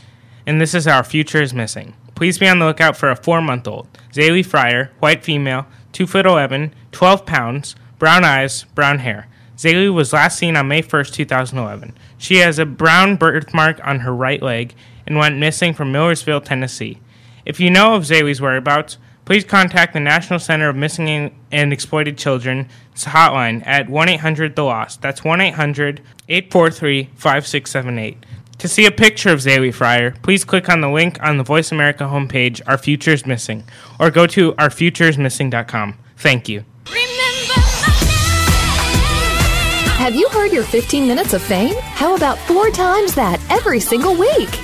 and 0.46 0.60
this 0.60 0.74
is 0.74 0.86
Our 0.86 1.06
Future 1.06 1.42
is 1.42 1.54
Missing. 1.54 1.94
Please 2.16 2.38
be 2.38 2.48
on 2.48 2.60
the 2.60 2.66
lookout 2.66 2.96
for 2.96 3.10
a 3.10 3.16
four 3.16 3.42
month 3.42 3.68
old, 3.68 3.88
Zaylee 4.12 4.46
Fryer, 4.46 4.92
white 5.00 5.24
female, 5.24 5.66
2 5.94 6.08
foot 6.08 6.26
11, 6.26 6.74
12 6.92 7.26
pounds, 7.26 7.76
brown 8.00 8.24
eyes, 8.24 8.64
brown 8.76 9.00
hair. 9.00 9.28
Zaylee 9.58 9.94
was 9.94 10.14
last 10.14 10.38
seen 10.38 10.58
on 10.58 10.68
May 10.68 10.82
1st, 10.82 11.14
2011. 11.14 11.96
She 12.18 12.38
has 12.38 12.60
a 12.60 12.66
brown 12.66 13.16
birthmark 13.16 13.80
on 13.84 14.00
her 14.00 14.14
right 14.14 14.42
leg 14.42 14.74
and 15.06 15.18
went 15.18 15.38
missing 15.38 15.74
from 15.74 15.92
Millersville, 15.92 16.42
Tennessee. 16.42 17.00
If 17.46 17.60
you 17.60 17.70
know 17.70 17.96
of 17.96 18.04
Zaylee's 18.04 18.42
whereabouts, 18.42 18.98
please 19.26 19.44
contact 19.44 19.94
the 19.94 20.00
National 20.00 20.40
Center 20.40 20.70
of 20.70 20.76
Missing 20.76 21.36
and 21.52 21.74
Exploited 21.74 22.18
Children's 22.18 22.68
hotline 22.96 23.66
at 23.66 23.90
1 23.90 24.10
800 24.10 24.56
The 24.56 24.64
Lost. 24.64 25.02
That's 25.02 25.24
1 25.24 25.42
800 25.42 26.02
843 26.28 27.10
5678. 27.16 28.26
To 28.64 28.70
see 28.70 28.86
a 28.86 28.92
picture 28.92 29.28
of 29.28 29.40
Zaylee 29.40 29.74
Fryer, 29.74 30.12
please 30.22 30.46
click 30.46 30.70
on 30.70 30.80
the 30.80 30.90
link 30.90 31.22
on 31.22 31.36
the 31.36 31.44
Voice 31.44 31.74
America 31.74 32.06
homepage, 32.06 32.62
Our 32.66 32.78
Future 32.78 33.12
is 33.12 33.26
Missing, 33.26 33.66
or 34.00 34.10
go 34.10 34.26
to 34.28 34.54
ourfutureismissing.com. 34.54 35.98
Thank 36.16 36.48
you. 36.48 36.64
Have 39.98 40.16
you 40.16 40.30
heard 40.30 40.54
your 40.54 40.64
15 40.64 41.06
minutes 41.06 41.34
of 41.34 41.42
fame? 41.42 41.76
How 41.78 42.16
about 42.16 42.38
four 42.40 42.70
times 42.70 43.14
that 43.16 43.42
every 43.50 43.82
single 43.82 44.16
week? 44.16 44.63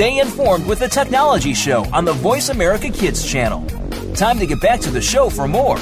Stay 0.00 0.18
informed 0.18 0.66
with 0.66 0.78
the 0.78 0.88
Technology 0.88 1.52
Show 1.52 1.84
on 1.92 2.06
the 2.06 2.14
Voice 2.14 2.48
America 2.48 2.88
Kids 2.88 3.22
channel. 3.30 3.62
Time 4.14 4.38
to 4.38 4.46
get 4.46 4.58
back 4.58 4.80
to 4.80 4.90
the 4.90 4.98
show 4.98 5.28
for 5.28 5.46
more. 5.46 5.76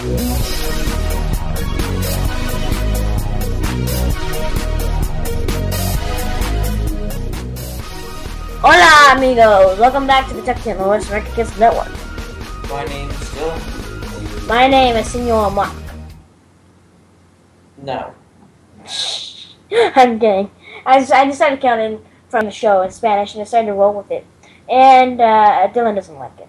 Hola, 8.58 9.14
amigos! 9.16 9.78
Welcome 9.78 10.08
back 10.08 10.26
to 10.26 10.34
the 10.34 10.42
Tech 10.42 10.60
Channel, 10.64 10.86
Voice 10.86 11.06
America 11.06 11.30
Kids 11.36 11.56
Network. 11.56 11.88
My 12.68 12.84
name 12.86 13.08
is 13.08 13.16
Dylan. 13.16 14.48
My 14.48 14.66
name 14.66 14.96
is 14.96 15.06
Senor 15.06 15.52
Mark. 15.52 15.72
No. 17.80 18.12
I'm 19.70 20.18
kidding. 20.18 20.50
I, 20.84 20.98
just, 20.98 21.12
I 21.12 21.24
decided 21.24 21.54
to 21.54 21.62
count 21.62 21.80
in 21.80 22.00
from 22.28 22.44
the 22.44 22.50
show 22.50 22.82
in 22.82 22.90
Spanish 22.90 23.34
and 23.34 23.44
decided 23.44 23.68
to 23.68 23.74
roll 23.74 23.94
with 23.94 24.10
it. 24.10 24.26
And 24.68 25.20
uh, 25.20 25.68
Dylan 25.72 25.94
doesn't 25.94 26.18
like 26.18 26.38
it. 26.38 26.48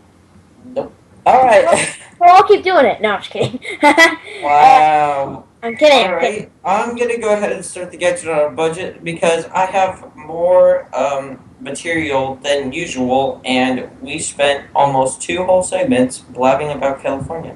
Nope. 0.66 0.94
All 1.26 1.44
right. 1.44 1.98
Well, 2.20 2.36
I'll 2.36 2.44
keep 2.44 2.64
doing 2.64 2.86
it. 2.86 3.02
No, 3.02 3.12
I'm 3.12 3.22
just 3.22 3.32
kidding. 3.32 3.62
wow. 4.44 5.46
I'm 5.64 5.76
kidding. 5.76 6.08
All 6.08 6.16
I'm 6.16 6.22
kidding. 6.22 6.52
I'm 6.66 6.96
gonna 6.98 7.18
go 7.18 7.34
ahead 7.34 7.52
and 7.52 7.64
start 7.64 7.92
the 7.92 7.98
gadget 7.98 8.30
on 8.30 8.52
a 8.52 8.56
budget 8.56 9.04
because 9.04 9.46
I 9.46 9.66
have 9.66 10.16
more 10.16 10.94
um, 10.94 11.40
material 11.62 12.36
than 12.44 12.72
usual, 12.74 13.42
and 13.46 13.90
we 14.02 14.20
spent 14.20 14.68
almost 14.76 15.22
two 15.22 15.46
whole 15.46 15.64
segments 15.64 16.20
blabbing 16.20 16.72
about 16.72 17.02
California. 17.02 17.56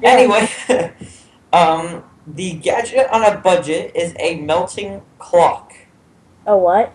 Yeah. 0.00 0.10
Anyway, 0.10 0.48
um, 1.52 2.04
the 2.26 2.54
gadget 2.54 3.08
on 3.10 3.24
a 3.24 3.38
budget 3.38 3.94
is 3.94 4.14
a 4.18 4.40
melting 4.40 5.02
clock. 5.18 5.72
Oh, 6.46 6.58
what? 6.58 6.92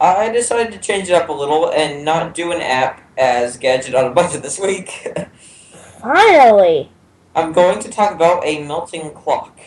I 0.00 0.28
decided 0.30 0.72
to 0.72 0.78
change 0.78 1.08
it 1.08 1.14
up 1.14 1.28
a 1.28 1.32
little 1.32 1.70
and 1.70 2.04
not 2.04 2.34
do 2.34 2.52
an 2.52 2.60
app 2.60 3.00
as 3.16 3.56
gadget 3.56 3.94
on 3.94 4.06
a 4.06 4.10
budget 4.10 4.42
this 4.42 4.58
week. 4.58 5.06
Finally! 6.00 6.90
I'm 7.34 7.52
going 7.52 7.80
to 7.80 7.88
talk 7.90 8.12
about 8.12 8.44
a 8.44 8.62
melting 8.64 9.12
clock. 9.12 9.58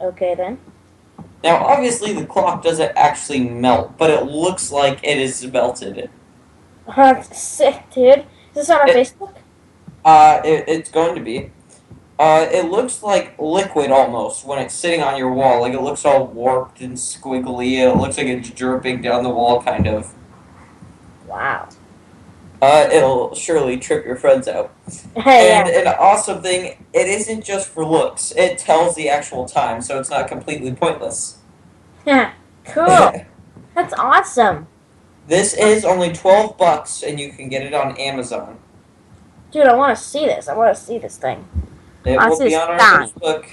Okay, 0.00 0.34
then. 0.34 0.58
Now, 1.42 1.56
obviously, 1.64 2.12
the 2.12 2.26
clock 2.26 2.62
doesn't 2.62 2.92
actually 2.96 3.40
melt, 3.48 3.98
but 3.98 4.10
it 4.10 4.26
looks 4.26 4.70
like 4.70 5.00
it 5.02 5.18
is 5.18 5.44
melted. 5.46 6.10
That's 6.94 7.36
sick, 7.42 7.84
dude. 7.92 8.18
Is 8.18 8.26
this 8.54 8.70
on 8.70 8.80
our 8.80 8.88
It- 8.88 8.96
Facebook? 8.96 9.34
Uh, 10.04 10.40
it, 10.44 10.64
it's 10.68 10.90
going 10.90 11.14
to 11.16 11.20
be. 11.20 11.50
Uh, 12.18 12.48
it 12.50 12.64
looks 12.64 13.02
like 13.02 13.38
liquid 13.38 13.92
almost 13.92 14.44
when 14.44 14.58
it's 14.58 14.74
sitting 14.74 15.02
on 15.02 15.16
your 15.16 15.32
wall. 15.32 15.60
Like 15.60 15.72
it 15.72 15.80
looks 15.80 16.04
all 16.04 16.26
warped 16.26 16.80
and 16.80 16.94
squiggly. 16.96 17.74
It 17.78 17.96
looks 17.96 18.18
like 18.18 18.26
it's 18.26 18.50
dripping 18.50 19.02
down 19.02 19.22
the 19.22 19.30
wall, 19.30 19.62
kind 19.62 19.86
of. 19.86 20.12
Wow. 21.26 21.68
Uh, 22.60 22.88
it'll 22.92 23.34
surely 23.36 23.76
trip 23.76 24.04
your 24.04 24.16
friends 24.16 24.48
out. 24.48 24.72
Hey, 25.16 25.52
And 25.52 25.68
an 25.68 25.94
awesome 25.98 26.42
thing, 26.42 26.84
it 26.92 27.06
isn't 27.06 27.44
just 27.44 27.68
for 27.68 27.84
looks. 27.84 28.32
It 28.36 28.58
tells 28.58 28.96
the 28.96 29.08
actual 29.08 29.44
time, 29.46 29.80
so 29.82 29.98
it's 30.00 30.10
not 30.10 30.26
completely 30.28 30.72
pointless. 30.72 31.38
Yeah, 32.06 32.32
cool. 32.64 33.26
That's 33.74 33.94
awesome. 33.94 34.66
this 35.28 35.54
is 35.54 35.84
only 35.84 36.12
12 36.12 36.56
bucks, 36.58 37.02
and 37.02 37.20
you 37.20 37.30
can 37.32 37.48
get 37.48 37.62
it 37.62 37.74
on 37.74 37.96
Amazon. 37.96 38.58
Dude, 39.52 39.66
I 39.66 39.74
want 39.74 39.96
to 39.96 40.02
see 40.02 40.26
this. 40.26 40.48
I 40.48 40.54
want 40.56 40.76
to 40.76 40.82
see 40.82 40.98
this 40.98 41.16
thing. 41.16 41.46
It 42.04 42.18
I 42.18 42.28
will 42.28 42.38
be 42.38 42.46
it's 42.46 42.56
on 42.56 42.70
our. 42.70 42.78
Facebook. 42.78 43.46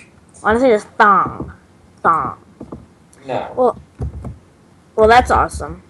I 0.44 0.54
want 0.54 0.58
to 0.58 0.62
see 0.62 0.70
this 0.70 0.84
thong. 0.84 1.54
Thong. 2.02 2.44
No. 3.26 3.54
Well, 3.56 3.82
Well, 4.96 5.08
that's 5.08 5.32
awesome. 5.32 5.82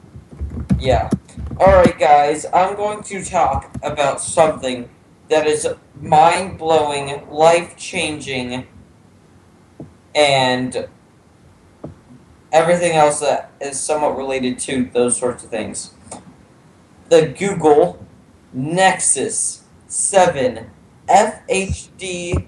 Yeah. 0.79 1.09
Alright, 1.57 1.97
guys, 1.99 2.45
I'm 2.53 2.75
going 2.75 3.03
to 3.03 3.23
talk 3.23 3.73
about 3.83 4.19
something 4.21 4.89
that 5.29 5.47
is 5.47 5.67
mind 6.01 6.57
blowing, 6.57 7.27
life 7.29 7.75
changing, 7.77 8.67
and 10.13 10.87
everything 12.51 12.93
else 12.93 13.19
that 13.19 13.51
is 13.61 13.79
somewhat 13.79 14.17
related 14.17 14.59
to 14.59 14.89
those 14.93 15.17
sorts 15.17 15.43
of 15.43 15.49
things. 15.49 15.93
The 17.09 17.27
Google 17.27 18.05
Nexus 18.53 19.63
7 19.87 20.69
FHD 21.07 22.47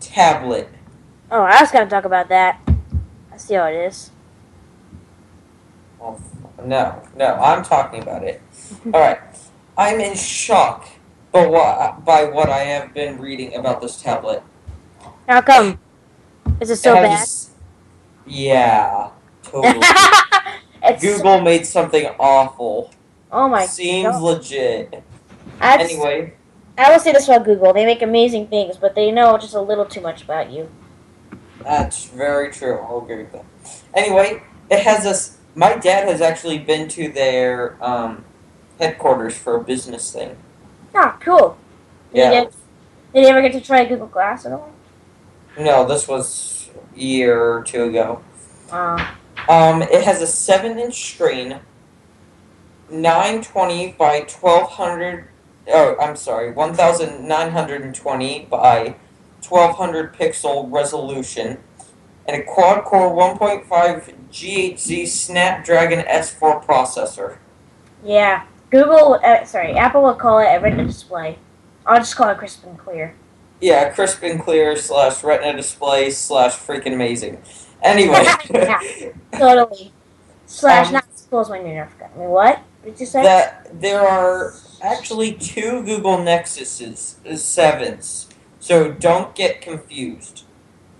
tablet. 0.00 0.68
Oh, 1.30 1.42
I 1.42 1.60
was 1.60 1.70
to 1.70 1.86
talk 1.86 2.04
about 2.04 2.28
that. 2.28 2.60
I 3.32 3.36
see 3.36 3.54
how 3.54 3.66
it 3.66 3.74
is. 3.74 4.10
Oh, 6.00 6.18
no, 6.64 7.02
no, 7.16 7.34
I'm 7.34 7.62
talking 7.62 8.02
about 8.02 8.24
it. 8.24 8.40
Alright. 8.86 9.20
I'm 9.76 10.00
in 10.00 10.16
shock 10.16 10.88
by 11.30 11.46
what, 11.46 12.04
by 12.04 12.24
what 12.24 12.48
I 12.48 12.60
have 12.60 12.94
been 12.94 13.20
reading 13.20 13.54
about 13.54 13.80
this 13.80 14.00
tablet. 14.00 14.42
How 15.28 15.42
come? 15.42 15.78
Is 16.60 16.70
it 16.70 16.76
so 16.76 16.96
It 16.96 17.02
bad? 17.02 17.28
Yeah, 18.26 19.10
totally. 19.42 19.86
Google 21.00 21.40
made 21.40 21.66
something 21.66 22.06
awful. 22.18 22.92
Oh 23.30 23.48
my 23.48 23.66
Seems 23.66 24.14
God. 24.14 24.22
legit. 24.22 25.04
Anyway, 25.60 26.34
I 26.78 26.90
will 26.92 27.00
say 27.00 27.12
this 27.12 27.26
about 27.28 27.44
Google. 27.44 27.72
They 27.72 27.84
make 27.84 28.02
amazing 28.02 28.46
things, 28.48 28.76
but 28.76 28.94
they 28.94 29.10
know 29.10 29.36
just 29.36 29.54
a 29.54 29.60
little 29.60 29.84
too 29.84 30.00
much 30.00 30.22
about 30.22 30.50
you. 30.50 30.70
that's 31.62 32.04
very 32.06 32.50
true. 32.52 32.78
I'll 32.78 32.98
agree 33.02 33.18
with 33.24 33.32
that. 33.32 33.44
Anyway, 33.94 34.42
it 34.70 34.80
has 34.80 35.02
this. 35.04 35.38
My 35.54 35.74
dad 35.76 36.06
has 36.08 36.20
actually 36.20 36.58
been 36.58 36.88
to 36.90 37.08
their 37.10 37.76
um, 37.84 38.24
headquarters 38.78 39.36
for 39.36 39.56
a 39.56 39.60
business 39.64 40.12
thing. 40.12 40.36
Ah, 40.94 41.16
cool. 41.20 41.58
Did, 42.14 42.18
Yeah. 42.18 42.24
you 42.32 42.40
get, 42.44 42.52
did 43.12 43.20
you 43.22 43.28
ever 43.28 43.42
get 43.42 43.52
to 43.54 43.60
try 43.60 43.84
Google 43.84 44.06
Glass 44.06 44.46
at 44.46 44.52
all? 44.52 44.70
No, 45.58 45.84
this 45.86 46.06
was 46.06 46.70
a 46.94 46.98
year 46.98 47.42
or 47.54 47.62
two 47.64 47.84
ago. 47.84 48.22
Uh, 48.70 49.04
Um, 49.48 49.82
it 49.82 50.04
has 50.04 50.20
a 50.22 50.26
seven-inch 50.26 51.12
screen, 51.14 51.58
nine 52.90 53.42
twenty 53.42 53.92
by 53.98 54.20
twelve 54.20 54.70
hundred. 54.72 55.28
Oh, 55.70 55.96
I'm 56.00 56.16
sorry, 56.16 56.50
one 56.52 56.74
thousand 56.74 57.26
nine 57.28 57.50
hundred 57.52 57.82
and 57.82 57.94
twenty 57.94 58.46
by 58.50 58.96
twelve 59.42 59.76
hundred 59.76 60.14
pixel 60.14 60.70
resolution, 60.72 61.58
and 62.26 62.40
a 62.40 62.44
quad-core 62.44 63.12
one 63.14 63.36
point 63.38 63.66
five 63.66 64.10
GHz 64.32 65.08
Snapdragon 65.08 66.04
S4 66.04 66.64
processor. 66.64 67.38
yeah. 68.04 68.44
Google, 68.70 69.18
uh, 69.24 69.44
sorry, 69.46 69.72
Apple 69.72 70.02
will 70.02 70.12
call 70.14 70.40
it 70.40 70.44
a 70.44 70.60
Retina 70.60 70.84
display. 70.84 71.38
I'll 71.86 72.00
just 72.00 72.14
call 72.16 72.28
it 72.28 72.36
crisp 72.36 72.64
and 72.66 72.78
clear. 72.78 73.14
Yeah, 73.62 73.88
crisp 73.94 74.22
and 74.22 74.38
clear 74.42 74.76
slash 74.76 75.24
Retina 75.24 75.56
display 75.56 76.10
slash 76.10 76.52
freaking 76.52 76.92
amazing. 76.92 77.40
Anyway, 77.82 78.26
Totally. 79.32 79.90
Slash 80.44 80.88
Um, 80.88 80.92
not 80.92 81.04
as 81.14 81.26
cool 81.30 81.40
as 81.40 81.48
my 81.48 81.60
new 81.60 81.70
Nerf 81.70 81.98
gun. 81.98 82.10
I 82.14 82.18
mean, 82.18 82.28
what? 82.28 82.58
What 82.58 82.84
did 82.84 83.00
you 83.00 83.06
say? 83.06 83.22
that 83.22 83.80
there 83.80 84.02
are 84.06 84.52
actually 84.82 85.32
two 85.32 85.82
Google 85.82 86.18
Nexuses, 86.18 87.16
uh, 87.26 87.36
sevens. 87.36 88.28
So 88.60 88.92
don't 88.92 89.34
get 89.34 89.60
confused. 89.60 90.44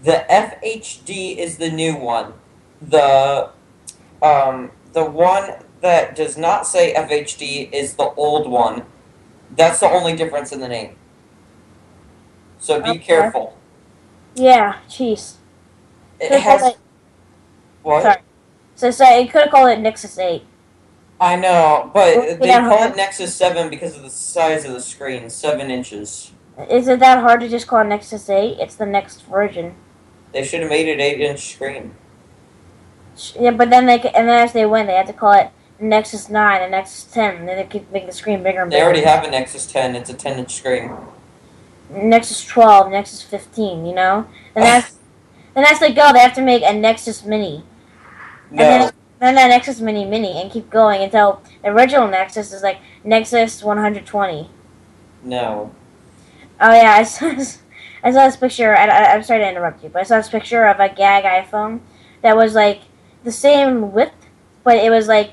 The 0.02 0.24
FHD 0.30 1.36
is 1.36 1.58
the 1.58 1.70
new 1.70 1.96
one. 1.96 2.34
The 2.80 3.50
um, 4.22 4.70
the 4.92 5.04
one 5.04 5.54
that 5.80 6.14
does 6.16 6.36
not 6.36 6.66
say 6.66 6.94
FHD 6.94 7.72
is 7.72 7.94
the 7.94 8.10
old 8.16 8.48
one. 8.48 8.84
That's 9.56 9.80
the 9.80 9.90
only 9.90 10.14
difference 10.16 10.52
in 10.52 10.60
the 10.60 10.68
name. 10.68 10.96
So 12.58 12.80
be 12.80 12.90
Okay. 12.90 12.98
careful. 12.98 13.56
Yeah, 14.34 14.78
jeez. 14.88 15.34
It 16.20 16.40
has 16.40 16.62
it- 16.62 16.78
what? 17.82 18.02
Sorry. 18.02 18.16
So, 18.74 18.90
so 18.90 19.08
you 19.18 19.28
could 19.28 19.42
have 19.42 19.50
called 19.50 19.70
it 19.70 19.80
Nexus 19.80 20.18
8. 20.18 20.44
I 21.20 21.36
know, 21.36 21.90
but 21.92 22.40
they 22.40 22.48
call 22.48 22.84
it 22.84 22.96
Nexus 22.96 23.34
Seven 23.34 23.70
because 23.70 23.96
of 23.96 24.02
the 24.02 24.10
size 24.10 24.64
of 24.64 24.72
the 24.72 24.80
screen, 24.80 25.28
seven 25.30 25.70
inches. 25.70 26.32
Is 26.70 26.88
it 26.88 27.00
that 27.00 27.20
hard 27.20 27.40
to 27.40 27.48
just 27.48 27.66
call 27.66 27.80
it 27.80 27.84
Nexus 27.84 28.28
8? 28.28 28.58
It's 28.58 28.74
the 28.74 28.86
next 28.86 29.22
version. 29.22 29.76
They 30.32 30.44
should 30.44 30.60
have 30.60 30.70
made 30.70 30.88
it 30.88 31.00
eight 31.00 31.20
inch 31.20 31.54
screen. 31.54 31.94
Yeah, 33.38 33.52
but 33.52 33.70
then 33.70 33.86
they 33.86 34.00
and 34.00 34.28
then 34.28 34.44
as 34.44 34.52
they 34.52 34.66
went, 34.66 34.88
they 34.88 34.94
had 34.94 35.06
to 35.06 35.12
call 35.12 35.32
it 35.32 35.50
Nexus 35.80 36.28
9 36.28 36.62
and 36.62 36.72
Nexus 36.72 37.04
10, 37.04 37.36
and 37.36 37.48
then 37.48 37.56
they 37.56 37.64
keep 37.64 37.90
making 37.92 38.08
the 38.08 38.12
screen 38.12 38.42
bigger 38.42 38.62
and 38.62 38.70
bigger. 38.70 38.80
They 38.80 38.84
already 38.84 39.02
have 39.02 39.24
a 39.24 39.30
Nexus 39.30 39.66
Ten. 39.70 39.94
It's 39.94 40.10
a 40.10 40.14
ten 40.14 40.38
inch 40.38 40.54
screen. 40.54 40.92
Nexus 41.90 42.44
12, 42.44 42.90
Nexus 42.90 43.22
15, 43.22 43.86
you 43.86 43.94
know? 43.94 44.26
And 44.54 44.64
that's 44.64 44.98
and 45.54 45.66
as 45.66 45.80
they 45.80 45.92
go, 45.92 46.12
they 46.12 46.20
have 46.20 46.34
to 46.34 46.42
make 46.42 46.62
a 46.62 46.72
Nexus 46.72 47.24
Mini. 47.24 47.64
No, 48.50 48.90
then, 49.20 49.34
that 49.34 49.48
Nexus 49.48 49.80
Mini 49.80 50.04
Mini, 50.04 50.40
and 50.40 50.50
keep 50.50 50.70
going 50.70 51.02
until 51.02 51.42
the 51.62 51.70
original 51.70 52.08
Nexus 52.08 52.52
is 52.52 52.62
like 52.62 52.78
Nexus 53.04 53.62
120. 53.62 54.50
no. 55.24 55.74
Oh 56.60 56.72
yeah, 56.72 56.92
I 56.92 57.02
saw 57.04 57.28
this, 57.34 57.62
I 58.02 58.10
saw 58.10 58.26
this 58.26 58.36
picture. 58.36 58.74
I, 58.76 58.86
I, 58.86 59.14
I'm 59.14 59.22
sorry 59.22 59.40
to 59.40 59.48
interrupt 59.48 59.82
you, 59.84 59.90
but 59.90 60.00
I 60.00 60.02
saw 60.02 60.16
this 60.16 60.28
picture 60.28 60.66
of 60.66 60.80
a 60.80 60.88
gag 60.88 61.24
iPhone 61.24 61.80
that 62.22 62.36
was 62.36 62.54
like 62.54 62.80
the 63.24 63.30
same 63.32 63.92
width, 63.92 64.14
but 64.64 64.76
it 64.76 64.90
was 64.90 65.06
like 65.08 65.32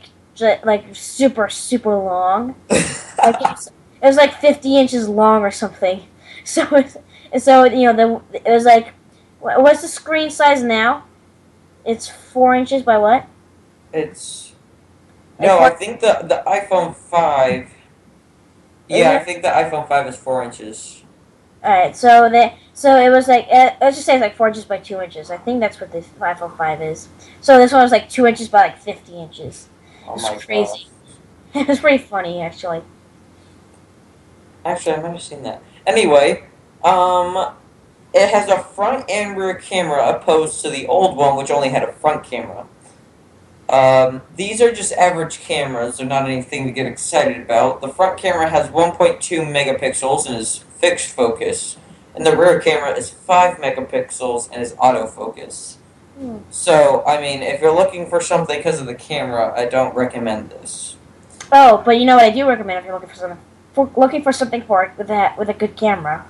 like 0.64 0.96
super 0.96 1.50
super 1.50 1.96
long. 1.96 2.56
Like 3.18 3.36
it 3.36 3.42
was, 3.42 3.72
it 4.04 4.06
was 4.06 4.18
like 4.18 4.40
50 4.40 4.78
inches 4.78 5.08
long 5.10 5.42
or 5.42 5.52
something. 5.52 6.04
So 6.44 6.68
it's, 6.76 6.96
so 7.44 7.64
you 7.64 7.92
know 7.92 8.22
the 8.32 8.38
it 8.46 8.52
was 8.52 8.66
like 8.66 8.94
what's 9.40 9.82
the 9.82 9.88
screen 9.88 10.30
size 10.30 10.62
now? 10.62 11.06
It's 11.86 12.08
four 12.08 12.54
inches 12.54 12.84
by 12.84 13.00
what? 13.00 13.26
It's 13.94 14.54
no. 15.40 15.60
I 15.60 15.70
think 15.70 16.00
the 16.00 16.20
the 16.24 16.44
iPhone 16.48 16.96
five. 16.96 17.72
Yeah, 18.88 19.14
I 19.14 19.24
think 19.24 19.42
the 19.42 19.50
iPhone 19.50 19.88
five 19.88 20.08
is 20.08 20.16
four 20.16 20.44
inches. 20.44 21.04
All 21.64 21.72
right, 21.72 21.96
so 21.96 22.30
they 22.30 22.58
so 22.74 22.96
it 22.98 23.10
was 23.10 23.28
like 23.28 23.48
uh, 23.52 23.72
let's 23.82 23.96
just 23.98 24.06
say 24.06 24.14
it's 24.16 24.22
like 24.22 24.36
four 24.36 24.48
inches 24.48 24.66
by 24.66 24.78
two 24.78 25.02
inches. 25.02 25.32
I 25.32 25.38
think 25.38 25.60
that's 25.60 25.82
what 25.82 25.92
this 25.92 26.08
iPhone 26.20 26.56
five 26.56 26.82
is. 26.82 27.08
So 27.42 27.58
this 27.58 27.72
one 27.72 27.82
was 27.82 27.92
like 27.92 28.08
two 28.08 28.28
inches 28.28 28.50
by 28.50 28.68
like 28.68 28.78
50 28.78 29.14
inches. 29.14 29.70
Oh 30.08 30.38
crazy. 30.40 30.72
god. 30.72 30.92
It 31.62 31.68
was 31.70 31.80
pretty 31.80 32.04
funny 32.04 32.42
actually. 32.42 32.82
Actually, 34.66 34.96
I 34.96 35.02
might 35.02 35.12
have 35.12 35.22
seen 35.22 35.42
that. 35.44 35.64
Anyway, 35.88 36.44
um, 36.84 37.54
it 38.14 38.30
has 38.30 38.50
a 38.50 38.60
front 38.60 39.10
and 39.10 39.38
rear 39.38 39.56
camera 39.56 40.10
opposed 40.10 40.62
to 40.62 40.70
the 40.70 40.86
old 40.88 41.18
one, 41.18 41.36
which 41.38 41.50
only 41.50 41.70
had 41.70 41.84
a 41.84 41.92
front 41.94 42.24
camera. 42.24 42.68
Um, 43.70 44.22
these 44.36 44.62
are 44.62 44.72
just 44.72 44.94
average 44.94 45.40
cameras. 45.40 45.98
They're 45.98 46.06
not 46.06 46.26
anything 46.26 46.66
to 46.66 46.72
get 46.72 46.86
excited 46.86 47.42
about. 47.42 47.82
The 47.82 47.88
front 47.88 48.18
camera 48.18 48.50
has 48.50 48.70
1.2 48.70 48.98
megapixels 49.52 50.28
and 50.28 50.36
is 50.36 50.58
fixed 50.58 51.16
focus, 51.16 51.78
and 52.14 52.26
the 52.26 52.38
rear 52.38 52.60
camera 52.60 52.92
is 52.92 53.10
5 53.10 53.58
megapixels 53.58 54.50
and 54.52 54.62
is 54.62 54.74
autofocus. 54.74 55.78
Hmm. 56.18 56.38
So, 56.52 57.04
I 57.06 57.20
mean, 57.20 57.42
if 57.42 57.60
you're 57.62 57.76
looking 57.76 58.08
for 58.08 58.22
something 58.22 58.58
because 58.58 58.80
of 58.80 58.86
the 58.86 58.96
camera, 58.96 59.54
I 59.58 59.66
don't 59.66 59.96
recommend 59.96 60.52
this. 60.52 60.96
Oh, 61.52 61.82
but 61.84 62.00
you 62.00 62.06
know 62.06 62.16
what 62.16 62.26
I 62.26 62.30
do 62.30 62.48
recommend 62.48 62.80
if 62.80 62.86
you're 62.86 62.94
looking 62.94 63.10
for 63.10 63.16
something 63.16 63.40
for 63.74 63.92
looking 63.98 64.24
for 64.24 64.32
something 64.32 64.62
for 64.62 64.84
it 64.84 64.98
with 64.98 65.10
a 65.10 65.34
with 65.38 65.50
a 65.50 65.54
good 65.54 65.76
camera. 65.76 66.26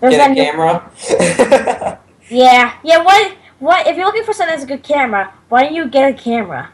There's 0.00 0.14
Get 0.14 0.30
a 0.30 0.34
camera. 0.34 1.98
Yeah, 2.28 2.76
yeah. 2.82 3.02
What 3.02 3.36
what 3.66 3.86
if 3.86 3.96
you're 3.96 4.06
looking 4.06 4.24
for 4.24 4.32
something 4.32 4.52
that's 4.54 4.64
a 4.64 4.66
good 4.66 4.82
camera? 4.82 5.32
Why 5.48 5.64
don't 5.64 5.74
you 5.74 5.88
get 5.88 6.10
a 6.10 6.14
camera? 6.14 6.70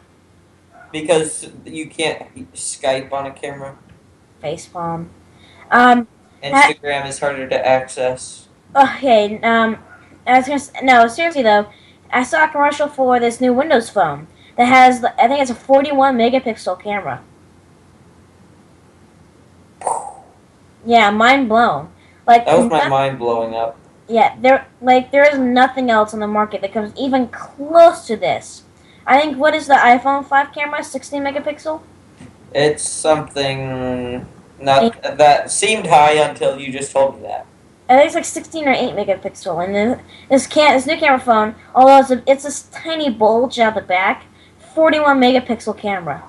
because 0.92 1.48
you 1.64 1.88
can't 1.88 2.52
Skype 2.52 3.10
on 3.12 3.24
a 3.26 3.30
camera. 3.32 3.76
Facepalm. 4.42 5.08
Um. 5.70 6.06
Instagram 6.42 7.06
is 7.08 7.18
harder 7.18 7.48
to 7.48 7.66
access. 7.66 8.48
Okay. 8.76 9.40
Um. 9.40 9.78
I 10.26 10.38
was 10.38 10.46
gonna 10.48 10.84
no 10.84 11.08
seriously 11.08 11.42
though. 11.42 11.66
I 12.10 12.22
saw 12.24 12.44
a 12.44 12.48
commercial 12.48 12.88
for 12.88 13.18
this 13.18 13.40
new 13.40 13.54
Windows 13.54 13.88
phone 13.88 14.26
that 14.56 14.66
has 14.66 15.02
I 15.02 15.28
think 15.28 15.40
it's 15.40 15.50
a 15.50 15.54
41 15.54 16.16
megapixel 16.16 16.82
camera. 16.82 17.22
Yeah, 20.84 21.10
mind 21.10 21.48
blown. 21.48 21.90
Like 22.26 22.44
That 22.44 22.58
was 22.58 22.68
my 22.68 22.78
not- 22.80 22.90
mind 22.90 23.18
blowing 23.18 23.54
up. 23.54 23.78
Yeah, 24.08 24.36
there 24.40 24.66
like 24.80 25.10
there 25.12 25.28
is 25.28 25.38
nothing 25.38 25.90
else 25.90 26.12
on 26.12 26.20
the 26.20 26.26
market 26.26 26.60
that 26.60 26.72
comes 26.72 26.92
even 26.96 27.28
close 27.28 28.06
to 28.06 28.16
this. 28.16 28.64
I 29.06 29.20
think 29.20 29.38
what 29.38 29.54
is 29.54 29.66
the 29.66 29.74
iPhone 29.74 30.26
5 30.26 30.52
camera? 30.52 30.82
16 30.82 31.22
megapixel? 31.22 31.80
It's 32.54 32.88
something 32.88 34.26
not 34.60 35.02
that 35.02 35.50
seemed 35.50 35.86
high 35.86 36.12
until 36.12 36.58
you 36.58 36.72
just 36.72 36.92
told 36.92 37.16
me 37.16 37.22
that. 37.22 37.46
I 37.88 37.96
think 37.96 38.06
it's 38.06 38.14
like 38.14 38.24
16 38.24 38.68
or 38.68 38.72
8 38.72 38.94
megapixel. 38.94 39.64
And 39.64 39.74
then 39.74 40.02
this 40.28 40.46
can 40.46 40.74
this 40.74 40.86
new 40.86 40.96
camera 40.96 41.18
phone, 41.18 41.54
although 41.74 41.98
it's 41.98 42.10
a, 42.10 42.22
it's 42.30 42.44
this 42.44 42.62
tiny 42.64 43.10
bulge 43.10 43.58
out 43.58 43.74
the 43.74 43.80
back, 43.80 44.24
41 44.74 45.20
megapixel 45.20 45.76
camera. 45.76 46.22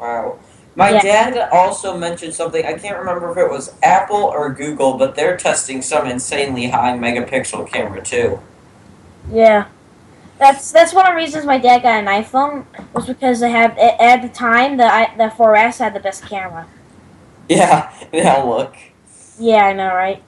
Wow. 0.00 0.38
My 0.74 0.90
Yeah. 0.90 1.00
dad 1.02 1.48
also 1.52 1.96
mentioned 1.98 2.34
something. 2.34 2.64
I 2.64 2.74
can't 2.74 2.98
remember 2.98 3.30
if 3.30 3.36
it 3.36 3.50
was 3.50 3.74
Apple 3.82 4.16
or 4.16 4.48
Google, 4.50 4.94
but 4.94 5.14
they're 5.14 5.36
testing 5.36 5.82
some 5.82 6.06
insanely 6.06 6.68
high 6.68 6.92
megapixel 6.96 7.70
camera 7.70 8.00
too. 8.02 8.40
Yeah. 9.30 9.66
That's 10.38 10.72
that's 10.72 10.92
one 10.92 11.06
of 11.06 11.12
the 11.12 11.16
reasons 11.16 11.44
my 11.44 11.58
dad 11.58 11.82
got 11.82 12.00
an 12.02 12.06
iPhone 12.06 12.64
was 12.94 13.06
because 13.06 13.40
they 13.40 13.50
had 13.50 13.78
at 13.78 14.22
the 14.22 14.28
time 14.28 14.76
the 14.76 15.08
the 15.16 15.28
4S 15.30 15.78
had 15.78 15.94
the 15.94 16.00
best 16.00 16.26
camera. 16.26 16.66
Yeah. 17.48 17.90
Now 18.12 18.48
look. 18.48 18.74
Yeah, 19.38 19.66
I 19.66 19.72
know, 19.72 19.94
right? 19.94 20.22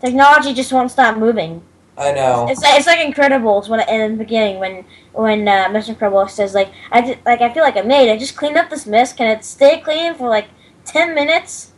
Technology 0.00 0.52
just 0.52 0.72
won't 0.72 0.90
stop 0.90 1.16
moving. 1.16 1.62
I 1.98 2.12
know. 2.12 2.46
It's 2.48 2.62
like, 2.62 2.78
it's 2.78 2.86
like 2.86 2.98
Incredibles 2.98 3.68
when 3.68 3.80
in 3.88 4.12
the 4.12 4.24
beginning 4.24 4.58
when 4.58 4.84
when 5.12 5.48
uh, 5.48 5.68
Mr. 5.68 5.90
Incredible 5.90 6.28
says 6.28 6.54
like 6.54 6.70
I 6.92 7.00
did, 7.00 7.18
like 7.24 7.40
I 7.40 7.52
feel 7.52 7.62
like 7.62 7.76
a 7.76 7.82
maid. 7.82 8.10
I 8.10 8.18
just 8.18 8.36
cleaned 8.36 8.56
up 8.56 8.68
this 8.68 8.86
mess. 8.86 9.12
Can 9.12 9.28
it 9.28 9.44
stay 9.44 9.80
clean 9.80 10.14
for 10.14 10.28
like 10.28 10.48
ten 10.84 11.14
minutes? 11.14 11.72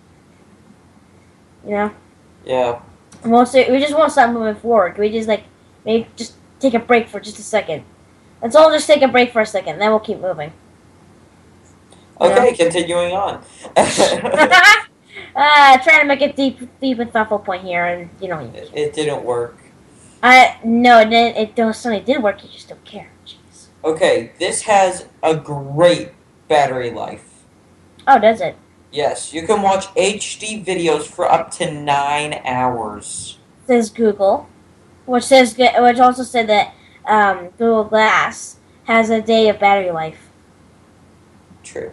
You 1.64 1.70
know, 1.70 1.90
Yeah. 2.44 2.80
say, 3.44 3.70
we 3.70 3.78
just 3.78 3.94
won't 3.94 4.12
stop 4.12 4.32
moving 4.32 4.54
forward. 4.54 4.94
Can 4.94 5.02
we 5.02 5.10
just 5.10 5.28
like 5.28 5.44
maybe 5.84 6.08
just 6.16 6.34
take 6.60 6.74
a 6.74 6.78
break 6.78 7.08
for 7.08 7.20
just 7.20 7.38
a 7.38 7.42
second? 7.42 7.84
Let's 8.42 8.56
all 8.56 8.70
just 8.70 8.86
take 8.86 9.02
a 9.02 9.08
break 9.08 9.32
for 9.32 9.42
a 9.42 9.46
second, 9.46 9.78
then 9.78 9.90
we'll 9.90 10.00
keep 10.00 10.20
moving. 10.20 10.52
Okay, 12.20 12.54
continuing 12.54 13.12
on. 13.12 13.44
uh, 13.76 15.78
trying 15.78 16.00
to 16.00 16.06
make 16.06 16.22
a 16.22 16.32
deep, 16.32 16.58
deep 16.80 16.98
and 16.98 17.12
thoughtful 17.12 17.38
point 17.38 17.64
here, 17.64 17.84
and 17.84 18.08
you 18.20 18.28
know, 18.28 18.38
it, 18.38 18.70
it 18.74 18.94
didn't 18.94 19.24
work. 19.24 19.57
I 20.22 20.58
no, 20.64 21.00
it 21.00 21.10
didn't. 21.10 21.36
It 21.36 21.56
don't, 21.56 22.06
did 22.06 22.22
work. 22.22 22.42
You 22.42 22.48
just 22.48 22.68
don't 22.68 22.84
care. 22.84 23.10
Jeez. 23.26 23.66
Okay, 23.84 24.32
this 24.38 24.62
has 24.62 25.06
a 25.22 25.36
great 25.36 26.10
battery 26.48 26.90
life. 26.90 27.44
Oh, 28.06 28.18
does 28.18 28.40
it? 28.40 28.56
Yes, 28.90 29.32
you 29.32 29.46
can 29.46 29.62
watch 29.62 29.86
HD 29.94 30.64
videos 30.64 31.02
for 31.06 31.30
up 31.30 31.50
to 31.52 31.70
nine 31.70 32.40
hours. 32.44 33.38
says 33.66 33.90
Google, 33.90 34.48
which 35.04 35.24
says 35.24 35.56
which 35.56 35.98
also 35.98 36.22
said 36.22 36.48
that 36.48 36.74
um, 37.06 37.50
Google 37.58 37.84
Glass 37.84 38.56
has 38.84 39.10
a 39.10 39.20
day 39.20 39.48
of 39.48 39.60
battery 39.60 39.90
life. 39.90 40.30
True. 41.62 41.92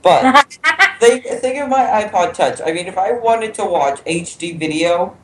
But 0.00 0.56
think, 1.00 1.24
think 1.24 1.60
of 1.60 1.68
my 1.68 2.02
iPod 2.02 2.34
Touch. 2.34 2.60
I 2.64 2.72
mean, 2.72 2.86
if 2.86 2.98
I 2.98 3.12
wanted 3.12 3.54
to 3.54 3.64
watch 3.64 4.02
HD 4.04 4.58
video, 4.58 5.16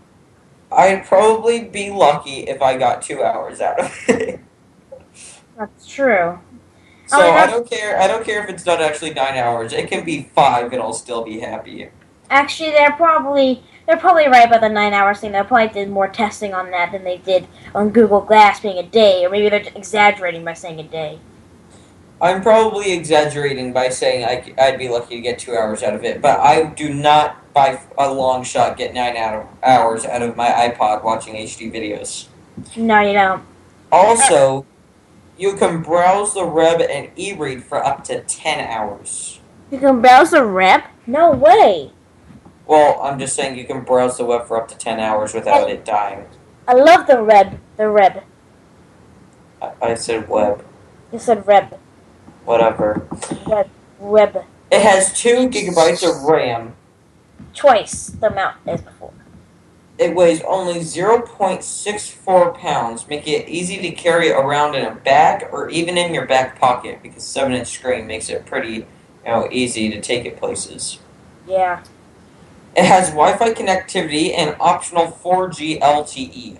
I'd 0.70 1.06
probably 1.06 1.64
be 1.64 1.90
lucky 1.90 2.40
if 2.40 2.60
I 2.60 2.76
got 2.76 3.02
two 3.02 3.22
hours 3.22 3.60
out 3.60 3.80
of 3.80 3.94
it. 4.08 4.40
That's 5.56 5.86
true. 5.86 6.38
Oh, 7.10 7.20
so 7.20 7.20
Oh, 7.20 7.30
I 7.30 7.46
don't 7.46 7.68
care. 7.68 7.98
I 7.98 8.06
don't 8.06 8.24
care 8.24 8.42
if 8.44 8.50
it's 8.50 8.66
not 8.66 8.80
actually 8.80 9.14
nine 9.14 9.36
hours. 9.36 9.72
It 9.72 9.88
can 9.88 10.04
be 10.04 10.30
five, 10.34 10.72
and 10.72 10.82
I'll 10.82 10.92
still 10.92 11.24
be 11.24 11.40
happy. 11.40 11.88
Actually, 12.30 12.70
they're 12.70 12.92
probably 12.92 13.62
they're 13.86 13.96
probably 13.96 14.28
right 14.28 14.46
about 14.46 14.60
the 14.60 14.68
nine 14.68 14.92
hours 14.92 15.20
thing. 15.20 15.32
They 15.32 15.42
probably 15.42 15.68
did 15.68 15.88
more 15.88 16.08
testing 16.08 16.52
on 16.52 16.70
that 16.72 16.92
than 16.92 17.04
they 17.04 17.16
did 17.16 17.48
on 17.74 17.88
Google 17.88 18.20
Glass 18.20 18.60
being 18.60 18.78
a 18.78 18.82
day, 18.82 19.24
or 19.24 19.30
maybe 19.30 19.48
they're 19.48 19.72
exaggerating 19.74 20.44
by 20.44 20.52
saying 20.52 20.78
a 20.78 20.82
day. 20.82 21.18
I'm 22.20 22.42
probably 22.42 22.92
exaggerating 22.92 23.72
by 23.72 23.88
saying 23.88 24.24
I, 24.24 24.54
I'd 24.62 24.78
be 24.78 24.88
lucky 24.88 25.16
to 25.16 25.20
get 25.20 25.38
two 25.38 25.56
hours 25.56 25.82
out 25.82 25.94
of 25.94 26.04
it, 26.04 26.20
but 26.20 26.38
I 26.40 26.64
do 26.64 26.92
not, 26.92 27.36
by 27.58 27.80
a 27.98 28.12
long 28.12 28.44
shot, 28.44 28.76
get 28.76 28.94
nine 28.94 29.16
out 29.16 29.34
of 29.34 29.48
hours 29.64 30.04
out 30.04 30.22
of 30.22 30.36
my 30.36 30.48
iPod 30.48 31.02
watching 31.02 31.34
HD 31.34 31.72
videos. 31.72 32.28
No, 32.76 33.00
you 33.00 33.14
don't. 33.14 33.42
Also, 33.90 34.64
you 35.36 35.56
can 35.56 35.82
browse 35.82 36.34
the 36.34 36.46
web 36.46 36.80
and 36.80 37.10
e-read 37.16 37.64
for 37.64 37.84
up 37.84 38.04
to 38.04 38.20
10 38.20 38.60
hours. 38.60 39.40
You 39.72 39.78
can 39.78 40.00
browse 40.00 40.30
the 40.30 40.46
web? 40.46 40.82
No 41.06 41.32
way. 41.32 41.90
Well, 42.66 43.00
I'm 43.02 43.18
just 43.18 43.34
saying 43.34 43.58
you 43.58 43.64
can 43.64 43.82
browse 43.82 44.18
the 44.18 44.24
web 44.24 44.46
for 44.46 44.56
up 44.56 44.68
to 44.68 44.76
10 44.76 45.00
hours 45.00 45.34
without 45.34 45.68
it 45.68 45.84
dying. 45.84 46.26
I 46.68 46.74
love 46.74 47.08
the 47.08 47.24
web. 47.24 47.58
The 47.76 47.90
web. 47.90 48.22
I, 49.60 49.72
I 49.82 49.94
said 49.94 50.28
web. 50.28 50.64
You 51.12 51.18
said 51.18 51.44
web. 51.44 51.76
Whatever. 52.44 53.08
Web. 53.46 53.68
Web. 53.98 54.44
It 54.70 54.82
has 54.82 55.18
2 55.18 55.48
gigabytes 55.48 56.08
of 56.08 56.22
RAM. 56.22 56.74
Twice 57.54 58.06
the 58.06 58.30
amount 58.30 58.56
as 58.66 58.80
before. 58.80 59.12
It 59.98 60.14
weighs 60.14 60.42
only 60.42 60.80
0.64 60.80 62.58
pounds, 62.58 63.08
making 63.08 63.40
it 63.40 63.48
easy 63.48 63.78
to 63.78 63.90
carry 63.90 64.30
around 64.30 64.76
in 64.76 64.84
a 64.84 64.94
bag 64.94 65.48
or 65.50 65.68
even 65.70 65.98
in 65.98 66.14
your 66.14 66.24
back 66.24 66.58
pocket 66.60 67.00
because 67.02 67.24
7 67.24 67.52
inch 67.52 67.68
screen 67.68 68.06
makes 68.06 68.28
it 68.30 68.46
pretty 68.46 68.74
you 68.74 68.86
know, 69.26 69.48
easy 69.50 69.90
to 69.90 70.00
take 70.00 70.24
it 70.24 70.36
places. 70.36 71.00
Yeah. 71.48 71.82
It 72.76 72.84
has 72.84 73.08
Wi 73.08 73.36
Fi 73.36 73.52
connectivity 73.52 74.36
and 74.36 74.54
optional 74.60 75.06
4G 75.08 75.80
LTE. 75.80 76.58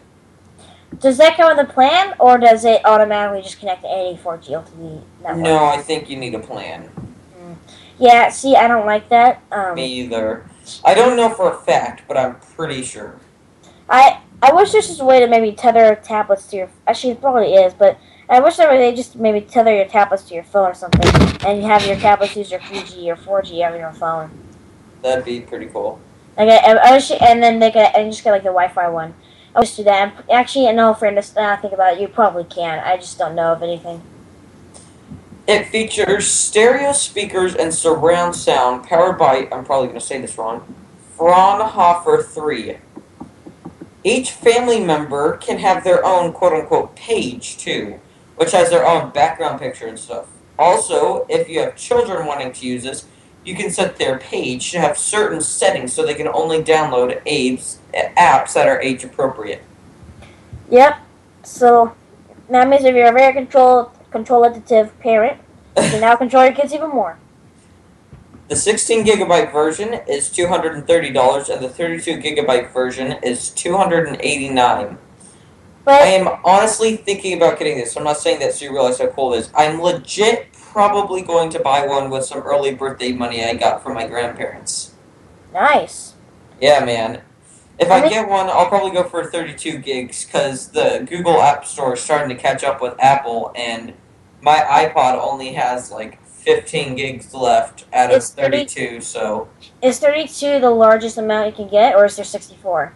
Does 0.99 1.19
that 1.19 1.37
come 1.37 1.55
with 1.55 1.69
a 1.69 1.73
plan, 1.73 2.15
or 2.19 2.39
does 2.39 2.65
it 2.65 2.85
automatically 2.85 3.43
just 3.43 3.61
connect 3.61 3.83
to 3.83 3.89
any 3.89 4.17
4G 4.17 4.49
LTE 4.49 5.03
network? 5.23 5.37
No, 5.37 5.65
I 5.67 5.77
think 5.77 6.11
you 6.11 6.17
need 6.17 6.35
a 6.35 6.41
plan. 6.41 6.91
Yeah, 7.99 8.31
see, 8.31 8.57
I 8.57 8.69
don't 8.69 8.87
like 8.87 9.09
that. 9.09 9.43
Um, 9.53 9.75
Me 9.75 9.87
either. 9.87 10.48
I 10.85 10.95
don't 10.95 11.17
know 11.17 11.31
for 11.31 11.53
a 11.53 11.57
fact, 11.57 12.03
but 12.09 12.17
I'm 12.17 12.37
pretty 12.41 12.83
sure. 12.83 13.19
I 13.89 14.21
I 14.43 14.53
wish 14.53 14.73
there's 14.73 14.87
just 14.87 15.01
a 15.01 15.05
way 15.05 15.21
to 15.21 15.27
maybe 15.27 15.53
tether 15.53 15.95
tablets 15.97 16.47
to 16.49 16.57
your. 16.57 16.71
Actually, 16.87 17.13
it 17.13 17.21
probably 17.21 17.55
is, 17.55 17.75
but 17.75 17.99
I 18.29 18.41
wish 18.41 18.57
there 18.57 18.71
was 18.71 18.79
they 18.79 18.95
just 18.95 19.17
maybe 19.17 19.41
tether 19.41 19.75
your 19.75 19.87
tablets 19.87 20.25
to 20.25 20.35
your 20.35 20.45
phone 20.45 20.71
or 20.71 20.75
something, 20.75 21.03
and 21.47 21.61
you 21.61 21.67
have 21.67 21.87
your 21.87 21.97
tablets 21.97 22.37
use 22.37 22.51
your 22.51 22.61
3G 22.61 23.07
or 23.07 23.17
4G 23.17 23.67
on 23.67 23.79
your 23.79 23.93
phone. 23.93 24.31
That'd 25.03 25.25
be 25.25 25.41
pretty 25.41 25.67
cool. 25.67 26.01
Like 26.37 26.51
I, 26.51 26.77
I 26.77 26.93
wish, 26.93 27.11
and 27.11 27.43
then 27.43 27.59
they 27.59 27.71
could 27.71 27.89
and 27.97 28.13
just 28.13 28.23
get 28.23 28.33
like 28.33 28.43
the 28.43 28.51
Wi-Fi 28.51 28.89
one. 28.91 29.15
I 29.57 29.61
wish 29.61 29.71
to 29.73 29.77
do 29.79 29.85
that. 29.85 30.25
Actually, 30.31 30.67
in 30.69 30.79
all 30.79 30.95
fairness, 30.95 31.35
now 31.35 31.53
I 31.53 31.57
think 31.57 31.73
about 31.73 31.95
it, 31.95 32.01
you 32.01 32.09
probably 32.09 32.45
can. 32.45 32.79
I 32.79 32.97
just 32.97 33.19
don't 33.19 33.35
know 33.35 33.53
of 33.53 33.63
anything. 33.63 34.03
It 35.49 35.69
features 35.69 36.31
stereo 36.31 36.93
speakers 36.93 37.55
and 37.55 37.73
surround 37.73 38.37
sound 38.37 38.85
powered 38.85 39.17
by, 39.17 39.49
I'm 39.51 39.65
probably 39.65 39.89
going 39.89 39.99
to 39.99 40.05
say 40.05 40.21
this 40.21 40.37
wrong, 40.37 40.75
Fraunhofer 41.17 42.23
3. 42.23 42.77
Each 44.05 44.31
family 44.31 44.79
member 44.79 45.39
can 45.39 45.57
have 45.57 45.85
their 45.85 46.05
own 46.05 46.35
quote 46.35 46.53
unquote 46.53 46.95
page 46.97 47.57
too, 47.57 47.99
which 48.37 48.53
has 48.53 48.69
their 48.69 48.87
own 48.87 49.11
background 49.13 49.59
picture 49.59 49.87
and 49.87 49.99
stuff. 49.99 50.27
Also, 50.59 51.25
if 51.31 51.49
you 51.49 51.61
have 51.61 51.77
children 51.77 52.27
wanting 52.27 52.53
to 52.53 52.67
use 52.67 52.83
this, 52.83 53.07
you 53.43 53.57
can 53.57 53.71
set 53.71 53.97
their 53.97 54.19
page 54.19 54.71
to 54.73 54.79
have 54.79 54.99
certain 54.99 55.41
settings 55.41 55.95
so 55.95 56.05
they 56.05 56.13
can 56.13 56.29
only 56.29 56.63
download 56.63 57.23
apes, 57.25 57.79
apps 57.95 58.53
that 58.53 58.69
are 58.69 58.83
age 58.83 59.03
appropriate. 59.03 59.63
Yep. 60.69 60.99
So 61.43 61.95
that 62.51 62.69
means 62.69 62.85
if 62.85 62.95
you're 62.95 63.13
very 63.15 63.33
control 63.33 63.93
controllative 64.11 64.99
parent, 65.01 65.41
you 65.77 65.83
can 65.91 66.01
now 66.01 66.17
control 66.17 66.45
your 66.45 66.55
kids 66.55 66.73
even 66.73 66.91
more. 66.91 67.19
The 68.49 68.57
16 68.57 69.05
gigabyte 69.05 69.53
version 69.53 70.01
is 70.09 70.31
$230 70.31 71.55
and 71.55 71.63
the 71.63 71.69
32 71.69 72.17
gigabyte 72.17 72.73
version 72.73 73.19
is 73.23 73.51
289 73.51 74.99
But 75.85 76.03
I 76.03 76.07
am 76.07 76.29
honestly 76.45 76.97
thinking 76.97 77.37
about 77.37 77.59
getting 77.59 77.77
this. 77.77 77.95
I'm 77.95 78.05
not 78.05 78.17
saying 78.17 78.41
that 78.41 78.55
so 78.55 78.65
you 78.65 78.73
realize 78.73 78.99
how 78.99 79.09
cool 79.09 79.35
it 79.35 79.39
is. 79.41 79.51
I'm 79.55 79.83
legit 79.83 80.51
probably 80.55 81.21
going 81.21 81.51
to 81.51 81.59
buy 81.59 81.87
one 81.87 82.09
with 82.09 82.25
some 82.25 82.39
early 82.41 82.75
birthday 82.75 83.13
money 83.13 83.45
I 83.45 83.55
got 83.55 83.83
from 83.83 83.95
my 83.95 84.07
grandparents. 84.07 84.95
nice. 85.53 86.15
Yeah, 86.61 86.85
man. 86.85 87.23
If 87.79 87.91
I 87.91 88.09
get 88.09 88.29
one, 88.29 88.49
I'll 88.49 88.69
probably 88.69 88.91
go 88.91 89.05
for 89.05 89.25
32 89.25 89.79
gigs 89.79 90.25
because 90.25 90.69
the 90.69 91.07
Google 91.09 91.41
App 91.41 91.65
Store 91.65 91.95
is 91.95 92.01
starting 92.01 92.29
to 92.37 92.41
catch 92.43 92.65
up 92.65 92.81
with 92.83 92.95
Apple, 92.99 93.53
and 93.55 93.95
my 94.43 94.57
iPod 94.57 95.15
only 95.15 95.53
has 95.53 95.91
like 95.93 96.21
15 96.27 96.97
gigs 96.97 97.33
left 97.33 97.85
out 97.93 98.11
of 98.11 98.17
It's 98.17 98.31
30 98.31 98.65
32. 98.65 99.01
So 99.01 99.49
Is 99.81 99.99
32 100.01 100.61
the 100.61 100.71
largest 100.71 101.19
amount 101.19 101.47
you 101.47 101.53
can 101.53 101.69
get, 101.69 101.95
or 101.95 102.05
is 102.07 102.17
there 102.17 102.25
64? 102.25 102.95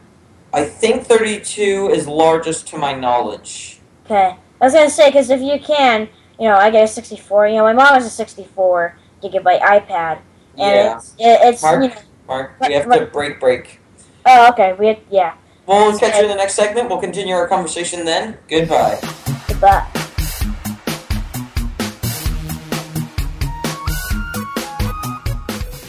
I 0.53 0.65
think 0.65 1.07
32 1.07 1.91
is 1.93 2.09
largest 2.09 2.67
to 2.69 2.79
my 2.79 2.93
knowledge. 2.93 3.81
Okay. 4.05 4.37
I 4.61 4.65
was 4.65 4.75
gonna 4.75 4.91
say 4.91 5.09
because 5.09 5.31
if 5.31 5.41
you 5.41 5.61
can, 5.61 6.09
you 6.39 6.49
know, 6.49 6.57
I 6.57 6.71
get 6.71 6.85
a 6.85 6.89
64. 6.89 7.49
You 7.49 7.57
know, 7.57 7.63
my 7.65 7.73
mom 7.73 7.95
has 7.95 8.05
a 8.05 8.11
64 8.11 8.97
gigabyte 9.23 9.61
iPad, 9.61 10.19
and 10.59 10.59
Yeah. 10.59 10.97
it's 10.97 11.15
it, 11.19 11.39
it's 11.43 11.63
Mark? 11.63 11.83
you 11.83 11.89
know, 11.89 11.95
Mark, 12.27 12.57
we 12.61 12.73
have 12.75 12.91
to 12.91 13.07
break 13.07 13.39
break. 13.39 13.81
Oh 14.27 14.49
okay 14.51 14.75
we 14.79 14.87
had, 14.89 15.01
yeah. 15.11 15.35
We'll 15.67 15.97
catch 15.99 16.17
you 16.17 16.25
in 16.25 16.29
the 16.29 16.35
next 16.35 16.55
segment. 16.55 16.89
We'll 16.89 17.01
continue 17.01 17.35
our 17.35 17.47
conversation 17.47 18.05
then. 18.05 18.37
Goodbye. 18.49 18.99
Goodbye. 19.47 19.87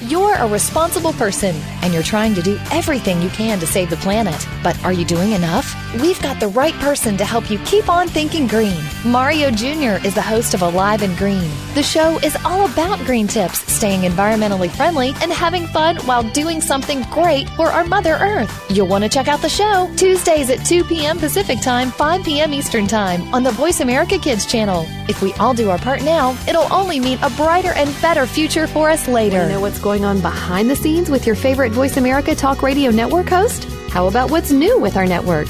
You're 0.02 0.36
a 0.36 0.48
responsible 0.48 1.14
person 1.14 1.56
and 1.82 1.92
you're 1.92 2.04
trying 2.04 2.36
to 2.36 2.42
do 2.44 2.60
everything 2.72 3.20
you 3.22 3.30
can 3.30 3.60
to 3.60 3.66
save 3.66 3.90
the 3.90 3.98
planet. 3.98 4.48
But 4.62 4.82
are 4.84 4.94
you 4.94 5.06
doing 5.06 5.32
enough? 5.32 5.76
We've 6.02 6.20
got 6.24 6.40
the 6.40 6.48
right 6.48 6.74
person 6.76 7.18
to 7.18 7.26
help 7.26 7.52
you 7.52 7.60
keep 7.60 7.88
on 7.88 8.08
thinking 8.08 8.48
green. 8.48 8.82
Mario 9.06 9.52
Jr. 9.52 10.04
is 10.04 10.16
the 10.16 10.24
host 10.24 10.56
of 10.56 10.64
Alive 10.64 11.04
and 11.04 11.16
Green. 11.16 11.52
The 11.76 11.84
show 11.84 12.18
is 12.20 12.36
all 12.44 12.66
about 12.66 12.98
green 13.06 13.28
tips, 13.28 13.60
staying 13.72 14.02
environmentally 14.02 14.72
friendly, 14.72 15.10
and 15.22 15.32
having 15.32 15.68
fun 15.68 15.98
while 16.08 16.24
doing 16.32 16.62
something 16.62 17.04
great 17.12 17.48
for 17.50 17.68
our 17.68 17.86
Mother 17.86 18.14
Earth. 18.14 18.52
You'll 18.72 18.88
want 18.88 19.04
to 19.04 19.10
check 19.10 19.28
out 19.28 19.42
the 19.44 19.50
show 19.50 19.88
Tuesdays 19.96 20.50
at 20.50 20.66
2 20.66 20.84
p.m. 20.86 21.20
Pacific 21.20 21.62
Time, 21.62 21.92
5 21.92 22.26
p.m. 22.26 22.56
Eastern 22.56 22.88
Time 22.88 23.32
on 23.32 23.44
the 23.44 23.52
Voice 23.52 23.80
America 23.80 24.18
Kids 24.18 24.48
channel. 24.48 24.88
If 25.08 25.22
we 25.22 25.32
all 25.34 25.54
do 25.54 25.70
our 25.70 25.78
part 25.78 26.02
now, 26.02 26.36
it'll 26.48 26.74
only 26.74 27.00
mean 27.00 27.20
a 27.22 27.30
brighter 27.32 27.74
and 27.74 27.90
better 28.02 28.26
future 28.26 28.66
for 28.66 28.90
us 28.90 29.08
later. 29.08 29.48
Know 29.48 29.62
what's 29.62 29.80
going 29.80 30.06
on 30.06 30.22
behind 30.22 30.72
the 30.72 30.76
scenes 30.76 31.12
with 31.12 31.28
your 31.28 31.36
favorite 31.36 31.72
Voice 31.72 31.98
America 31.98 32.34
Talk 32.34 32.64
Radio 32.64 32.90
Network 32.90 33.30
host? 33.30 33.66
How 33.92 34.08
about 34.08 34.32
what's 34.32 34.52
new 34.52 34.80
with 34.80 34.98
our 34.98 35.06
network? 35.06 35.50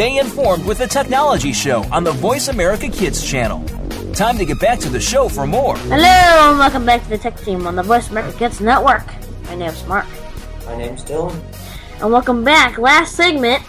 Stay 0.00 0.16
informed 0.16 0.64
with 0.64 0.78
the 0.78 0.86
Technology 0.86 1.52
Show 1.52 1.84
on 1.92 2.04
the 2.04 2.12
Voice 2.12 2.48
America 2.48 2.88
Kids 2.88 3.22
channel. 3.22 3.62
Time 4.14 4.38
to 4.38 4.46
get 4.46 4.58
back 4.58 4.78
to 4.78 4.88
the 4.88 4.98
show 4.98 5.28
for 5.28 5.46
more. 5.46 5.76
hello 5.76 6.48
and 6.48 6.58
welcome 6.58 6.86
back 6.86 7.02
to 7.02 7.10
the 7.10 7.18
Tech 7.18 7.38
Team 7.38 7.66
on 7.66 7.76
the 7.76 7.82
Voice 7.82 8.08
America 8.08 8.34
Kids 8.38 8.62
Network. 8.62 9.04
My 9.44 9.56
name's 9.56 9.86
Mark, 9.86 10.06
My 10.64 10.74
name's 10.74 11.04
Dylan. 11.04 11.38
and 12.00 12.10
welcome 12.10 12.42
back. 12.42 12.78
Last 12.78 13.14
segment, 13.14 13.62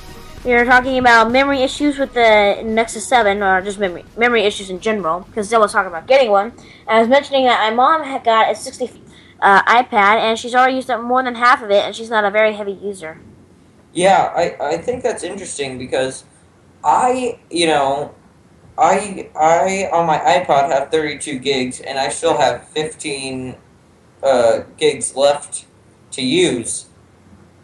we 0.46 0.52
were 0.52 0.64
talking 0.64 0.98
about 0.98 1.30
memory 1.32 1.64
issues 1.64 1.98
with 1.98 2.14
the 2.14 2.62
Nexus 2.64 3.06
7, 3.06 3.44
or 3.44 3.62
just 3.62 3.78
memory 3.78 4.06
memory 4.16 4.44
issues 4.44 4.70
in 4.70 4.80
general, 4.80 5.26
because 5.28 5.52
Dylan 5.52 5.60
was 5.60 5.74
talking 5.74 5.90
about 5.90 6.08
getting 6.08 6.32
one. 6.32 6.54
And 6.88 6.96
I 6.96 7.00
was 7.00 7.10
mentioning 7.10 7.44
that 7.44 7.60
my 7.70 7.76
mom 7.76 8.06
had 8.06 8.24
got 8.24 8.50
a 8.50 8.56
60 8.56 8.90
uh, 9.42 9.64
iPad, 9.64 10.22
and 10.22 10.40
she's 10.40 10.56
already 10.56 10.78
used 10.78 10.90
up 10.90 11.04
more 11.04 11.22
than 11.24 11.36
half 11.36 11.62
of 11.62 11.70
it, 11.72 11.84
and 11.84 11.94
she's 11.94 12.10
not 12.10 12.24
a 12.24 12.32
very 12.32 12.54
heavy 12.54 12.72
user. 12.72 13.20
Yeah, 13.94 14.32
I, 14.36 14.74
I 14.74 14.78
think 14.78 15.04
that's 15.04 15.24
interesting 15.24 15.78
because 15.78 16.24
I, 16.84 17.40
you 17.50 17.68
know, 17.68 18.16
I 18.78 19.30
I 19.36 19.90
on 19.92 20.08
my 20.08 20.18
iPod 20.20 20.70
have 20.70 20.92
32 20.92 21.40
gigs, 21.40 21.82
and 21.82 22.00
I 22.00 22.10
still 22.10 22.38
have 22.38 22.68
15 22.70 23.58
uh, 24.24 24.62
gigs 24.78 25.16
left 25.16 25.66
to 26.12 26.22
use. 26.22 26.88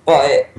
But 0.06 0.50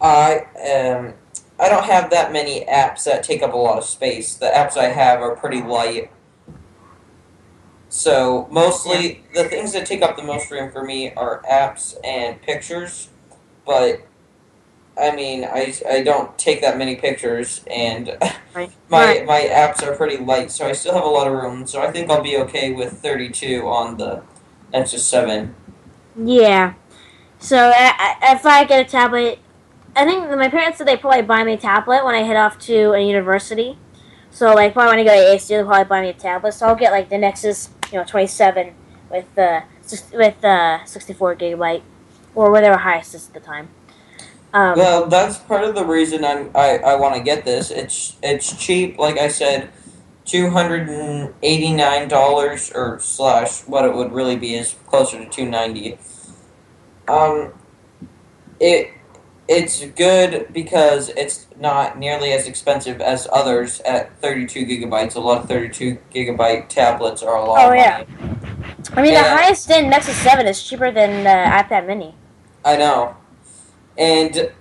I 0.00 0.46
um 0.72 1.14
I 1.58 1.68
don't 1.68 1.84
have 1.84 2.10
that 2.10 2.32
many 2.32 2.64
apps 2.66 3.04
that 3.04 3.22
take 3.22 3.42
up 3.42 3.54
a 3.54 3.56
lot 3.56 3.78
of 3.78 3.84
space. 3.84 4.34
The 4.34 4.46
apps 4.46 4.76
I 4.76 4.86
have 4.86 5.20
are 5.20 5.36
pretty 5.36 5.62
light. 5.62 6.10
So 7.88 8.48
mostly 8.50 9.24
the 9.34 9.44
things 9.44 9.72
that 9.72 9.86
take 9.86 10.02
up 10.02 10.16
the 10.16 10.22
most 10.24 10.50
room 10.50 10.72
for 10.72 10.84
me 10.84 11.12
are 11.14 11.42
apps 11.50 11.96
and 12.04 12.42
pictures. 12.42 13.08
But 13.66 14.06
I 14.96 15.14
mean, 15.14 15.44
I, 15.44 15.74
I 15.88 16.02
don't 16.02 16.36
take 16.38 16.60
that 16.60 16.78
many 16.78 16.96
pictures, 16.96 17.64
and 17.68 18.16
Right. 18.54 18.70
my 18.88 19.04
Right. 19.04 19.26
my 19.26 19.40
apps 19.40 19.82
are 19.82 19.94
pretty 19.96 20.18
light, 20.18 20.50
so 20.50 20.66
I 20.66 20.72
still 20.72 20.94
have 20.94 21.04
a 21.04 21.08
lot 21.08 21.26
of 21.26 21.32
room. 21.32 21.66
So 21.66 21.82
I 21.82 21.90
think 21.90 22.10
I'll 22.10 22.22
be 22.22 22.36
okay 22.38 22.72
with 22.72 22.98
32 23.00 23.66
on 23.66 23.96
the 23.96 24.22
Nexus 24.72 25.04
7. 25.06 25.54
Yeah. 26.16 26.74
So 27.38 27.72
I, 27.74 28.16
I, 28.22 28.34
if 28.34 28.46
I 28.46 28.64
get 28.64 28.86
a 28.86 28.88
tablet, 28.88 29.40
I 29.96 30.04
think 30.04 30.28
my 30.30 30.48
parents 30.48 30.78
said 30.78 30.86
they'd 30.86 31.00
probably 31.00 31.22
buy 31.22 31.44
me 31.44 31.54
a 31.54 31.56
tablet 31.56 32.04
when 32.04 32.14
I 32.14 32.22
head 32.22 32.36
off 32.36 32.58
to 32.60 32.92
a 32.92 33.00
university. 33.00 33.78
So 34.30 34.54
like 34.54 34.72
probably 34.72 34.96
when 34.96 34.98
I 35.00 35.04
go 35.04 35.10
to 35.14 35.36
ASU, 35.36 35.48
they'll 35.48 35.66
probably 35.66 35.84
buy 35.84 36.02
me 36.02 36.08
a 36.10 36.14
tablet. 36.14 36.52
So 36.54 36.66
I'll 36.66 36.74
get 36.76 36.92
like 36.92 37.08
the 37.08 37.18
Nexus, 37.18 37.70
you 37.92 37.98
know, 37.98 38.04
27 38.04 38.74
with 39.10 39.38
uh, 39.38 39.62
with 40.12 40.44
uh, 40.44 40.84
64 40.84 41.36
gigabyte 41.36 41.82
or 42.34 42.50
whatever 42.50 42.78
highest 42.78 43.14
is 43.14 43.28
at 43.28 43.34
the 43.34 43.40
time. 43.40 43.68
Um, 44.54 44.78
Well, 44.78 45.06
that's 45.06 45.38
part 45.38 45.64
of 45.64 45.74
the 45.74 45.84
reason 45.84 46.24
I'm, 46.24 46.50
I 46.54 46.78
I 46.78 46.94
want 46.94 47.16
to 47.16 47.22
get 47.22 47.44
this. 47.44 47.70
It's 47.70 48.16
it's 48.22 48.56
cheap, 48.56 48.98
like 48.98 49.18
I 49.18 49.28
said, 49.28 49.70
two 50.24 50.48
hundred 50.50 50.88
and 50.88 51.34
eighty 51.42 51.72
nine 51.72 52.08
dollars 52.08 52.70
or 52.72 53.00
slash 53.00 53.62
what 53.62 53.84
it 53.84 53.94
would 53.94 54.12
really 54.12 54.36
be 54.36 54.54
is 54.54 54.76
closer 54.86 55.18
to 55.22 55.28
two 55.28 55.46
ninety. 55.46 55.98
Um, 57.08 57.52
it 58.60 58.92
it's 59.48 59.84
good 59.84 60.46
because 60.52 61.10
it's 61.10 61.48
not 61.58 61.98
nearly 61.98 62.32
as 62.32 62.46
expensive 62.46 63.00
as 63.00 63.26
others 63.32 63.80
at 63.80 64.16
thirty 64.20 64.46
two 64.46 64.64
gigabytes. 64.64 65.16
A 65.16 65.20
lot 65.20 65.42
of 65.42 65.48
thirty 65.48 65.68
two 65.68 65.98
gigabyte 66.14 66.68
tablets 66.68 67.24
are 67.24 67.36
a 67.36 67.44
lot. 67.44 67.66
Oh, 67.66 67.70
of 67.70 67.76
yeah. 67.76 68.04
I 68.92 69.02
mean, 69.02 69.14
the 69.14 69.20
yeah. 69.20 69.36
highest 69.36 69.68
in 69.70 69.90
Nexus 69.90 70.16
7 70.18 70.46
is 70.46 70.62
cheaper 70.62 70.90
than 70.92 71.26
uh, 71.26 71.62
iPad 71.62 71.86
Mini. 71.86 72.14
I 72.64 72.76
know. 72.76 73.16
And 73.96 74.52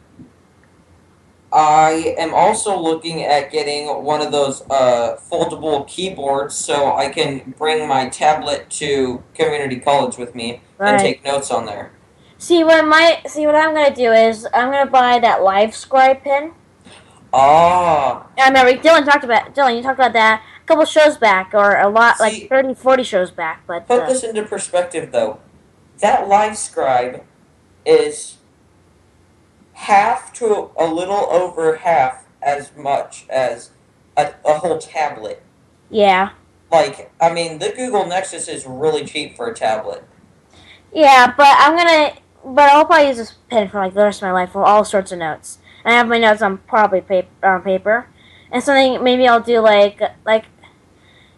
I 1.54 2.16
am 2.18 2.34
also 2.34 2.78
looking 2.80 3.24
at 3.24 3.52
getting 3.52 3.88
one 4.04 4.22
of 4.22 4.32
those 4.32 4.64
uh, 4.70 5.18
foldable 5.32 5.88
keyboards 5.88 6.56
so 6.56 6.96
I 6.96 7.10
can 7.10 7.54
bring 7.58 7.88
my 7.88 8.10
tablet 8.10 8.70
to 8.72 9.24
community 9.36 9.80
college 9.80 10.18
with 10.18 10.34
me 10.34 10.62
and 10.80 11.00
take 11.00 11.24
notes 11.24 11.52
on 11.52 11.66
there. 11.68 11.92
See 12.40 12.64
what 12.64 12.86
my 12.86 13.22
see 13.26 13.46
what 13.46 13.56
I'm 13.56 13.74
gonna 13.74 13.96
do 13.96 14.12
is 14.12 14.48
I'm 14.54 14.72
gonna 14.72 14.90
buy 14.90 15.20
that 15.20 15.40
Livescribe 15.40 16.24
pen. 16.24 16.54
Ah, 17.32 18.28
I 18.38 18.48
remember 18.48 18.74
Dylan 18.74 19.06
talked 19.06 19.24
about 19.24 19.56
Dylan. 19.56 19.78
You 19.78 19.84
talked 19.84 20.00
about 20.00 20.14
that 20.14 20.44
a 20.64 20.66
couple 20.66 20.86
shows 20.86 21.18
back, 21.18 21.52
or 21.54 21.78
a 21.78 21.88
lot 21.88 22.18
See- 22.18 22.24
like 22.24 22.50
30, 22.50 22.74
40 22.74 23.04
shows 23.04 23.32
back. 23.32 23.64
But 23.68 23.88
put 23.88 24.02
uh, 24.02 24.08
this 24.08 24.24
into 24.24 24.44
perspective 24.44 25.12
though. 25.12 25.40
That 26.00 26.28
Livescribe 26.28 27.24
is 27.86 28.38
half 29.74 30.34
to 30.34 30.72
a 30.78 30.86
little 30.88 31.28
over 31.32 31.78
half 31.78 32.26
as 32.42 32.76
much 32.76 33.26
as 33.30 33.72
a, 34.18 34.34
a 34.46 34.60
whole 34.60 34.78
tablet. 34.80 35.44
yeah, 35.90 36.32
Like, 36.72 37.12
I 37.22 37.34
mean, 37.34 37.60
the 37.60 37.72
Google 37.76 38.06
Nexus 38.06 38.48
is 38.48 38.66
really 38.66 39.06
cheap 39.06 39.36
for 39.38 39.48
a 39.50 39.54
tablet. 39.56 40.04
yeah. 40.94 41.34
But 41.36 41.48
I'm 41.60 41.76
gonna 41.78 42.14
but 42.46 42.70
I'll 42.72 42.86
probably 42.86 43.08
use 43.08 43.18
this 43.18 43.34
pen 43.50 43.70
for 43.70 43.80
like 43.80 43.94
the 43.94 44.04
rest 44.04 44.22
of 44.22 44.28
my 44.28 44.32
life 44.34 44.52
for 44.52 44.66
all 44.66 44.84
sorts 44.86 45.12
of 45.12 45.20
notes. 45.20 45.60
And 45.86 45.94
I 45.94 45.98
have 45.98 46.08
my 46.08 46.18
notes 46.20 46.42
on 46.42 46.58
probably 46.60 47.02
paper 47.02 47.30
on 47.48 47.62
paper, 47.64 48.08
and 48.52 48.64
something 48.64 49.04
maybe 49.04 49.28
I'll 49.28 49.42
do 49.42 49.60
like 49.60 50.02
like. 50.26 50.46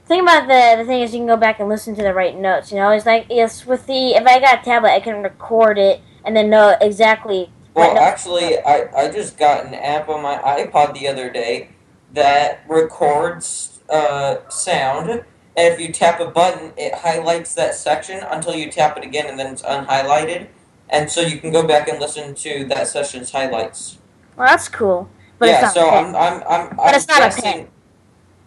Think 0.06 0.22
about 0.24 0.48
the 0.48 0.82
the 0.82 0.86
thing 0.88 1.02
is 1.02 1.14
you 1.14 1.20
can 1.20 1.28
go 1.28 1.38
back 1.38 1.60
and 1.60 1.68
listen 1.70 1.96
to 1.96 2.04
the 2.04 2.14
right 2.14 2.38
notes. 2.38 2.72
You 2.72 2.78
know, 2.78 2.92
it's 2.92 3.06
like 3.08 3.28
yes, 3.30 3.66
with 3.66 3.88
the 3.88 4.12
if 4.16 4.26
I 4.28 4.40
got 4.40 4.62
a 4.62 4.64
tablet, 4.66 4.92
I 4.92 5.00
can 5.00 5.24
record 5.24 5.78
it 5.80 6.02
and 6.24 6.36
then 6.36 6.50
know 6.50 6.78
exactly. 6.82 7.52
Well, 7.76 7.98
actually, 7.98 8.58
I, 8.60 8.90
I 8.96 9.12
just 9.12 9.38
got 9.38 9.66
an 9.66 9.74
app 9.74 10.10
on 10.10 10.22
my 10.24 10.38
iPod 10.38 10.94
the 10.94 11.08
other 11.10 11.30
day 11.30 11.70
that 12.14 12.64
records 12.70 13.82
uh, 13.90 14.38
sound, 14.50 15.10
and 15.12 15.24
if 15.58 15.80
you 15.80 15.92
tap 15.92 16.20
a 16.22 16.28
button, 16.28 16.74
it 16.78 16.94
highlights 16.96 17.54
that 17.56 17.76
section 17.76 18.22
until 18.32 18.56
you 18.56 18.72
tap 18.72 18.98
it 18.98 19.04
again, 19.04 19.28
and 19.28 19.38
then 19.40 19.52
it's 19.54 19.62
unhighlighted. 19.64 20.48
And 20.90 21.12
so 21.12 21.22
you 21.22 21.40
can 21.40 21.52
go 21.52 21.68
back 21.68 21.88
and 21.90 22.00
listen 22.00 22.36
to 22.36 22.66
that 22.66 22.88
session's 22.88 23.32
highlights. 23.32 24.00
well, 24.38 24.48
that's 24.48 24.70
cool. 24.70 25.10
But 25.40 25.50
yeah, 25.50 25.56
it's 25.56 25.62
not 25.62 25.74
so 25.74 25.88
a 25.90 25.92
pen. 25.92 26.16
I'm 26.16 26.16
I'm 26.16 26.44
I'm, 26.50 26.80
But 26.84 26.94
I'm 26.94 26.96
it's 26.96 27.08
not 27.08 27.24
a 27.24 27.26
guessing. 27.26 27.44
pen. 27.44 27.68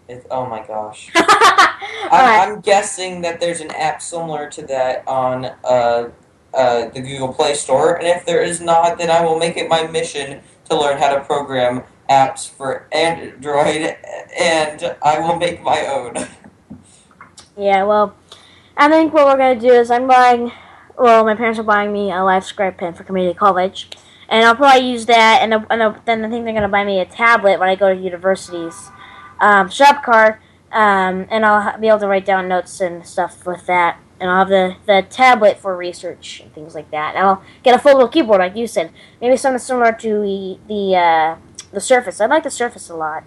It, 0.09 0.26
oh 0.31 0.47
my 0.47 0.66
gosh. 0.66 1.11
I'm, 1.14 2.26
right. 2.26 2.49
I'm 2.49 2.61
guessing 2.61 3.20
that 3.22 3.41
there's 3.41 3.61
an 3.61 3.70
app 3.72 4.01
similar 4.03 4.49
to 4.51 4.62
that 4.66 5.07
on 5.07 5.47
uh, 5.64 6.11
uh, 6.59 6.89
the 6.89 7.01
Google 7.01 7.33
Play 7.33 7.55
Store, 7.55 7.95
and 7.97 8.07
if 8.07 8.27
there 8.27 8.43
is 8.43 8.61
not, 8.61 8.99
then 8.99 9.11
I 9.11 9.25
will 9.25 9.39
make 9.39 9.57
it 9.57 9.69
my 9.69 9.87
mission 9.87 10.41
to 10.69 10.79
learn 10.79 10.99
how 10.99 11.15
to 11.15 11.25
program 11.25 11.85
apps 12.11 12.51
for 12.51 12.89
Android, 12.93 13.97
and 14.37 14.97
I 15.01 15.21
will 15.21 15.37
make 15.37 15.63
my 15.63 15.87
own. 15.87 16.27
Yeah, 17.57 17.85
well, 17.85 18.17
I 18.77 18.89
think 18.89 19.13
what 19.13 19.27
we're 19.27 19.37
gonna 19.37 19.61
do 19.61 19.69
is 19.69 19.91
I'm 19.91 20.09
buying. 20.09 20.51
Well, 20.99 21.25
my 21.25 21.37
parents 21.37 21.61
are 21.61 21.65
buying 21.65 21.93
me 21.93 22.11
a 22.11 22.17
Livescribe 22.17 22.77
pen 22.77 22.93
for 22.93 23.05
community 23.05 23.39
college, 23.39 23.89
and 24.29 24.45
I'll 24.45 24.57
probably 24.57 24.91
use 24.91 25.07
that. 25.07 25.41
And, 25.43 25.55
and 25.55 25.97
then 26.07 26.25
I 26.25 26.29
think 26.29 26.45
they're 26.45 26.55
gonna 26.55 26.69
buy 26.69 26.83
me 26.83 26.99
a 26.99 27.05
tablet 27.07 27.61
when 27.61 27.69
I 27.69 27.77
go 27.77 27.95
to 27.95 28.01
universities, 28.01 28.91
um, 29.41 29.69
shop 29.71 30.03
card, 30.05 30.39
um, 30.73 31.27
and 31.31 31.47
I'll 31.47 31.79
be 31.79 31.87
able 31.87 32.01
to 32.01 32.09
write 32.09 32.27
down 32.27 32.49
notes 32.49 32.81
and 32.81 33.07
stuff 33.07 33.47
with 33.47 33.67
that. 33.67 34.01
And 34.21 34.31
I'll 34.31 34.39
have 34.41 34.49
the, 34.49 34.77
the 34.87 35.07
tablet 35.09 35.59
for 35.59 35.77
research 35.77 36.41
and 36.41 36.53
things 36.53 36.75
like 36.75 36.91
that. 36.91 37.14
And 37.14 37.25
I'll 37.25 37.43
get 37.62 37.75
a 37.75 37.79
foldable 37.79 38.11
keyboard, 38.11 38.41
like 38.41 38.57
you 38.57 38.66
said. 38.66 38.91
Maybe 39.21 39.37
something 39.37 39.61
similar 39.61 39.93
to 39.93 40.09
the 40.09 40.59
the, 40.66 40.97
uh, 40.97 41.37
the 41.73 41.81
Surface. 41.81 42.21
I 42.21 42.27
like 42.27 42.43
the 42.43 42.51
Surface 42.51 42.91
a 42.91 42.97
lot. 42.97 43.25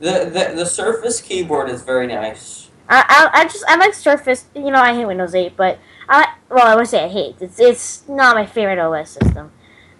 The, 0.00 0.24
the 0.24 0.54
the 0.56 0.66
Surface 0.66 1.20
keyboard 1.20 1.68
is 1.68 1.82
very 1.82 2.06
nice. 2.06 2.70
I, 2.88 3.04
I, 3.08 3.40
I 3.40 3.44
just 3.44 3.64
I 3.66 3.76
like 3.76 3.94
Surface. 3.94 4.46
You 4.54 4.70
know, 4.70 4.80
I 4.80 4.94
hate 4.94 5.06
Windows 5.06 5.34
8, 5.34 5.56
but 5.56 5.78
I 6.08 6.34
well, 6.50 6.66
I 6.66 6.74
would 6.74 6.88
say 6.88 7.04
I 7.04 7.08
hate. 7.08 7.36
It's 7.40 7.58
it's 7.58 8.08
not 8.08 8.36
my 8.36 8.46
favorite 8.46 8.78
OS 8.78 9.10
system. 9.10 9.52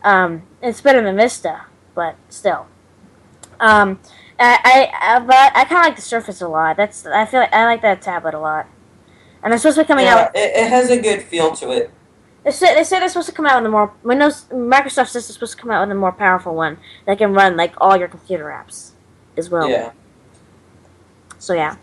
Um, 0.04 0.42
it's 0.60 0.80
better 0.80 1.02
than 1.02 1.16
Vista, 1.16 1.66
but 1.94 2.16
still. 2.28 2.66
Um, 3.60 4.00
I 4.38 4.58
I, 4.64 5.16
I 5.16 5.18
but 5.20 5.52
I 5.56 5.64
kind 5.64 5.78
of 5.78 5.84
like 5.86 5.96
the 5.96 6.02
Surface 6.02 6.40
a 6.40 6.48
lot. 6.48 6.76
That's 6.76 7.06
I 7.06 7.24
feel 7.24 7.40
like 7.40 7.52
I 7.52 7.64
like 7.64 7.82
that 7.82 8.02
tablet 8.02 8.34
a 8.34 8.38
lot. 8.38 8.66
And 9.42 9.52
they're 9.52 9.58
supposed 9.58 9.76
to 9.76 9.82
be 9.82 9.86
coming 9.88 10.04
Yeah, 10.06 10.14
out. 10.16 10.36
it, 10.36 10.56
it 10.56 10.68
has 10.68 10.90
a 10.90 11.00
good 11.00 11.22
feel 11.22 11.54
to 11.56 11.70
it. 11.72 11.90
They 12.44 12.50
say 12.50 12.74
they 12.74 12.84
say 12.84 12.98
they're 12.98 13.08
supposed 13.08 13.28
to 13.28 13.34
come 13.34 13.46
out 13.46 13.62
with 13.62 13.66
a 13.68 13.70
more 13.70 13.92
Windows 14.02 14.46
Microsoft 14.50 15.08
says 15.08 15.28
they're 15.28 15.34
supposed 15.34 15.56
to 15.56 15.62
come 15.62 15.70
out 15.70 15.86
with 15.86 15.96
a 15.96 15.98
more 15.98 16.12
powerful 16.12 16.54
one 16.54 16.78
that 17.06 17.18
can 17.18 17.32
run 17.32 17.56
like 17.56 17.74
all 17.80 17.96
your 17.96 18.08
computer 18.08 18.46
apps 18.46 18.92
as 19.36 19.48
well. 19.48 19.68
Yeah. 19.70 19.92
So 21.38 21.54
yeah. 21.54 21.76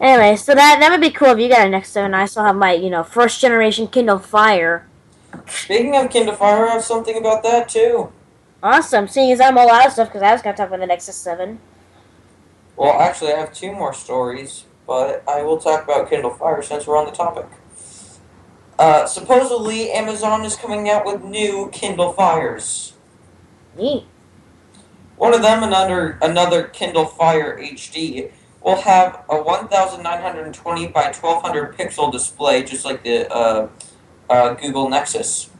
Anyway, 0.00 0.36
so 0.36 0.54
that 0.54 0.80
that 0.80 0.90
would 0.90 1.00
be 1.00 1.10
cool 1.10 1.28
if 1.30 1.38
you 1.38 1.48
got 1.48 1.66
a 1.66 1.70
Nexus 1.70 1.92
7. 1.94 2.14
I 2.14 2.26
still 2.26 2.44
have 2.44 2.56
my, 2.56 2.72
you 2.72 2.90
know, 2.90 3.02
first 3.02 3.40
generation 3.40 3.86
Kindle 3.88 4.18
Fire. 4.18 4.86
Speaking 5.46 5.96
of 5.96 6.10
Kindle 6.10 6.34
Fire, 6.34 6.66
I 6.66 6.72
have 6.72 6.84
something 6.84 7.16
about 7.16 7.42
that 7.42 7.68
too. 7.68 8.12
Awesome. 8.62 9.08
Seeing 9.08 9.32
as 9.32 9.40
I'm 9.40 9.56
all 9.56 9.70
out 9.70 9.86
of 9.86 9.92
stuff 9.92 10.08
because 10.08 10.22
I 10.22 10.32
was 10.32 10.42
to 10.42 10.52
talk 10.52 10.68
about 10.68 10.80
the 10.80 10.86
Nexus 10.86 11.16
7. 11.16 11.58
Well, 12.76 12.98
actually, 13.00 13.32
I 13.32 13.38
have 13.38 13.52
two 13.54 13.72
more 13.72 13.92
stories, 13.94 14.64
but 14.90 15.22
I 15.28 15.44
will 15.44 15.56
talk 15.56 15.84
about 15.84 16.10
Kindle 16.10 16.32
Fire 16.32 16.62
since 16.62 16.84
we're 16.84 16.96
on 16.96 17.06
the 17.06 17.12
topic. 17.12 17.46
Uh, 18.76 19.06
supposedly, 19.06 19.92
Amazon 19.92 20.44
is 20.44 20.56
coming 20.56 20.90
out 20.90 21.06
with 21.06 21.22
new 21.22 21.70
Kindle 21.72 22.12
Fires. 22.12 22.94
Neat. 23.78 24.04
One 25.16 25.32
of 25.32 25.42
them, 25.42 25.62
another 25.62 26.18
another 26.20 26.64
Kindle 26.64 27.04
Fire 27.04 27.56
HD, 27.56 28.32
will 28.64 28.80
have 28.80 29.24
a 29.28 29.40
1,920 29.40 30.88
by 30.88 31.02
1,200 31.12 31.78
pixel 31.78 32.10
display, 32.10 32.64
just 32.64 32.84
like 32.84 33.04
the 33.04 33.32
uh, 33.32 33.68
uh, 34.28 34.54
Google 34.54 34.88
Nexus. 34.88 35.50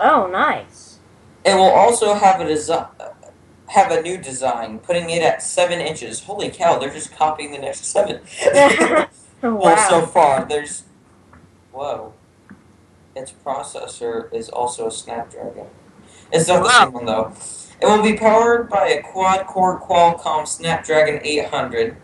Oh, 0.00 0.26
nice. 0.26 0.98
It 1.44 1.54
will 1.54 1.70
also 1.70 2.14
have 2.14 2.40
a 2.40 2.44
design. 2.44 2.88
Have 3.70 3.90
a 3.92 4.02
new 4.02 4.18
design, 4.18 4.78
putting 4.80 5.10
it 5.10 5.22
at 5.22 5.42
seven 5.42 5.80
inches. 5.80 6.24
Holy 6.24 6.50
cow! 6.50 6.78
They're 6.78 6.92
just 6.92 7.12
copying 7.14 7.52
the 7.52 7.58
Nexus 7.58 7.86
Seven. 7.86 8.20
Well, 9.42 9.88
so 9.88 10.04
far, 10.06 10.44
there's. 10.44 10.82
Whoa. 11.72 12.12
Its 13.16 13.32
processor 13.32 14.30
is 14.34 14.50
also 14.50 14.88
a 14.88 14.90
Snapdragon. 14.90 15.66
It's 16.30 16.46
not 16.46 16.58
the 16.58 16.64
Wow. 16.64 16.84
same 16.84 16.92
one, 16.92 17.06
though. 17.06 17.32
It 17.80 17.86
will 17.86 18.02
be 18.02 18.18
powered 18.18 18.68
by 18.68 18.88
a 18.88 19.02
quad-core 19.02 19.80
Qualcomm 19.80 20.46
Snapdragon 20.46 21.20
800 21.24 21.96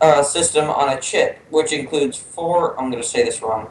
uh, 0.00 0.22
system 0.22 0.70
on 0.70 0.88
a 0.88 0.98
chip, 0.98 1.38
which 1.50 1.72
includes 1.74 2.16
four. 2.16 2.74
I'm 2.80 2.90
going 2.90 3.02
to 3.02 3.08
say 3.08 3.22
this 3.22 3.42
wrong. 3.42 3.68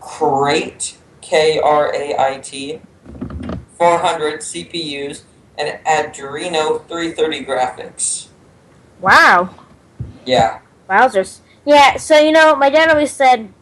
Crate 0.00 0.96
K 1.20 1.60
R 1.60 1.94
A 1.94 2.18
I 2.18 2.38
T 2.38 2.80
400 3.76 4.40
CPUs 4.40 5.22
and 5.58 5.84
Adreno 5.84 6.86
330 6.86 7.44
graphics. 7.44 8.28
Wow. 9.00 9.50
Yeah. 10.24 10.60
Wowzers. 10.88 11.40
Yeah, 11.64 11.96
so 11.96 12.18
you 12.18 12.32
know, 12.32 12.56
my 12.56 12.70
dad 12.70 12.88
always 12.88 13.10
said 13.10 13.52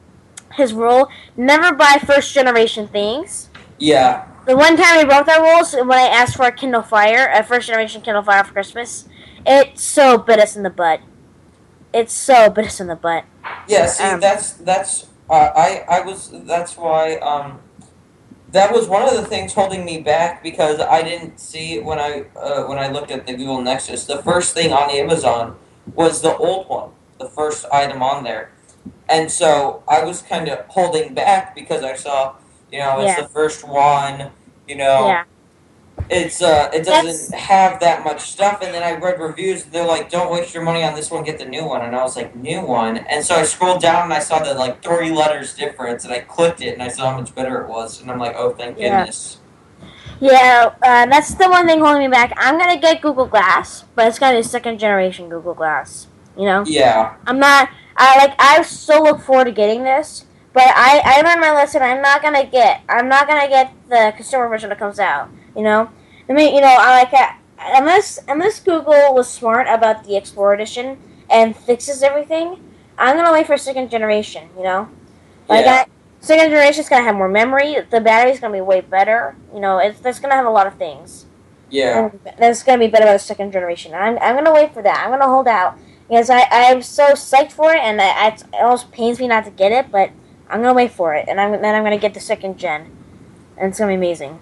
his 0.55 0.73
rule 0.73 1.09
never 1.37 1.75
buy 1.75 2.01
first 2.05 2.33
generation 2.33 2.87
things. 2.87 3.51
Yeah. 3.79 4.29
The 4.47 4.57
one 4.57 4.77
time 4.77 4.99
he 4.99 5.05
broke 5.05 5.27
that 5.27 5.41
rule 5.41 5.87
when 5.87 5.99
I 5.99 6.07
asked 6.07 6.37
for 6.37 6.47
a 6.47 6.53
Kindle 6.53 6.83
Fire, 6.83 7.29
a 7.33 7.43
first 7.43 7.67
generation 7.67 8.01
Kindle 8.03 8.23
Fire 8.23 8.45
for 8.45 8.53
Christmas, 8.53 9.09
it 9.45 9.79
so 9.79 10.19
bit 10.19 10.39
us 10.39 10.57
in 10.57 10.63
the 10.63 10.71
butt. 10.71 11.01
It 11.93 12.11
so 12.11 12.49
bit 12.51 12.67
us 12.67 12.81
in 12.81 12.87
the 12.87 12.97
butt. 12.97 13.25
Yeah, 13.69 13.87
see, 13.87 14.05
Um, 14.05 14.21
that's 14.21 14.53
that's 14.53 15.07
uh, 15.29 15.51
I 15.55 15.85
I 15.89 16.01
was 16.01 16.31
that's 16.45 16.77
why 16.77 17.17
um 17.17 17.59
that 18.53 18.73
was 18.73 18.89
one 18.89 19.03
of 19.03 19.15
the 19.15 19.25
things 19.25 19.53
holding 19.53 19.85
me 19.85 20.01
back 20.01 20.43
because 20.43 20.81
I 20.81 21.03
didn't 21.03 21.39
see 21.41 21.81
when 21.81 21.99
I 21.99 22.25
uh, 22.37 22.65
when 22.65 22.79
I 22.79 22.89
looked 22.89 23.11
at 23.11 23.27
the 23.27 23.33
Google 23.33 23.61
Nexus. 23.63 24.05
The 24.05 24.23
first 24.23 24.55
thing 24.55 24.73
on 24.73 24.91
Amazon 24.91 25.57
was 25.95 26.23
the 26.23 26.37
old 26.37 26.69
one, 26.69 26.91
the 27.19 27.29
first 27.29 27.67
item 27.73 28.03
on 28.03 28.25
there, 28.25 28.51
and 29.09 29.31
so 29.31 29.83
I 29.89 30.05
was 30.05 30.23
kind 30.23 30.49
of 30.49 30.65
holding 30.67 31.15
back 31.15 31.55
because 31.55 31.83
I 31.83 31.95
saw 31.97 32.37
you 32.71 32.79
know 32.79 33.01
it's 33.01 33.17
Yeah. 33.17 33.23
the 33.23 33.29
first 33.29 33.67
one, 33.67 34.31
you 34.69 34.77
know. 34.77 35.09
Yeah. 35.09 35.25
It's 36.09 36.41
uh, 36.41 36.71
it 36.73 36.85
doesn't 36.85 37.35
have 37.37 37.81
that 37.81 38.05
much 38.05 38.21
stuff, 38.31 38.61
and 38.63 38.73
then 38.73 38.83
I 38.83 38.97
read 38.97 39.19
reviews. 39.19 39.65
They're 39.65 39.87
like, 39.87 40.09
"Don't 40.09 40.31
waste 40.31 40.55
your 40.55 40.63
money 40.63 40.85
on 40.85 40.95
this 40.95 41.11
one. 41.11 41.25
Get 41.25 41.39
the 41.39 41.45
new 41.45 41.65
one." 41.65 41.83
And 41.83 41.97
I 41.97 42.03
was 42.03 42.15
like, 42.17 42.37
"New 42.37 42.61
one." 42.61 42.99
And 42.99 43.25
so 43.25 43.35
I 43.35 43.43
scrolled 43.43 43.81
down 43.83 44.05
and 44.05 44.13
I 44.13 44.21
saw 44.21 44.39
the 44.39 44.55
like 44.55 44.83
three 44.83 45.11
letters 45.11 45.55
difference, 45.55 46.05
and 46.05 46.13
I 46.13 46.21
clicked 46.21 46.61
it 46.61 46.75
and 46.75 46.83
I 46.83 46.89
saw 46.89 47.11
how 47.11 47.19
much 47.19 47.35
better 47.35 47.61
it 47.63 47.69
was, 47.69 48.01
and 48.01 48.11
I'm 48.11 48.19
like, 48.19 48.37
"Oh, 48.37 48.51
thank 48.51 48.79
Yeah. 48.79 48.99
goodness." 48.99 49.39
Yeah, 50.21 50.71
uh, 50.83 51.07
that's 51.07 51.35
the 51.35 51.49
one 51.49 51.67
thing 51.67 51.81
holding 51.81 52.03
me 52.03 52.09
back. 52.09 52.33
I'm 52.37 52.57
gonna 52.59 52.79
get 52.79 53.03
Google 53.03 53.27
Glass, 53.27 53.85
but 53.95 54.07
it's 54.07 54.19
gonna 54.19 54.37
be 54.37 54.43
second 54.43 54.79
generation 54.79 55.29
Google 55.29 55.55
Glass. 55.55 56.07
You 56.37 56.45
know, 56.45 56.65
Yeah, 56.67 57.15
I'm 57.27 57.39
not. 57.39 57.69
I 57.97 58.17
like. 58.19 58.35
I 58.39 58.63
so 58.63 59.03
look 59.03 59.21
forward 59.21 59.47
to 59.47 59.53
getting 59.53 59.83
this, 59.83 60.25
but 60.53 60.69
I 60.69 61.03
I 61.05 61.23
learned 61.23 61.41
my 61.41 61.53
lesson. 61.53 61.83
I'm 61.83 62.01
not 62.01 62.23
gonna 62.23 62.47
get. 62.47 62.83
I'm 62.89 63.09
not 63.09 63.27
gonna 63.27 63.49
get 63.49 63.73
the 63.89 64.13
consumer 64.17 64.49
version 64.49 64.69
that 64.69 64.79
comes 64.79 65.01
out. 65.01 65.31
You 65.57 65.63
know, 65.63 65.91
I 66.29 66.33
mean, 66.35 66.55
you 66.55 66.61
know, 66.61 66.69
I 66.79 67.03
like 67.03 67.13
unless 67.59 68.21
unless 68.29 68.61
Google 68.61 69.15
was 69.15 69.29
smart 69.31 69.67
about 69.69 70.05
the 70.05 70.17
Explorer 70.17 70.55
edition 70.55 70.99
and 71.31 71.57
fixes 71.57 72.03
everything. 72.03 72.61
I'm 72.99 73.17
gonna 73.17 73.33
wait 73.33 73.47
for 73.47 73.57
second 73.59 73.91
generation. 73.91 74.51
You 74.57 74.65
know, 74.65 74.89
like 75.49 75.67
Yeah. 75.67 75.85
I, 75.87 75.87
second 76.21 76.51
generation 76.51 76.81
is 76.83 76.89
gonna 76.89 77.05
have 77.05 77.17
more 77.17 77.29
memory. 77.29 77.77
The 77.91 78.01
battery's 78.01 78.41
gonna 78.41 78.55
be 78.55 78.61
way 78.61 78.81
better. 78.83 79.37
You 79.55 79.61
know, 79.61 79.79
it's 79.79 80.01
that's 80.01 80.21
gonna 80.21 80.35
have 80.35 80.47
a 80.47 80.51
lot 80.51 80.67
of 80.67 80.75
things. 80.77 81.27
yeah, 81.71 82.07
And 82.07 82.21
that's 82.39 82.63
gonna 82.63 82.79
be 82.79 82.89
better 82.89 83.05
about 83.05 83.15
the 83.15 83.19
second 83.21 83.53
generation. 83.53 83.95
I'm, 83.95 84.19
I'm 84.21 84.37
gonna 84.37 84.53
wait 84.55 84.73
for 84.75 84.83
that. 84.83 85.03
I'm 85.05 85.11
gonna 85.11 85.27
hold 85.31 85.49
out 85.49 85.79
because 86.09 86.31
I 86.31 86.47
I'm 86.51 86.83
so 86.83 87.13
psyched 87.15 87.53
for 87.53 87.73
it, 87.75 87.81
and 87.81 88.01
I, 88.01 88.09
I, 88.09 88.29
it 88.29 88.45
almost 88.55 88.93
pains 88.93 89.19
me 89.21 89.29
not 89.29 89.45
to 89.47 89.51
get 89.51 89.73
it, 89.73 89.91
but 89.91 90.11
I'm 90.49 90.61
gonna 90.63 90.75
wait 90.75 90.93
for 90.93 91.15
it, 91.15 91.27
and 91.29 91.41
I'm 91.41 91.53
then 91.61 91.75
I'm 91.75 91.85
gonna 91.85 91.99
get 91.99 92.15
the 92.15 92.21
second 92.21 92.59
gen, 92.59 92.91
and 93.57 93.71
it's 93.71 93.79
gonna 93.79 93.93
be 93.93 93.97
amazing. 93.97 94.39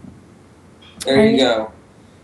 There 1.05 1.27
you 1.27 1.39
go. 1.39 1.73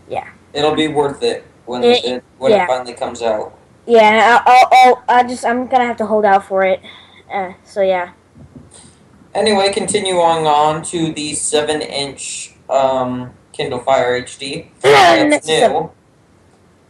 Yeah. 0.09 0.29
It'll 0.53 0.75
be 0.75 0.87
worth 0.87 1.23
it 1.23 1.45
when 1.65 1.83
It- 1.83 2.03
it, 2.03 2.23
when 2.37 2.51
yeah. 2.51 2.65
it 2.65 2.67
finally 2.67 2.93
comes 2.93 3.21
out. 3.21 3.57
Yeah, 3.87 4.43
I'll, 4.45 4.67
I'll, 4.71 5.03
I'll 5.09 5.27
just 5.27 5.43
I'm 5.45 5.67
gonna 5.67 5.85
have 5.85 5.97
to 5.97 6.05
hold 6.05 6.23
out 6.23 6.45
for 6.45 6.63
it. 6.63 6.81
Uh, 7.33 7.53
so 7.63 7.81
yeah. 7.81 8.13
Anyway, 9.33 9.71
continuing 9.73 10.45
on 10.45 10.83
to 10.83 11.13
the 11.13 11.33
seven-inch 11.33 12.53
um, 12.69 13.31
Kindle 13.53 13.79
Fire 13.79 14.21
HD. 14.21 14.67
It's 14.83 15.47
new. 15.47 15.91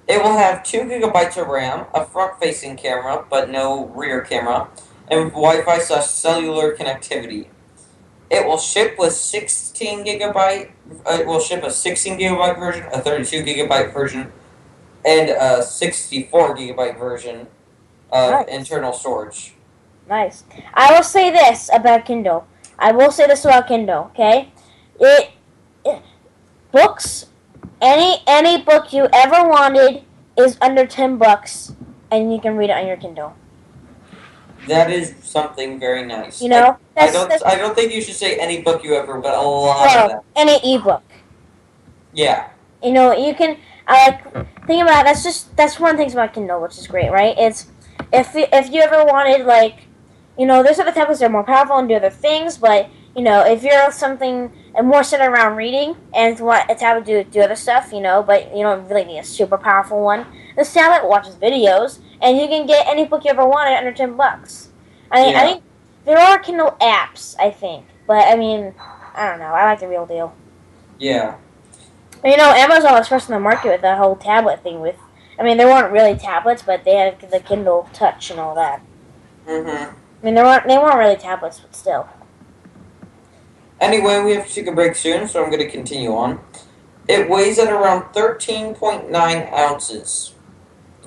It 0.07 0.21
will 0.21 0.35
have 0.37 0.63
two 0.63 0.79
gigabytes 0.81 1.39
of 1.41 1.47
RAM, 1.47 1.85
a 1.93 2.05
front-facing 2.05 2.75
camera 2.75 3.23
but 3.29 3.49
no 3.49 3.85
rear 3.87 4.21
camera, 4.21 4.67
and 5.07 5.29
Wi-Fi 5.31 5.77
slash 5.79 6.07
cellular 6.07 6.75
connectivity. 6.75 7.47
It 8.31 8.47
will 8.47 8.57
ship 8.57 8.95
with 8.97 9.11
16 9.11 10.05
gigabyte. 10.05 10.71
Uh, 11.05 11.17
it 11.19 11.27
will 11.27 11.41
ship 11.41 11.63
a 11.63 11.69
16 11.71 12.17
gigabyte 12.17 12.57
version, 12.57 12.85
a 12.93 13.01
32 13.01 13.43
gigabyte 13.43 13.93
version, 13.93 14.31
and 15.05 15.29
a 15.29 15.61
64 15.61 16.55
gigabyte 16.55 16.97
version 16.97 17.47
of 18.09 18.31
Nice. 18.31 18.47
internal 18.47 18.93
storage. 18.93 19.53
Nice. 20.07 20.45
I 20.73 20.93
will 20.93 21.03
say 21.03 21.29
this 21.29 21.69
about 21.73 22.05
Kindle. 22.05 22.47
I 22.79 22.93
will 22.93 23.11
say 23.11 23.27
this 23.27 23.43
about 23.43 23.67
Kindle. 23.67 24.11
Okay, 24.15 24.49
it, 24.99 25.31
it 25.85 26.01
books. 26.71 27.27
Any 27.81 28.21
any 28.27 28.61
book 28.61 28.93
you 28.93 29.07
ever 29.11 29.47
wanted 29.47 30.03
is 30.37 30.57
under 30.61 30.85
ten 30.85 31.17
bucks, 31.17 31.73
and 32.09 32.33
you 32.33 32.39
can 32.39 32.55
read 32.55 32.69
it 32.69 32.77
on 32.77 32.87
your 32.87 32.97
Kindle. 32.97 33.33
That 34.67 34.91
is 34.91 35.15
something 35.21 35.79
very 35.79 36.05
nice. 36.05 36.41
You 36.41 36.49
know, 36.49 36.77
I 36.95 37.05
that's, 37.05 37.13
don't. 37.13 37.29
that's 37.29 37.43
I 37.43 37.55
don't 37.55 37.75
think 37.75 37.93
you 37.93 38.01
should 38.01 38.15
say 38.15 38.37
any 38.37 38.61
book 38.61 38.83
you 38.83 38.93
ever, 38.95 39.19
but 39.19 39.33
a 39.33 39.41
lot 39.41 39.87
of 39.87 39.93
well, 39.95 40.07
them. 40.09 40.21
any 40.35 40.75
ebook. 40.75 41.03
Yeah. 42.13 42.49
You 42.83 42.91
know, 42.91 43.11
you 43.11 43.33
can. 43.33 43.57
I 43.87 44.09
like 44.09 44.33
think 44.67 44.83
about 44.83 45.01
it, 45.01 45.05
that's 45.05 45.23
just 45.23 45.55
that's 45.57 45.79
one 45.79 45.91
of 45.91 45.97
the 45.97 46.03
things 46.03 46.13
about 46.13 46.33
Kindle, 46.33 46.61
which 46.61 46.77
is 46.77 46.87
great, 46.87 47.11
right? 47.11 47.35
It's 47.37 47.67
if 48.13 48.33
you- 48.35 48.47
if 48.51 48.71
you 48.71 48.81
ever 48.81 49.03
wanted 49.05 49.45
like, 49.45 49.87
you 50.37 50.45
know, 50.45 50.63
there's 50.63 50.79
other 50.79 50.91
tablets 50.91 51.19
that 51.19 51.25
are 51.27 51.29
more 51.29 51.43
powerful 51.43 51.77
and 51.77 51.89
do 51.89 51.95
other 51.95 52.09
things, 52.09 52.57
but 52.57 52.89
you 53.15 53.23
know, 53.23 53.41
if 53.45 53.63
you're 53.63 53.91
something 53.91 54.51
and 54.75 54.87
more 54.87 55.03
centered 55.03 55.29
around 55.31 55.57
reading 55.57 55.97
and 56.13 56.39
want 56.39 56.69
a 56.69 56.75
tablet 56.75 57.05
to 57.05 57.23
do, 57.23 57.29
do 57.29 57.41
other 57.41 57.55
stuff, 57.57 57.91
you 57.91 57.99
know, 57.99 58.23
but 58.23 58.55
you 58.55 58.63
don't 58.63 58.87
really 58.87 59.03
need 59.03 59.19
a 59.19 59.23
super 59.23 59.57
powerful 59.57 60.01
one. 60.01 60.25
This 60.55 60.73
tablet 60.73 61.07
watches 61.09 61.35
videos, 61.35 61.99
and 62.21 62.37
you 62.37 62.47
can 62.47 62.65
get 62.65 62.87
any 62.87 63.05
book 63.05 63.23
you 63.23 63.31
ever 63.31 63.45
wanted 63.45 63.75
under 63.75 63.91
ten 63.91 64.15
bucks. 64.15 64.69
I 65.11 65.23
mean, 65.23 65.35
I 65.35 65.43
think 65.43 65.63
there 66.05 66.17
are 66.17 66.39
Kindle 66.39 66.77
apps, 66.81 67.35
I 67.39 67.51
think, 67.51 67.85
but 68.07 68.27
I 68.27 68.35
mean, 68.35 68.73
I 69.15 69.29
don't 69.29 69.39
know. 69.39 69.45
I 69.45 69.65
like 69.65 69.79
the 69.79 69.87
real 69.87 70.05
deal. 70.05 70.33
Yeah. 70.99 71.37
You 72.23 72.37
know, 72.37 72.51
Amazon 72.51 72.93
was 72.93 73.07
first 73.07 73.29
in 73.29 73.33
the 73.33 73.39
market 73.39 73.69
with 73.69 73.81
that 73.81 73.97
whole 73.97 74.15
tablet 74.15 74.61
thing. 74.61 74.79
With, 74.79 74.95
I 75.39 75.43
mean, 75.43 75.57
they 75.57 75.65
weren't 75.65 75.91
really 75.91 76.15
tablets, 76.15 76.61
but 76.61 76.83
they 76.83 76.95
had 76.95 77.19
the 77.31 77.39
Kindle 77.39 77.89
Touch 77.93 78.29
and 78.29 78.39
all 78.39 78.53
that. 78.55 78.81
Mm-hmm. 79.47 79.95
I 80.21 80.25
mean, 80.25 80.35
they 80.35 80.43
weren't 80.43 80.67
they 80.67 80.77
weren't 80.77 80.97
really 80.97 81.15
tablets, 81.15 81.59
but 81.59 81.75
still. 81.75 82.07
Anyway, 83.79 84.21
we 84.21 84.35
have 84.35 84.47
to 84.47 84.53
take 84.53 84.67
a 84.67 84.71
break 84.71 84.95
soon, 84.95 85.27
so 85.27 85.43
I'm 85.43 85.49
going 85.49 85.63
to 85.63 85.71
continue 85.71 86.15
on. 86.15 86.39
It 87.07 87.27
weighs 87.27 87.57
at 87.57 87.73
around 87.73 88.13
13.9 88.13 89.53
ounces. 89.53 90.35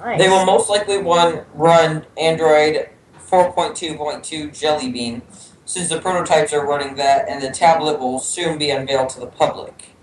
Nice. 0.05 0.19
They 0.19 0.29
will 0.29 0.45
most 0.45 0.69
likely 0.69 0.99
one 0.99 1.47
run 1.55 2.05
Android 2.19 2.91
4.2.2 3.27 4.59
Jelly 4.59 4.93
Bean, 4.93 5.23
since 5.65 5.89
the 5.89 5.99
prototypes 5.99 6.53
are 6.53 6.67
running 6.67 6.97
that, 6.97 7.27
and 7.27 7.43
the 7.43 7.51
tablet 7.51 7.99
will 7.99 8.19
soon 8.19 8.59
be 8.59 8.71
unveiled 8.71 9.09
to 9.11 9.21
the 9.21 9.27
public. 9.27 9.97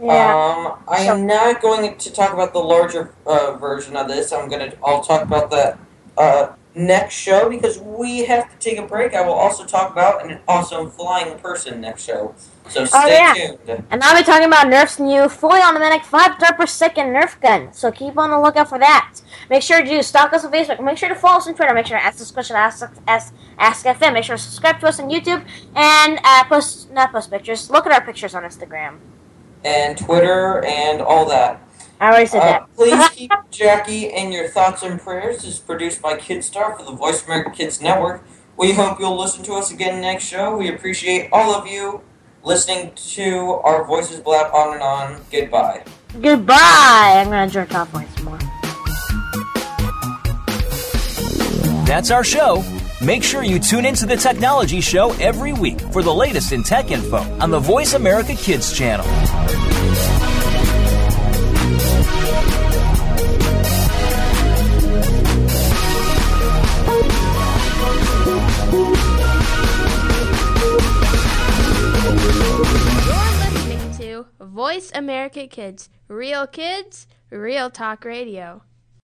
yeah. 0.00 0.34
Um, 0.34 0.82
I 0.88 1.02
am 1.02 1.26
not 1.26 1.60
going 1.60 1.98
to 1.98 2.12
talk 2.12 2.32
about 2.32 2.54
the 2.54 2.60
larger 2.60 3.14
uh, 3.26 3.58
version 3.58 3.94
of 3.94 4.08
this. 4.08 4.32
I'm 4.32 4.48
gonna. 4.48 4.72
I'll 4.82 5.02
talk 5.02 5.22
about 5.22 5.50
that 5.50 5.78
uh, 6.16 6.54
next 6.76 7.14
show 7.14 7.48
because 7.48 7.78
we 7.78 8.24
have 8.24 8.50
to 8.50 8.56
take 8.58 8.78
a 8.78 8.86
break. 8.86 9.14
I 9.14 9.20
will 9.24 9.32
also 9.34 9.64
talk 9.64 9.92
about 9.92 10.28
an 10.28 10.38
awesome 10.48 10.90
flying 10.90 11.38
person 11.38 11.80
next 11.80 12.04
show. 12.04 12.34
So 12.68 12.84
stay 12.84 12.98
Oh, 12.98 13.06
yeah. 13.06 13.34
tuned. 13.66 13.84
and 13.90 14.02
I'll 14.02 14.16
be 14.16 14.24
talking 14.24 14.46
about 14.46 14.66
Nerf's 14.66 14.98
new 14.98 15.28
fully 15.28 15.60
automatic 15.60 16.02
five 16.04 16.38
dart 16.38 16.56
per 16.56 16.66
second 16.66 17.12
Nerf 17.14 17.40
gun. 17.40 17.72
So 17.72 17.92
keep 17.92 18.16
on 18.18 18.30
the 18.30 18.40
lookout 18.40 18.68
for 18.70 18.78
that. 18.78 19.20
Make 19.50 19.62
sure 19.62 19.82
to 19.84 20.02
stalk 20.02 20.32
us 20.32 20.44
on 20.44 20.50
Facebook. 20.50 20.82
Make 20.82 20.96
sure 20.98 21.10
to 21.10 21.14
follow 21.14 21.36
us 21.38 21.46
on 21.46 21.54
Twitter. 21.54 21.74
Make 21.74 21.86
sure 21.86 21.98
to 21.98 22.04
ask 22.04 22.20
us 22.20 22.30
question. 22.30 22.56
Ask 22.56 22.90
ask 23.06 23.34
ask 23.58 23.84
FM. 23.86 24.14
Make 24.14 24.24
sure 24.24 24.36
to 24.36 24.42
subscribe 24.42 24.80
to 24.80 24.86
us 24.88 24.98
on 24.98 25.10
YouTube 25.10 25.44
and 25.76 26.18
uh, 26.24 26.44
post 26.44 26.90
not 26.90 27.12
post 27.12 27.30
pictures. 27.30 27.70
Look 27.70 27.86
at 27.86 27.92
our 27.92 28.00
pictures 28.00 28.34
on 28.34 28.42
Instagram. 28.44 28.96
And 29.64 29.96
Twitter 29.96 30.64
and 30.64 31.00
all 31.02 31.26
that. 31.28 31.60
I 32.04 32.08
already 32.08 32.26
said 32.26 32.40
Uh, 32.40 32.44
that. 32.44 32.74
please 32.74 33.08
keep 33.14 33.32
Jackie 33.50 34.08
in 34.12 34.30
your 34.30 34.48
thoughts 34.48 34.82
and 34.82 35.00
prayers. 35.00 35.36
This 35.36 35.54
is 35.54 35.58
produced 35.58 36.02
by 36.02 36.14
Kidstar 36.18 36.76
for 36.76 36.84
the 36.84 36.92
Voice 36.92 37.24
America 37.24 37.50
Kids 37.50 37.80
Network. 37.80 38.22
We 38.58 38.72
hope 38.72 39.00
you'll 39.00 39.18
listen 39.18 39.42
to 39.44 39.54
us 39.54 39.70
again 39.72 40.02
next 40.02 40.24
show. 40.24 40.54
We 40.54 40.68
appreciate 40.68 41.30
all 41.32 41.54
of 41.54 41.66
you 41.66 42.02
listening 42.42 42.92
to 42.94 43.52
our 43.64 43.84
voices 43.86 44.20
blab 44.20 44.52
on 44.54 44.74
and 44.74 44.82
on. 44.82 45.20
Goodbye. 45.32 45.82
Goodbye. 46.20 47.22
I'm 47.24 47.30
gonna 47.30 47.50
drink 47.50 47.70
coffee 47.70 48.06
some 48.16 48.24
more. 48.26 48.38
That's 51.86 52.10
our 52.10 52.22
show. 52.22 52.62
Make 53.02 53.22
sure 53.24 53.42
you 53.44 53.58
tune 53.58 53.86
into 53.86 54.04
the 54.04 54.16
Technology 54.16 54.82
Show 54.82 55.12
every 55.14 55.54
week 55.54 55.80
for 55.80 56.02
the 56.02 56.12
latest 56.14 56.52
in 56.52 56.62
tech 56.64 56.90
info 56.90 57.16
on 57.40 57.50
the 57.50 57.58
Voice 57.58 57.94
America 57.94 58.34
Kids 58.34 58.76
channel. 58.76 59.06
Voice 74.54 74.92
America 74.94 75.48
Kids. 75.48 75.90
Real 76.06 76.46
kids, 76.46 77.08
real 77.28 77.70
talk 77.70 78.04
radio. 78.04 78.62